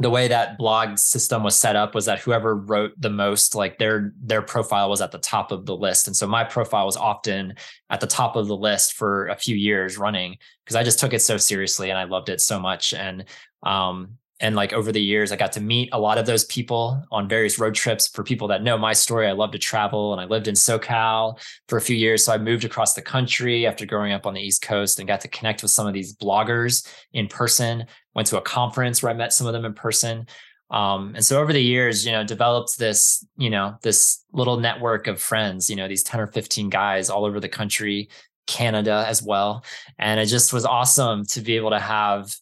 [0.01, 3.79] the way that blog system was set up was that whoever wrote the most like
[3.79, 6.09] their their profile was at the top of the list.
[6.09, 7.55] And so my profile was often
[7.91, 11.13] at the top of the list for a few years running because i just took
[11.13, 12.93] it so seriously and i loved it so much.
[12.93, 13.25] And
[13.63, 17.03] um and like over the years i got to meet a lot of those people
[17.11, 18.07] on various road trips.
[18.09, 21.39] For people that know my story i love to travel and i lived in socal
[21.69, 22.25] for a few years.
[22.25, 25.23] So i moved across the country after growing up on the east coast and got
[25.23, 27.87] to connect with some of these bloggers in person.
[28.15, 30.27] Went to a conference where i met some of them in person.
[30.71, 35.07] Um, and so over the years you know developed this you know this little network
[35.07, 38.11] of friends you know these 10 or 15 guys all over the country
[38.47, 39.65] canada as well.
[39.99, 42.35] And it just was awesome to be able to have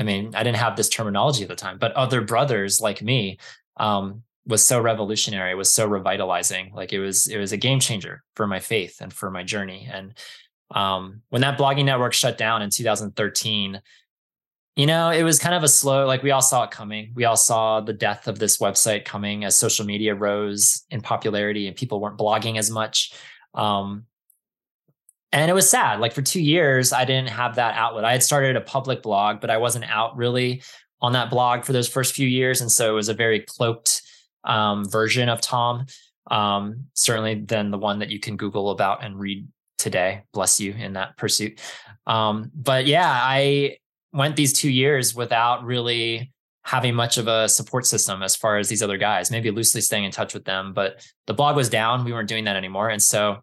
[0.00, 3.38] I mean, I didn't have this terminology at the time, but other brothers like me
[3.76, 6.72] um, was so revolutionary, was so revitalizing.
[6.74, 9.90] Like it was, it was a game changer for my faith and for my journey.
[9.92, 10.14] And
[10.74, 13.82] um, when that blogging network shut down in 2013,
[14.76, 17.12] you know, it was kind of a slow, like we all saw it coming.
[17.14, 21.66] We all saw the death of this website coming as social media rose in popularity
[21.66, 23.12] and people weren't blogging as much.
[23.52, 24.06] Um,
[25.32, 26.00] and it was sad.
[26.00, 28.04] Like for two years i didn't have that outlet.
[28.04, 30.62] I had started a public blog but i wasn't out really
[31.00, 32.60] on that blog for those first few years.
[32.60, 34.02] And so it was a very cloaked
[34.44, 35.86] um, version of tom.
[36.30, 39.48] Um, certainly than the one that you can google about and read
[39.78, 40.22] today.
[40.32, 41.60] Bless you in that pursuit.
[42.06, 43.76] Um, but yeah i
[44.12, 46.32] went these two years without really
[46.64, 49.30] having much of a support system as far as these other guys.
[49.30, 52.04] Maybe loosely staying in touch with them but the blog was down.
[52.04, 52.90] We weren't doing that anymore.
[52.90, 53.42] And so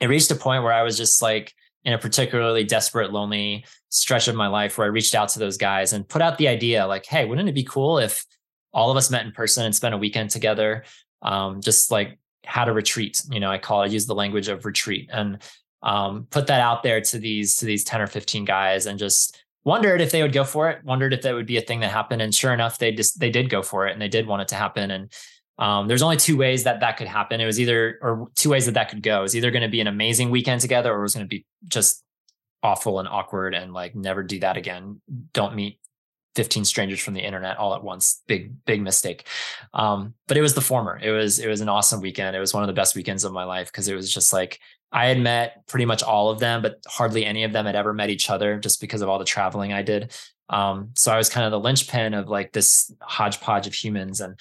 [0.00, 1.54] it reached a point where I was just like
[1.84, 5.56] in a particularly desperate, lonely stretch of my life where I reached out to those
[5.56, 8.24] guys and put out the idea like, hey, wouldn't it be cool if
[8.72, 10.84] all of us met in person and spent a weekend together?
[11.22, 14.48] Um, just like had a retreat, you know, I call it, I use the language
[14.48, 15.42] of retreat and
[15.82, 19.42] um, put that out there to these, to these 10 or 15 guys and just
[19.64, 21.90] wondered if they would go for it, wondered if that would be a thing that
[21.90, 22.22] happened.
[22.22, 24.48] And sure enough, they just, they did go for it and they did want it
[24.48, 24.90] to happen.
[24.90, 25.12] And
[25.58, 27.40] um, there's only two ways that that could happen.
[27.40, 29.20] It was either, or two ways that that could go.
[29.20, 31.28] It was either going to be an amazing weekend together, or it was going to
[31.28, 32.02] be just
[32.62, 35.00] awful and awkward, and like never do that again.
[35.32, 35.78] Don't meet
[36.34, 38.22] 15 strangers from the internet all at once.
[38.26, 39.26] Big, big mistake.
[39.72, 40.98] Um, but it was the former.
[41.00, 42.34] It was, it was an awesome weekend.
[42.34, 44.58] It was one of the best weekends of my life because it was just like
[44.90, 47.92] I had met pretty much all of them, but hardly any of them had ever
[47.92, 50.12] met each other just because of all the traveling I did.
[50.48, 54.20] Um, so I was kind of the linchpin of like this hodgepodge of humans.
[54.20, 54.38] And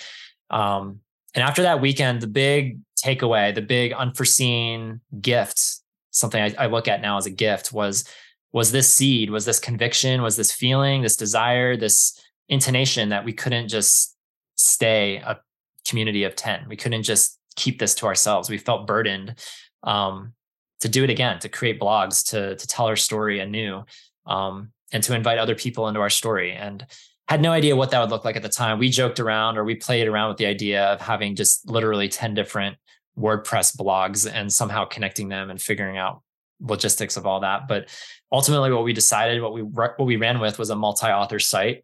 [0.50, 1.00] um,
[1.34, 5.80] and after that weekend, the big takeaway, the big unforeseen gift,
[6.12, 8.06] something I, I look at now as a gift was
[8.52, 12.20] was this seed, was this conviction, was this feeling, this desire, this
[12.50, 14.16] intonation that we couldn't just
[14.56, 15.40] stay a
[15.88, 16.68] community of 10.
[16.70, 18.50] We couldn't just keep this to ourselves.
[18.50, 19.36] We felt burdened
[19.82, 20.34] um,
[20.82, 23.84] to do it again, to create blogs, to to tell our story anew,
[24.26, 26.52] um, and to invite other people into our story.
[26.54, 26.86] And
[27.34, 28.78] had no idea what that would look like at the time.
[28.78, 32.36] We joked around or we played around with the idea of having just literally 10
[32.36, 32.78] different
[33.18, 36.22] WordPress blogs and somehow connecting them and figuring out
[36.62, 37.68] logistics of all that.
[37.68, 37.90] But
[38.32, 41.84] ultimately what we decided, what we what we ran with was a multi-author site.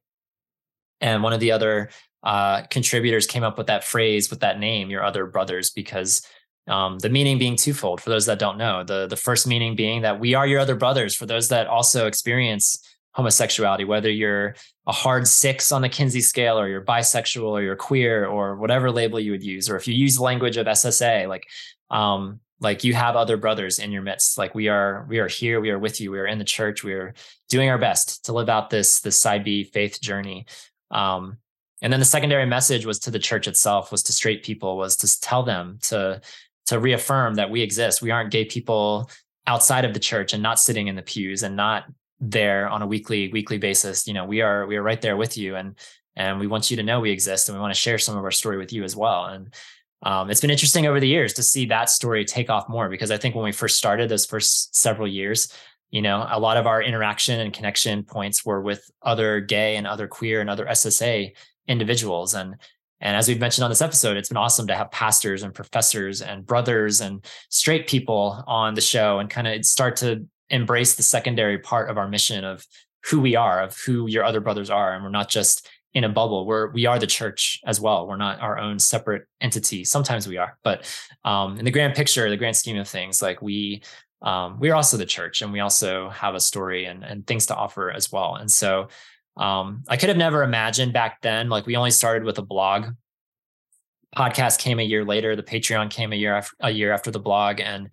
[1.01, 1.89] And one of the other
[2.21, 6.21] uh, contributors came up with that phrase with that name, your other brothers, because
[6.67, 8.83] um, the meaning being twofold for those that don't know.
[8.83, 12.05] The the first meaning being that we are your other brothers for those that also
[12.05, 12.77] experience
[13.11, 14.55] homosexuality, whether you're
[14.87, 18.91] a hard six on the Kinsey scale or you're bisexual or you're queer or whatever
[18.91, 21.45] label you would use, or if you use language of SSA, like,
[21.89, 24.37] um, like you have other brothers in your midst.
[24.37, 26.83] Like we are, we are here, we are with you, we are in the church,
[26.83, 27.13] we are
[27.47, 30.45] doing our best to live out this, this side B faith journey.
[30.91, 31.37] Um,
[31.81, 34.97] and then the secondary message was to the church itself, was to straight people, was
[34.97, 36.21] to tell them to,
[36.67, 38.01] to reaffirm that we exist.
[38.01, 39.09] We aren't gay people
[39.47, 41.85] outside of the church and not sitting in the pews and not
[42.19, 45.37] there on a weekly weekly basis you know we are we are right there with
[45.37, 45.75] you and
[46.15, 48.23] and we want you to know we exist and we want to share some of
[48.23, 49.53] our story with you as well and
[50.03, 53.11] um, it's been interesting over the years to see that story take off more because
[53.11, 55.51] I think when we first started those first several years,
[55.91, 59.85] you know, a lot of our interaction and connection points were with other gay and
[59.85, 61.33] other queer and other SSA
[61.67, 62.33] individuals.
[62.33, 62.55] And
[63.01, 66.21] and as we've mentioned on this episode, it's been awesome to have pastors and professors
[66.21, 71.03] and brothers and straight people on the show and kind of start to embrace the
[71.03, 72.65] secondary part of our mission of
[73.05, 74.93] who we are, of who your other brothers are.
[74.93, 76.45] And we're not just in a bubble.
[76.45, 78.07] We're we are the church as well.
[78.07, 79.83] We're not our own separate entity.
[79.83, 80.85] Sometimes we are, but
[81.25, 83.81] um, in the grand picture, the grand scheme of things, like we
[84.21, 87.55] um, we're also the church, and we also have a story and and things to
[87.55, 88.35] offer as well.
[88.35, 88.89] And so
[89.37, 91.49] um, I could have never imagined back then.
[91.49, 92.93] Like we only started with a blog.
[94.15, 95.35] Podcast came a year later.
[95.35, 97.89] The Patreon came a year a year after the blog, and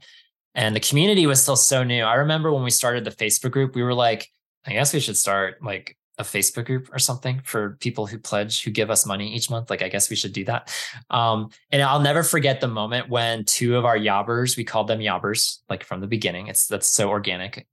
[0.56, 2.02] and the community was still so new.
[2.02, 4.28] I remember when we started the Facebook group, we were like,
[4.66, 8.64] I guess we should start like a Facebook group or something for people who pledge,
[8.64, 9.68] who give us money each month.
[9.68, 10.74] Like, I guess we should do that.
[11.10, 15.00] Um, and I'll never forget the moment when two of our yobbers, we called them
[15.00, 16.46] yobbers, like from the beginning.
[16.48, 17.66] It's that's so organic.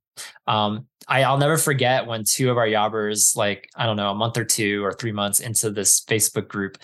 [0.46, 4.14] Um, I, I'll never forget when two of our yobbers, like, I don't know, a
[4.14, 6.76] month or two or three months into this Facebook group,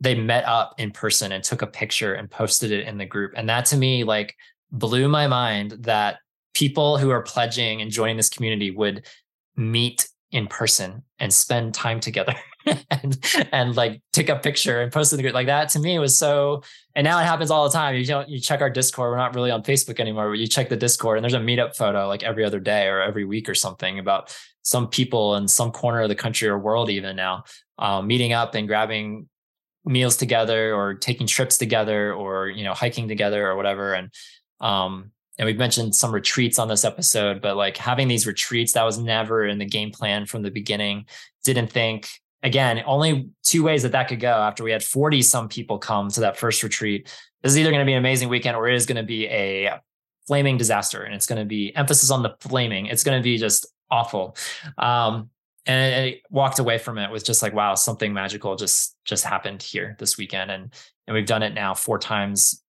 [0.00, 3.32] they met up in person and took a picture and posted it in the group.
[3.36, 4.36] And that to me, like,
[4.72, 6.18] blew my mind that
[6.54, 9.06] people who are pledging and joining this community would
[9.56, 12.34] meet in person and spend time together
[12.90, 13.18] and
[13.52, 15.34] and like take a picture and post in the group.
[15.34, 16.62] Like that to me was so
[16.94, 17.96] and now it happens all the time.
[17.96, 19.10] You don't you check our discord.
[19.10, 21.74] We're not really on facebook anymore but you check the discord and there's a meetup
[21.76, 25.72] photo like every other day or every week or something about some people in some
[25.72, 27.42] corner of the country or world even now
[27.78, 29.26] um, meeting up and grabbing
[29.84, 33.94] meals together or taking trips together or you know hiking together or whatever.
[33.94, 34.10] And
[34.60, 35.10] um
[35.40, 38.98] and we've mentioned some retreats on this episode, but like having these retreats, that was
[38.98, 41.06] never in the game plan from the beginning.
[41.44, 42.10] Didn't think,
[42.42, 46.10] again, only two ways that that could go after we had 40 some people come
[46.10, 47.08] to that first retreat.
[47.42, 49.28] This is either going to be an amazing weekend or it is going to be
[49.28, 49.80] a
[50.26, 51.04] flaming disaster.
[51.04, 52.84] And it's going to be emphasis on the flaming.
[52.84, 54.36] It's going to be just awful.
[54.76, 55.30] Um,
[55.64, 59.62] and I walked away from it with just like, wow, something magical just just happened
[59.62, 60.50] here this weekend.
[60.50, 60.74] And
[61.06, 62.59] and we've done it now four times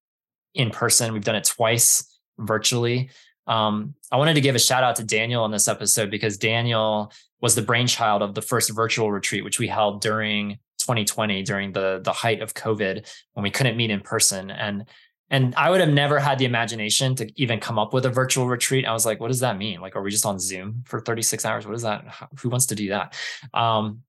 [0.54, 1.14] in person.
[1.14, 3.10] We've done it twice virtually.
[3.48, 7.12] Um, I wanted to give a shout out to Daniel on this episode because Daniel
[7.42, 12.02] was the brainchild of the first virtual retreat, which we held during 2020 during the
[12.04, 14.52] the height of COVID when we couldn't meet in person.
[14.52, 14.86] And
[15.30, 18.48] and I would have never had the imagination to even come up with a virtual
[18.48, 18.86] retreat.
[18.86, 19.80] I was like, what does that mean?
[19.80, 21.66] Like, are we just on Zoom for 36 hours?
[21.66, 22.04] What is that?
[22.42, 23.16] Who wants to do that?
[23.54, 24.04] Um,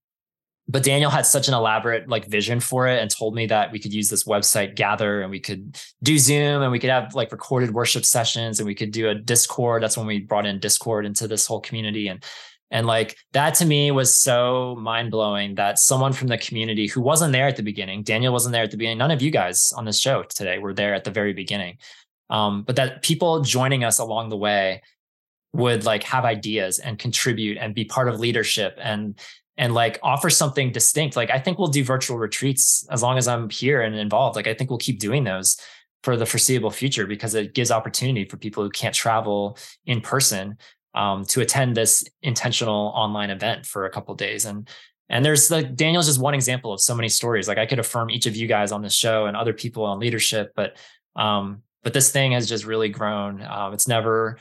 [0.69, 3.79] but Daniel had such an elaborate like vision for it and told me that we
[3.79, 7.33] could use this website gather and we could do Zoom and we could have like
[7.33, 9.83] recorded worship sessions and we could do a Discord.
[9.83, 12.25] That's when we brought in Discord into this whole community and
[12.71, 17.03] and like that to me was so mind blowing that someone from the community who
[17.03, 18.99] wasn't there at the beginning, Daniel wasn't there at the beginning.
[18.99, 21.77] None of you guys on this show today were there at the very beginning.
[22.31, 24.81] Um, but that people joining us along the way
[25.53, 29.21] would like have ideas and contribute and be part of leadership and
[29.57, 31.17] and like offer something distinct.
[31.17, 34.37] Like I think we'll do virtual retreats as long as I'm here and involved.
[34.37, 35.57] Like I think we'll keep doing those
[36.03, 39.57] for the foreseeable future because it gives opportunity for people who can't travel
[39.87, 40.57] in person
[40.95, 44.45] um, to attend this intentional online event for a couple days.
[44.45, 44.69] And
[45.09, 47.47] and there's like Daniel's just one example of so many stories.
[47.47, 49.99] Like I could affirm each of you guys on this show and other people on
[49.99, 50.77] leadership, but
[51.15, 53.43] um, but this thing has just really grown.
[53.43, 54.39] Um, it's never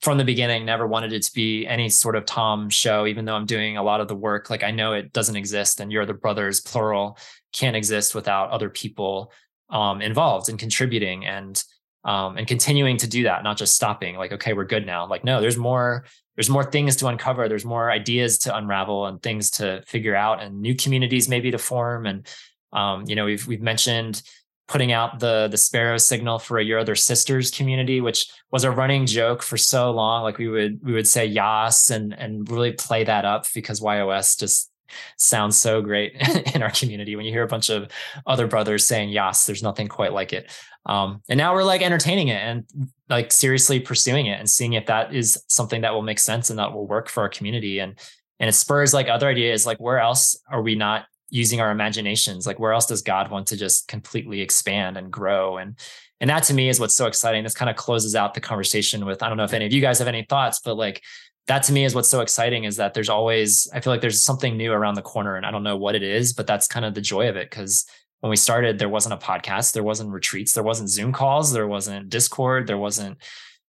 [0.00, 3.34] from the beginning never wanted it to be any sort of Tom show, even though
[3.34, 4.50] I'm doing a lot of the work.
[4.50, 7.18] Like I know it doesn't exist, and you're the Brothers, plural,
[7.52, 9.32] can't exist without other people
[9.70, 11.62] um, involved and contributing and
[12.04, 14.16] um, and continuing to do that, not just stopping.
[14.16, 15.06] Like, okay, we're good now.
[15.06, 16.04] Like, no, there's more.
[16.36, 17.48] There's more things to uncover.
[17.48, 21.58] There's more ideas to unravel and things to figure out, and new communities maybe to
[21.58, 22.06] form.
[22.06, 22.26] And
[22.72, 24.22] um, you know, we've we've mentioned
[24.68, 28.70] putting out the the sparrow signal for a your other sisters community which was a
[28.70, 30.22] running joke for so long.
[30.22, 34.36] Like we would we would say yas and and really play that up because yos
[34.36, 34.70] just
[35.16, 36.14] sounds so great
[36.54, 37.16] in our community.
[37.16, 37.90] When you hear a bunch of
[38.26, 40.50] other brothers saying yas there's nothing quite like it.
[40.86, 42.64] Um, and now we're like entertaining it and
[43.08, 46.58] like seriously pursuing it and seeing if that is something that will make sense and
[46.60, 47.80] that will work for our community.
[47.80, 47.98] And
[48.38, 52.46] and it spurs like other ideas like where else are we not using our imaginations
[52.46, 55.56] like where else does god want to just completely expand and grow?
[55.58, 55.78] And
[56.20, 57.44] and that to me is what's so exciting.
[57.44, 59.80] This kind of closes out the conversation with i don't know if any of you
[59.80, 61.02] guys have any thoughts but like
[61.46, 64.22] that to me is what's so exciting is that there's always i feel like there's
[64.22, 66.84] something new around the corner and i don't know what it is but that's kind
[66.84, 67.86] of the joy of it because
[68.20, 71.68] when we started there wasn't a podcast there wasn't retreats there wasn't zoom calls there
[71.68, 73.16] wasn't discord there wasn't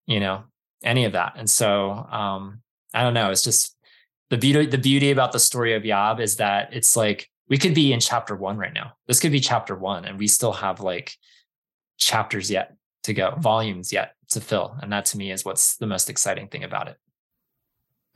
[0.07, 0.45] you know
[0.83, 1.35] any of that.
[1.37, 2.63] And so um
[2.95, 3.77] i don't know it's just
[4.31, 7.75] the beauty the beauty about the story of yob is that it's like we could
[7.75, 8.93] be in chapter one right now.
[9.09, 11.17] This could be chapter one, and we still have like
[11.99, 14.77] chapters yet to go, volumes yet to fill.
[14.81, 16.97] And that to me is what's the most exciting thing about it.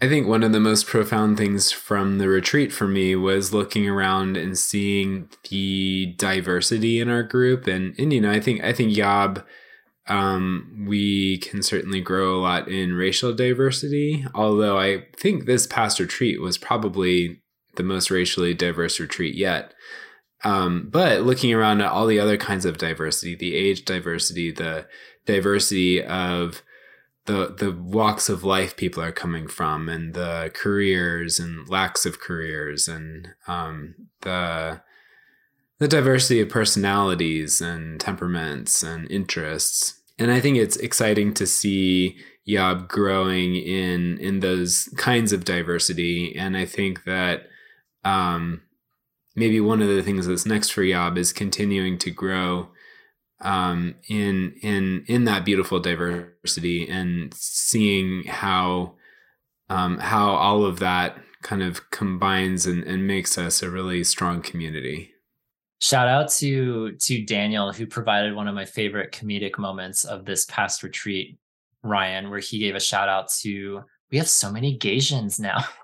[0.00, 3.88] I think one of the most profound things from the retreat for me was looking
[3.88, 7.66] around and seeing the diversity in our group.
[7.66, 9.44] And, and you know, I think I think Yob,
[10.06, 14.26] um, we can certainly grow a lot in racial diversity.
[14.34, 17.40] Although I think this past retreat was probably
[17.76, 19.74] the most racially diverse retreat yet.
[20.44, 24.86] Um, but looking around at all the other kinds of diversity, the age diversity, the
[25.26, 26.62] diversity of
[27.26, 32.20] the the walks of life people are coming from and the careers and lacks of
[32.20, 34.82] careers and um, the
[35.78, 42.16] the diversity of personalities and temperaments and interests and i think it's exciting to see
[42.44, 47.48] yob growing in in those kinds of diversity and i think that
[48.04, 48.62] um,
[49.34, 52.68] maybe one of the things that's next for yob is continuing to grow
[53.40, 58.94] um, in in in that beautiful diversity and seeing how
[59.68, 64.40] um, how all of that kind of combines and, and makes us a really strong
[64.40, 65.10] community.
[65.80, 70.46] Shout out to to Daniel who provided one of my favorite comedic moments of this
[70.46, 71.38] past retreat,
[71.82, 75.64] Ryan, where he gave a shout out to we have so many Gaysians now.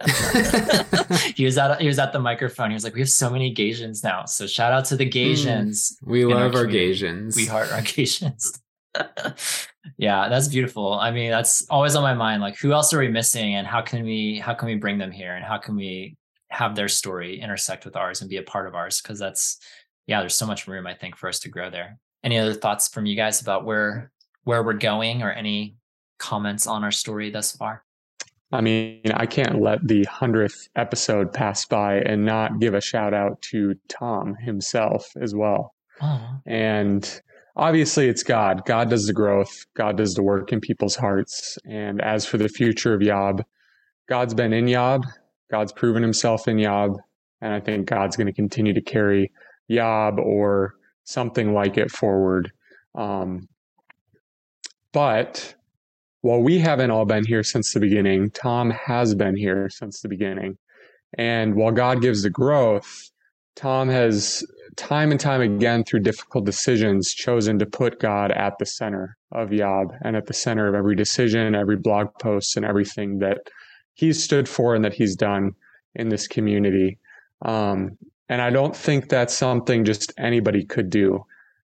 [1.34, 2.70] he was at he was at the microphone.
[2.70, 5.92] He was like, "We have so many Gaysians now." So shout out to the Gaysians.
[5.92, 7.36] Mm, we love our, our Gaysians.
[7.36, 8.58] We heart our Gaysians.
[9.98, 10.94] yeah, that's beautiful.
[10.94, 12.42] I mean, that's always on my mind.
[12.42, 15.10] Like, who else are we missing, and how can we how can we bring them
[15.10, 16.16] here, and how can we
[16.50, 19.00] have their story intersect with ours and be a part of ours?
[19.00, 19.58] Because that's
[20.06, 21.98] yeah, there's so much room I think for us to grow there.
[22.24, 24.10] Any other thoughts from you guys about where
[24.44, 25.76] where we're going, or any
[26.18, 27.84] comments on our story thus far?
[28.52, 33.14] I mean, I can't let the 100th episode pass by and not give a shout
[33.14, 35.74] out to Tom himself as well.
[36.02, 36.40] Oh.
[36.46, 37.20] And
[37.56, 38.64] obviously, it's God.
[38.66, 41.58] God does the growth, God does the work in people's hearts.
[41.64, 43.44] And as for the future of Yob,
[44.08, 45.04] God's been in Yob,
[45.50, 46.96] God's proven himself in Yob.
[47.40, 49.30] And I think God's going to continue to carry
[49.68, 50.74] Yob or
[51.04, 52.50] something like it forward.
[52.94, 53.48] Um,
[54.92, 55.54] but
[56.22, 60.08] while we haven't all been here since the beginning, Tom has been here since the
[60.08, 60.58] beginning.
[61.16, 63.10] And while God gives the growth,
[63.56, 64.44] Tom has
[64.76, 69.52] time and time again through difficult decisions chosen to put God at the center of
[69.52, 73.38] Yob and at the center of every decision, every blog post, and everything that
[73.94, 75.54] he's stood for and that he's done
[75.94, 76.98] in this community.
[77.42, 77.98] Um,
[78.28, 81.24] and I don't think that's something just anybody could do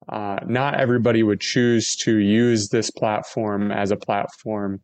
[0.08, 4.80] uh, not everybody would choose to use this platform as a platform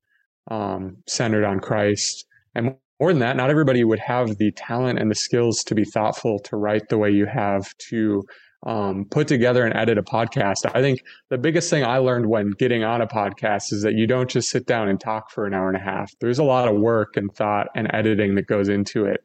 [0.51, 2.27] um, centered on Christ.
[2.55, 5.85] And more than that, not everybody would have the talent and the skills to be
[5.85, 8.23] thoughtful, to write the way you have, to
[8.65, 10.71] um, put together and edit a podcast.
[10.73, 11.01] I think
[11.31, 14.51] the biggest thing I learned when getting on a podcast is that you don't just
[14.51, 16.13] sit down and talk for an hour and a half.
[16.21, 19.21] There's a lot of work and thought and editing that goes into it.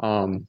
[0.00, 0.46] Um,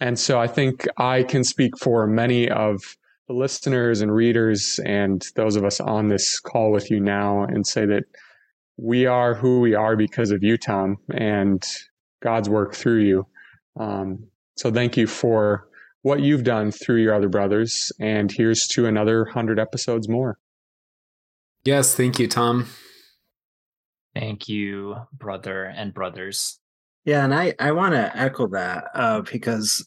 [0.00, 2.80] and so I think I can speak for many of
[3.28, 7.66] the listeners and readers and those of us on this call with you now and
[7.66, 8.04] say that
[8.78, 11.62] we are who we are because of you, Tom, and
[12.22, 13.26] God's work through you.
[13.78, 15.68] Um, so thank you for
[16.02, 17.92] what you've done through your other brothers.
[18.00, 20.38] And here's to another 100 episodes more.
[21.64, 22.68] Yes, thank you, Tom.
[24.14, 26.60] Thank you, brother and brothers.
[27.04, 29.86] Yeah, and I, I want to echo that uh, because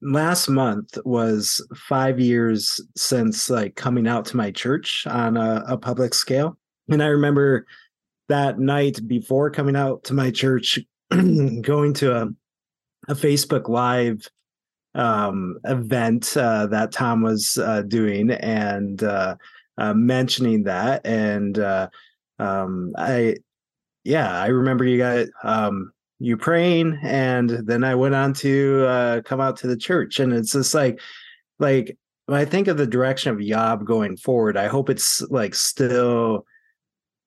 [0.00, 5.76] last month was five years since like coming out to my church on a, a,
[5.76, 6.56] public scale.
[6.88, 7.66] And i remember
[8.28, 10.78] that night before coming out to my church
[11.10, 12.28] going to a,
[13.08, 14.26] a facebook live
[14.94, 19.36] um, event uh, that tom was uh, doing and uh,
[19.78, 21.04] uh mentioning that.
[21.06, 21.88] And uh,
[22.38, 23.36] um, i
[24.04, 29.20] yeah i remember you got um, you praying and then i went on to uh,
[29.22, 30.18] come out to the church.
[30.18, 31.00] And it's just like
[31.58, 35.54] like when i think of the direction of yob going forward i hope it's like
[35.54, 36.44] still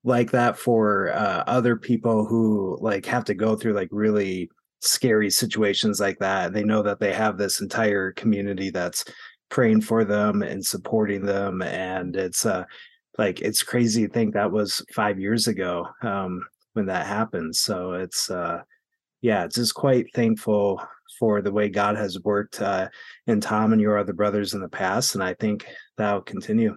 [0.03, 4.49] like that for uh, other people who like have to go through like really
[4.81, 6.53] scary situations like that.
[6.53, 9.05] They know that they have this entire community that's
[9.49, 11.61] praying for them and supporting them.
[11.61, 12.63] And it's uh
[13.17, 16.41] like it's crazy to think that was five years ago um
[16.73, 17.55] when that happened.
[17.55, 18.61] So it's uh
[19.21, 20.81] yeah, it's just quite thankful
[21.17, 22.87] for the way God has worked uh,
[23.27, 25.67] in Tom and your other brothers in the past, and I think
[25.97, 26.75] that'll continue.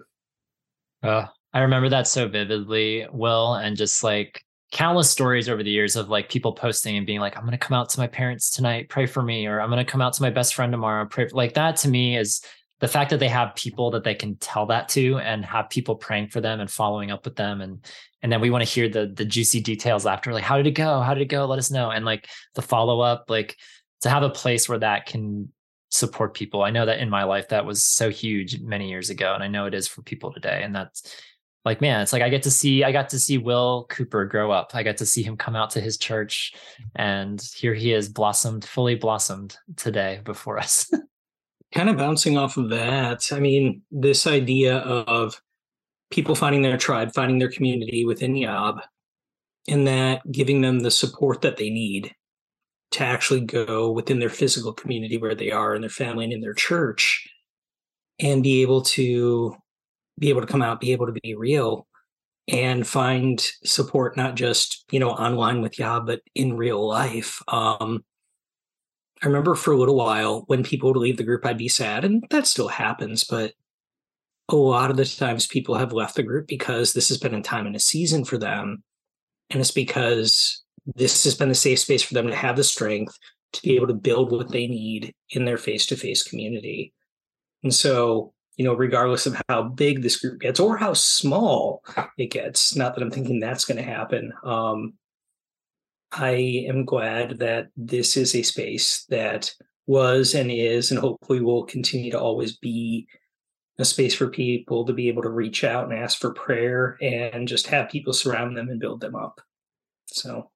[1.01, 5.95] Uh, I remember that so vividly, Will, and just like countless stories over the years
[5.95, 8.49] of like people posting and being like, I'm going to come out to my parents
[8.49, 11.05] tonight, pray for me, or I'm going to come out to my best friend tomorrow,
[11.05, 11.27] pray.
[11.31, 12.41] Like that to me is
[12.79, 15.95] the fact that they have people that they can tell that to and have people
[15.95, 17.61] praying for them and following up with them.
[17.61, 17.85] And,
[18.23, 20.71] and then we want to hear the, the juicy details after, like, how did it
[20.71, 21.01] go?
[21.01, 21.45] How did it go?
[21.45, 21.91] Let us know.
[21.91, 23.57] And like the follow up, like
[24.01, 25.51] to have a place where that can
[25.89, 26.63] support people.
[26.63, 29.33] I know that in my life, that was so huge many years ago.
[29.33, 30.61] And I know it is for people today.
[30.63, 31.15] And that's,
[31.65, 34.51] like man it's like i get to see i got to see will cooper grow
[34.51, 36.53] up i got to see him come out to his church
[36.95, 40.91] and here he is blossomed fully blossomed today before us
[41.73, 45.41] kind of bouncing off of that i mean this idea of
[46.13, 48.79] people finding their tribe finding their community within yob
[49.67, 52.13] and that giving them the support that they need
[52.91, 56.41] to actually go within their physical community where they are in their family and in
[56.41, 57.27] their church
[58.19, 59.55] and be able to
[60.19, 61.87] be able to come out, be able to be real
[62.47, 67.41] and find support not just, you know, online with Yob, but in real life.
[67.47, 68.03] Um
[69.23, 72.05] I remember for a little while when people would leave the group, I'd be sad,
[72.05, 73.53] and that still happens, but
[74.49, 77.41] a lot of the times people have left the group because this has been a
[77.41, 78.83] time and a season for them.
[79.49, 80.63] And it's because
[80.95, 83.17] this has been a safe space for them to have the strength
[83.53, 86.93] to be able to build what they need in their face to face community.
[87.63, 91.83] And so you know, regardless of how big this group gets or how small
[92.17, 92.75] it gets.
[92.75, 94.33] Not that I'm thinking that's going to happen.
[94.43, 94.93] Um,
[96.11, 99.51] I am glad that this is a space that
[99.87, 103.07] was and is, and hopefully will continue to always be
[103.79, 107.47] a space for people to be able to reach out and ask for prayer and
[107.47, 109.41] just have people surround them and build them up.
[110.05, 110.51] So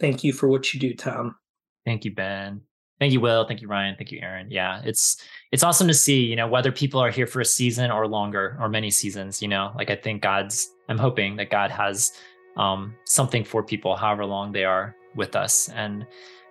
[0.00, 1.36] thank you for what you do, Tom.
[1.84, 2.62] Thank you, Ben.
[2.98, 3.46] Thank you, Will.
[3.46, 3.96] Thank you, Ryan.
[3.96, 4.50] Thank you, Aaron.
[4.50, 5.16] Yeah, it's
[5.52, 8.58] it's awesome to see, you know, whether people are here for a season or longer
[8.60, 12.12] or many seasons, you know, like I think God's I'm hoping that God has
[12.56, 15.70] um something for people however long they are with us.
[15.70, 16.06] And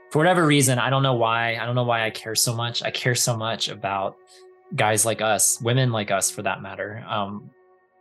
[0.10, 2.82] for whatever reason, I don't know why, I don't know why I care so much.
[2.82, 4.18] I care so much about
[4.76, 7.04] guys like us, women like us for that matter.
[7.08, 7.52] Um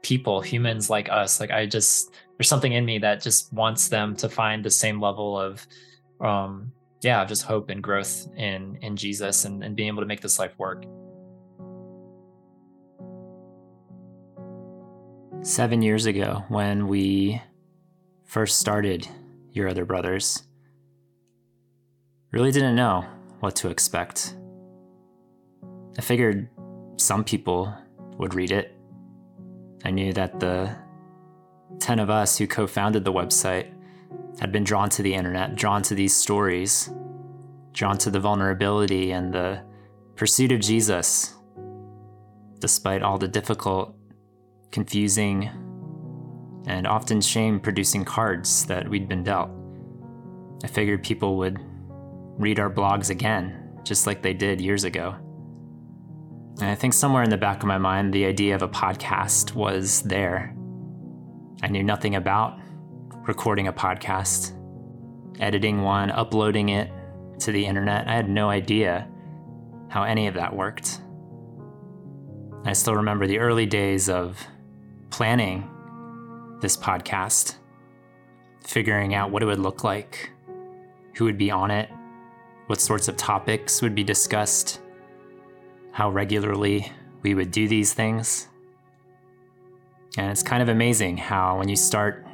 [0.03, 1.40] people, humans like us.
[1.40, 5.01] Like I just there's something in me that just wants them to find the same
[5.01, 5.66] level of
[6.20, 10.20] um yeah, just hope and growth in in Jesus and, and being able to make
[10.20, 10.85] this life work.
[15.43, 17.40] Seven years ago, when we
[18.24, 19.07] first started
[19.53, 20.43] Your Other Brothers,
[22.32, 23.05] really didn't know
[23.40, 24.35] what to expect.
[25.97, 26.49] I figured
[26.99, 27.73] some people
[28.19, 28.75] would read it.
[29.85, 30.77] I knew that the
[31.79, 33.73] 10 of us who co founded the website
[34.41, 36.91] had been drawn to the internet, drawn to these stories,
[37.73, 39.62] drawn to the vulnerability and the
[40.16, 41.35] pursuit of Jesus,
[42.59, 43.95] despite all the difficult,
[44.73, 45.51] confusing,
[46.66, 49.51] and often shame producing cards that we'd been dealt.
[50.65, 51.59] I figured people would
[52.37, 55.16] read our blogs again, just like they did years ago.
[56.61, 59.55] And I think somewhere in the back of my mind, the idea of a podcast
[59.55, 60.57] was there.
[61.63, 62.59] I knew nothing about
[63.27, 64.53] recording a podcast,
[65.39, 66.91] editing one, uploading it
[67.41, 68.09] to the internet.
[68.09, 69.09] I had no idea
[69.89, 71.01] how any of that worked.
[72.65, 74.45] I still remember the early days of
[75.11, 75.69] planning
[76.61, 77.55] this podcast,
[78.67, 80.31] figuring out what it would look like,
[81.15, 81.89] who would be on it,
[82.67, 84.81] what sorts of topics would be discussed,
[85.99, 86.93] how regularly
[87.23, 88.47] we would do these things.
[90.16, 92.25] And it's kind of amazing how when you start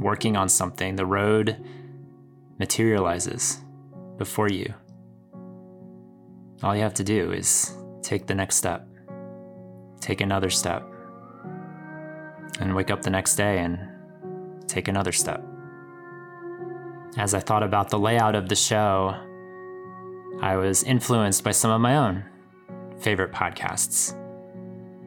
[0.00, 1.62] working on something, the road
[2.58, 3.60] materializes
[4.16, 4.72] before you.
[6.62, 8.88] All you have to do is take the next step,
[10.00, 10.84] take another step,
[12.58, 13.78] and wake up the next day and
[14.66, 15.44] take another step.
[17.18, 19.27] As I thought about the layout of the show,
[20.40, 22.24] I was influenced by some of my own
[23.00, 24.14] favorite podcasts.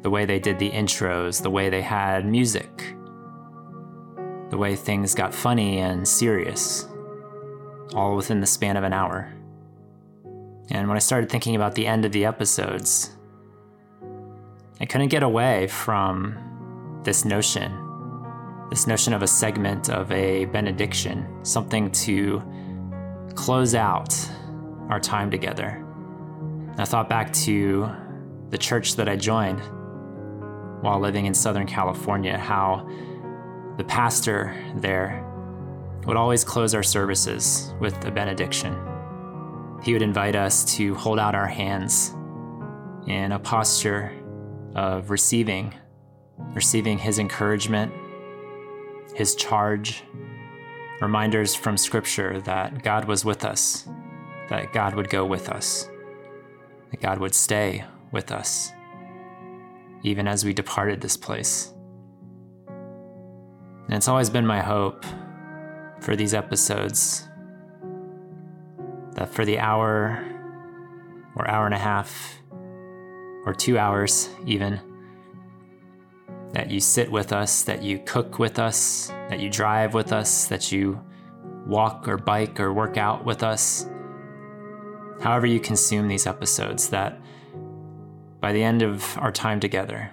[0.01, 2.95] The way they did the intros, the way they had music,
[4.49, 6.87] the way things got funny and serious,
[7.93, 9.33] all within the span of an hour.
[10.69, 13.15] And when I started thinking about the end of the episodes,
[14.81, 17.71] I couldn't get away from this notion,
[18.69, 22.43] this notion of a segment of a benediction, something to
[23.35, 24.13] close out
[24.89, 25.85] our time together.
[26.77, 27.89] I thought back to
[28.49, 29.61] the church that I joined
[30.81, 32.89] while living in Southern California, how
[33.77, 35.25] the pastor there
[36.05, 38.75] would always close our services with a benediction.
[39.83, 42.13] He would invite us to hold out our hands
[43.07, 44.11] in a posture
[44.75, 45.73] of receiving,
[46.53, 47.91] receiving his encouragement,
[49.15, 50.03] his charge,
[51.01, 53.87] reminders from scripture that God was with us,
[54.51, 55.89] that God would go with us,
[56.91, 58.69] that God would stay with us,
[60.03, 61.73] even as we departed this place.
[62.67, 65.05] And it's always been my hope
[66.01, 67.29] for these episodes
[69.13, 70.21] that for the hour
[71.37, 72.41] or hour and a half
[73.45, 74.81] or two hours, even,
[76.51, 80.47] that you sit with us, that you cook with us, that you drive with us,
[80.47, 80.99] that you
[81.65, 83.87] walk or bike or work out with us.
[85.21, 87.19] However, you consume these episodes, that
[88.39, 90.11] by the end of our time together,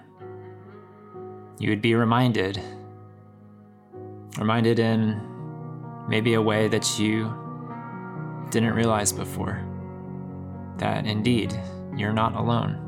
[1.58, 2.60] you would be reminded,
[4.38, 5.20] reminded in
[6.08, 7.32] maybe a way that you
[8.50, 9.64] didn't realize before,
[10.76, 11.58] that indeed
[11.96, 12.84] you're not alone.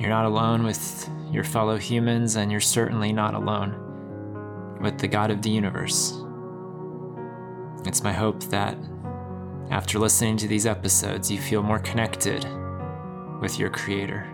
[0.00, 5.30] You're not alone with your fellow humans, and you're certainly not alone with the God
[5.30, 6.14] of the universe.
[7.84, 8.76] It's my hope that
[9.70, 12.46] after listening to these episodes, you feel more connected
[13.40, 14.26] with your Creator,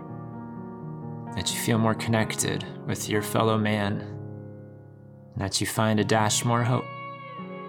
[1.35, 3.99] that you feel more connected with your fellow man,
[5.33, 6.85] and that you find a dash more hope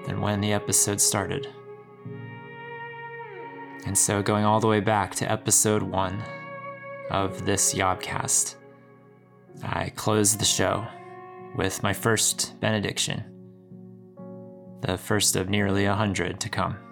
[0.07, 1.49] than when the episode started.
[3.85, 6.23] And so, going all the way back to episode one
[7.11, 8.55] of this Yobcast,
[9.63, 10.87] I close the show
[11.57, 13.25] with my first benediction,
[14.83, 16.86] the first of nearly a hundred to come.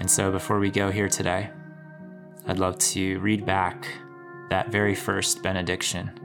[0.00, 1.50] And so, before we go here today,
[2.46, 3.88] I'd love to read back
[4.48, 6.18] that very first benediction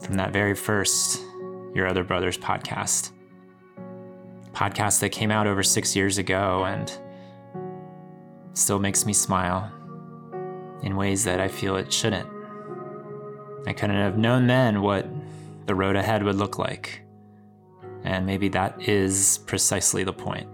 [0.00, 1.20] from that very first
[1.74, 3.10] Your Other Brothers podcast.
[4.52, 6.92] Podcast that came out over six years ago and
[8.52, 9.72] still makes me smile
[10.82, 12.28] in ways that I feel it shouldn't.
[13.66, 15.06] I couldn't have known then what
[15.66, 17.02] the road ahead would look like.
[18.04, 20.48] And maybe that is precisely the point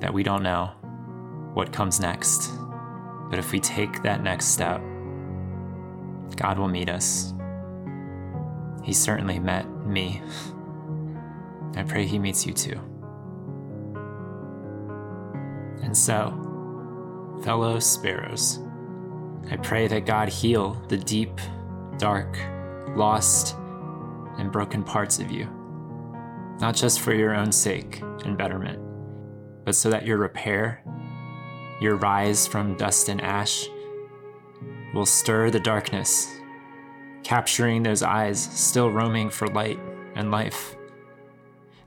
[0.00, 0.72] that we don't know
[1.56, 2.50] what comes next.
[3.30, 4.82] But if we take that next step,
[6.36, 7.32] God will meet us.
[8.82, 10.22] He certainly met me.
[11.74, 12.78] I pray He meets you too.
[15.82, 18.60] And so, fellow sparrows,
[19.50, 21.40] I pray that God heal the deep,
[21.96, 22.36] dark,
[22.94, 23.56] lost,
[24.36, 25.48] and broken parts of you,
[26.60, 28.78] not just for your own sake and betterment,
[29.64, 30.82] but so that your repair,
[31.80, 33.68] your rise from dust and ash,
[34.94, 36.40] will stir the darkness,
[37.22, 39.78] capturing those eyes still roaming for light
[40.14, 40.76] and life.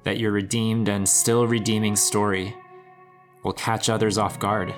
[0.04, 2.56] That your redeemed and still redeeming story
[3.44, 4.74] will catch others off guard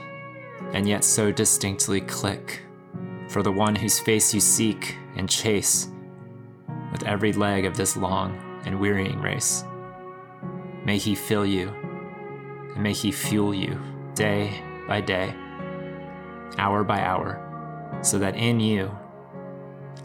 [0.74, 2.62] and yet so distinctly click
[3.28, 5.90] for the one whose face you seek and chase
[6.92, 9.64] with every leg of this long and wearying race.
[10.86, 11.70] May he fill you,
[12.74, 13.80] and may he fuel you
[14.16, 15.34] day by day,
[16.58, 18.92] hour by hour, so that in you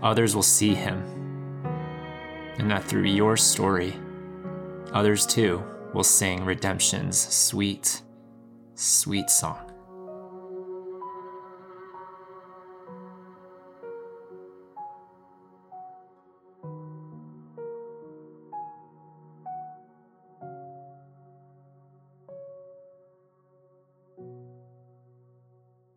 [0.02, 1.02] others will see him,
[2.58, 3.94] and that through your story,
[4.92, 5.62] others too
[5.94, 8.02] will sing redemption's sweet,
[8.74, 9.65] sweet song.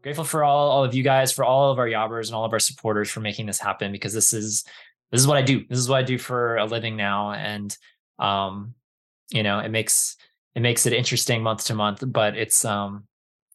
[0.02, 2.54] Grateful for all, all of you guys, for all of our yobbers and all of
[2.54, 4.64] our supporters for making this happen because this is
[5.12, 5.66] this is what I do.
[5.68, 7.32] This is what I do for a living now.
[7.32, 7.76] And
[8.20, 8.76] um,
[9.32, 10.18] you know, it makes
[10.56, 13.06] it makes it interesting month to month, but it's um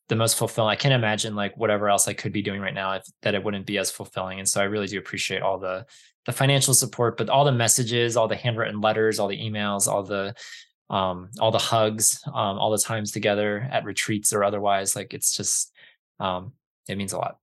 [0.09, 0.71] the most fulfilling.
[0.71, 3.43] I can't imagine like whatever else I could be doing right now if, that it
[3.43, 4.39] wouldn't be as fulfilling.
[4.39, 5.87] And so I really do appreciate all the
[6.27, 10.03] the financial support, but all the messages, all the handwritten letters, all the emails, all
[10.03, 10.35] the
[10.91, 14.95] um all the hugs, um, all the times together at retreats or otherwise.
[14.95, 15.73] Like it's just
[16.21, 16.53] um,
[16.89, 17.39] it means a lot.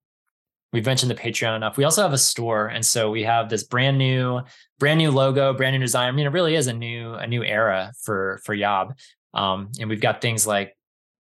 [0.74, 1.76] We've mentioned the Patreon enough.
[1.76, 4.42] We also have a store, and so we have this brand new,
[4.80, 6.08] brand new logo, brand new design.
[6.08, 8.96] I mean, it really is a new, a new era for for Yob.
[9.34, 10.78] Um, and we've got things like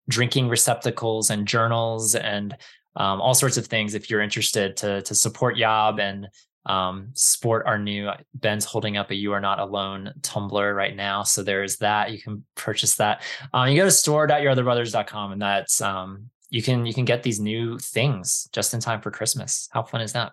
[0.09, 2.57] drinking receptacles and journals and
[2.97, 3.95] um, all sorts of things.
[3.95, 6.29] If you're interested to to support Yob and
[6.67, 11.23] um, sport our new Ben's holding up a "You Are Not Alone" tumbler right now,
[11.23, 12.13] so there's that.
[12.13, 13.23] You can purchase that.
[13.53, 17.79] Um, you go to store.yourotherbrothers.com, and that's um, you can you can get these new
[17.79, 19.69] things just in time for Christmas.
[19.73, 20.33] How fun is that?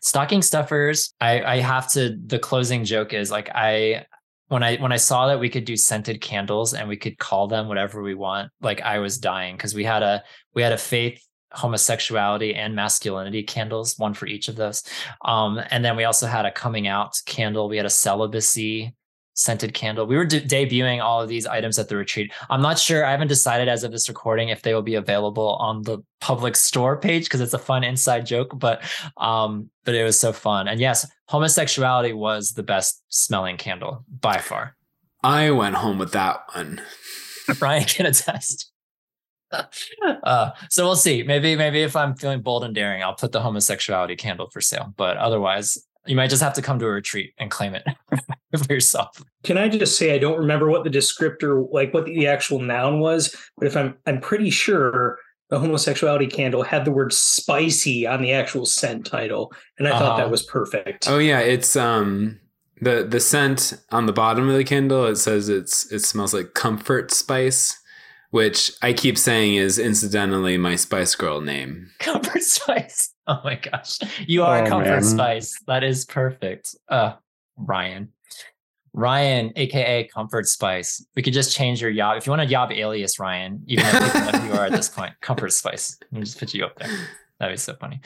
[0.00, 1.12] Stocking stuffers.
[1.20, 2.16] I I have to.
[2.26, 4.06] The closing joke is like I
[4.48, 7.48] when I when I saw that we could do scented candles and we could call
[7.48, 8.50] them whatever we want.
[8.60, 10.22] Like I was dying because we had a
[10.54, 11.20] we had a faith
[11.52, 14.82] homosexuality and masculinity candles one for each of those
[15.24, 18.92] um and then we also had a coming out candle we had a celibacy
[19.36, 20.06] scented candle.
[20.06, 22.32] We were de- debuting all of these items at the retreat.
[22.50, 23.04] I'm not sure.
[23.04, 26.56] I haven't decided as of this recording if they will be available on the public
[26.56, 28.58] store page because it's a fun inside joke.
[28.58, 28.82] But
[29.18, 30.66] um, but it was so fun.
[30.66, 34.76] And yes, homosexuality was the best smelling candle by far.
[35.22, 36.80] I went home with that one.
[37.60, 38.72] Ryan can attest.
[40.24, 41.22] uh, so we'll see.
[41.22, 44.92] Maybe maybe if I'm feeling bold and daring, I'll put the homosexuality candle for sale.
[44.96, 47.84] But otherwise, you might just have to come to a retreat and claim it
[48.66, 49.22] for yourself.
[49.44, 53.00] Can I just say I don't remember what the descriptor, like what the actual noun
[53.00, 55.18] was, but if I'm I'm pretty sure
[55.48, 60.02] the homosexuality candle had the word spicy on the actual scent title, and I thought
[60.02, 60.16] Uh-huh.
[60.18, 61.08] that was perfect.
[61.08, 62.40] Oh yeah, it's um
[62.80, 65.06] the the scent on the bottom of the candle.
[65.06, 67.78] It says it's it smells like comfort spice,
[68.30, 71.90] which I keep saying is incidentally my Spice Girl name.
[72.00, 73.12] Comfort Spice.
[73.28, 73.98] Oh my gosh.
[74.26, 75.02] You are Oh, Comfort man.
[75.02, 75.58] Spice.
[75.66, 76.74] That is perfect.
[76.88, 77.14] Uh
[77.56, 78.12] Ryan.
[78.92, 81.04] Ryan, aka Comfort Spice.
[81.14, 82.16] We could just change your yob.
[82.18, 84.72] If you want a yob alias, Ryan, even though people know who you are at
[84.72, 85.98] this point, Comfort Spice.
[86.12, 86.88] Let me just put you up there.
[87.38, 88.00] That'd be so funny.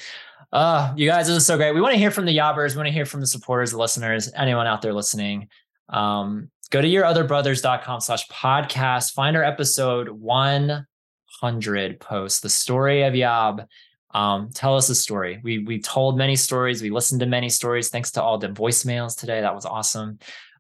[0.53, 1.73] Uh, you guys, this is so great.
[1.75, 2.75] We want to hear from the yobbers.
[2.75, 5.47] We want to hear from the supporters, the listeners, anyone out there listening.
[5.91, 9.13] Um, go to yourotherbrothers.com slash podcast.
[9.13, 13.63] Find our episode 100 post, the story of Yob.
[14.13, 15.41] Um, tell us a story.
[15.43, 16.83] We we told many stories.
[16.83, 17.89] We listened to many stories.
[17.89, 19.41] Thanks to all the voicemails today.
[19.41, 20.19] That was awesome.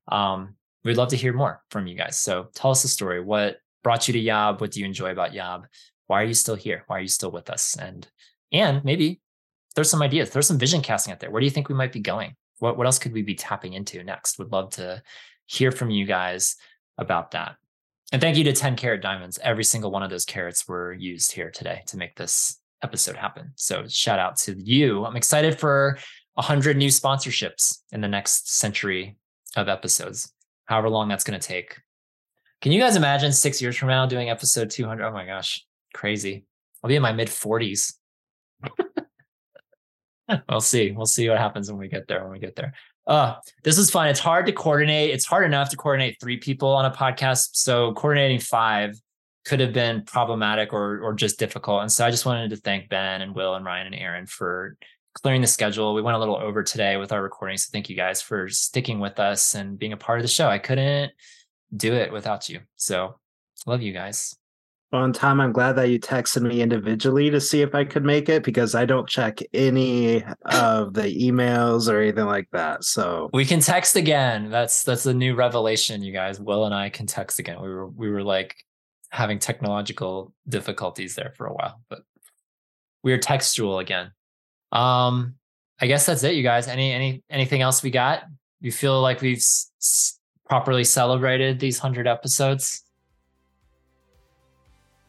[0.09, 0.55] Um,
[0.85, 2.19] we'd love to hear more from you guys.
[2.19, 3.21] So tell us a story.
[3.21, 4.61] What brought you to Yob?
[4.61, 5.67] What do you enjoy about Yob?
[6.07, 6.85] Why are you still here?
[6.87, 7.77] Why are you still with us?
[7.77, 8.07] And
[8.53, 9.21] and maybe
[9.75, 11.31] there's some ideas, There's some vision casting out there.
[11.31, 12.35] Where do you think we might be going?
[12.59, 14.39] What what else could we be tapping into next?
[14.39, 15.03] Would love to
[15.47, 16.57] hear from you guys
[16.99, 17.57] about that.
[18.13, 19.39] And thank you to 10 Carat Diamonds.
[19.43, 23.53] Every single one of those carats were used here today to make this episode happen.
[23.57, 25.05] So shout out to you.
[25.05, 25.99] I'm excited for
[26.35, 29.17] 100 new sponsorships in the next century
[29.57, 30.33] of episodes,
[30.67, 31.79] however long that's going to take.
[32.61, 35.05] Can you guys imagine six years from now doing episode 200?
[35.05, 36.45] Oh my gosh, crazy.
[36.83, 37.95] I'll be in my mid 40s.
[40.49, 40.93] we'll see.
[40.93, 42.23] We'll see what happens when we get there.
[42.23, 42.75] When we get there.
[43.07, 44.09] Uh, this is fun.
[44.09, 45.11] It's hard to coordinate.
[45.11, 47.51] It's hard enough to coordinate three people on a podcast.
[47.53, 49.01] So coordinating five
[49.45, 51.83] could have been problematic or or just difficult.
[51.83, 54.77] And so I just wanted to thank Ben and Will and Ryan and Aaron for
[55.15, 55.95] clearing the schedule.
[55.95, 57.57] We went a little over today with our recording.
[57.57, 60.49] So thank you guys for sticking with us and being a part of the show.
[60.49, 61.13] I couldn't
[61.75, 62.61] do it without you.
[62.77, 63.19] So
[63.67, 64.35] love you guys.
[64.93, 68.05] Well, and Tom, I'm glad that you texted me individually to see if I could
[68.05, 72.83] make it because I don't check any of the emails or anything like that.
[72.83, 74.51] So We can text again.
[74.51, 76.41] That's that's a new revelation, you guys.
[76.41, 77.63] Will and I can text again.
[77.63, 78.57] We were we were like
[79.11, 82.01] having technological difficulties there for a while, but
[83.03, 84.13] we are textual again.
[84.73, 85.35] Um,
[85.81, 86.69] I guess that's it, you guys.
[86.69, 88.23] Any any anything else we got?
[88.61, 92.85] You feel like we've s- s- properly celebrated these hundred episodes?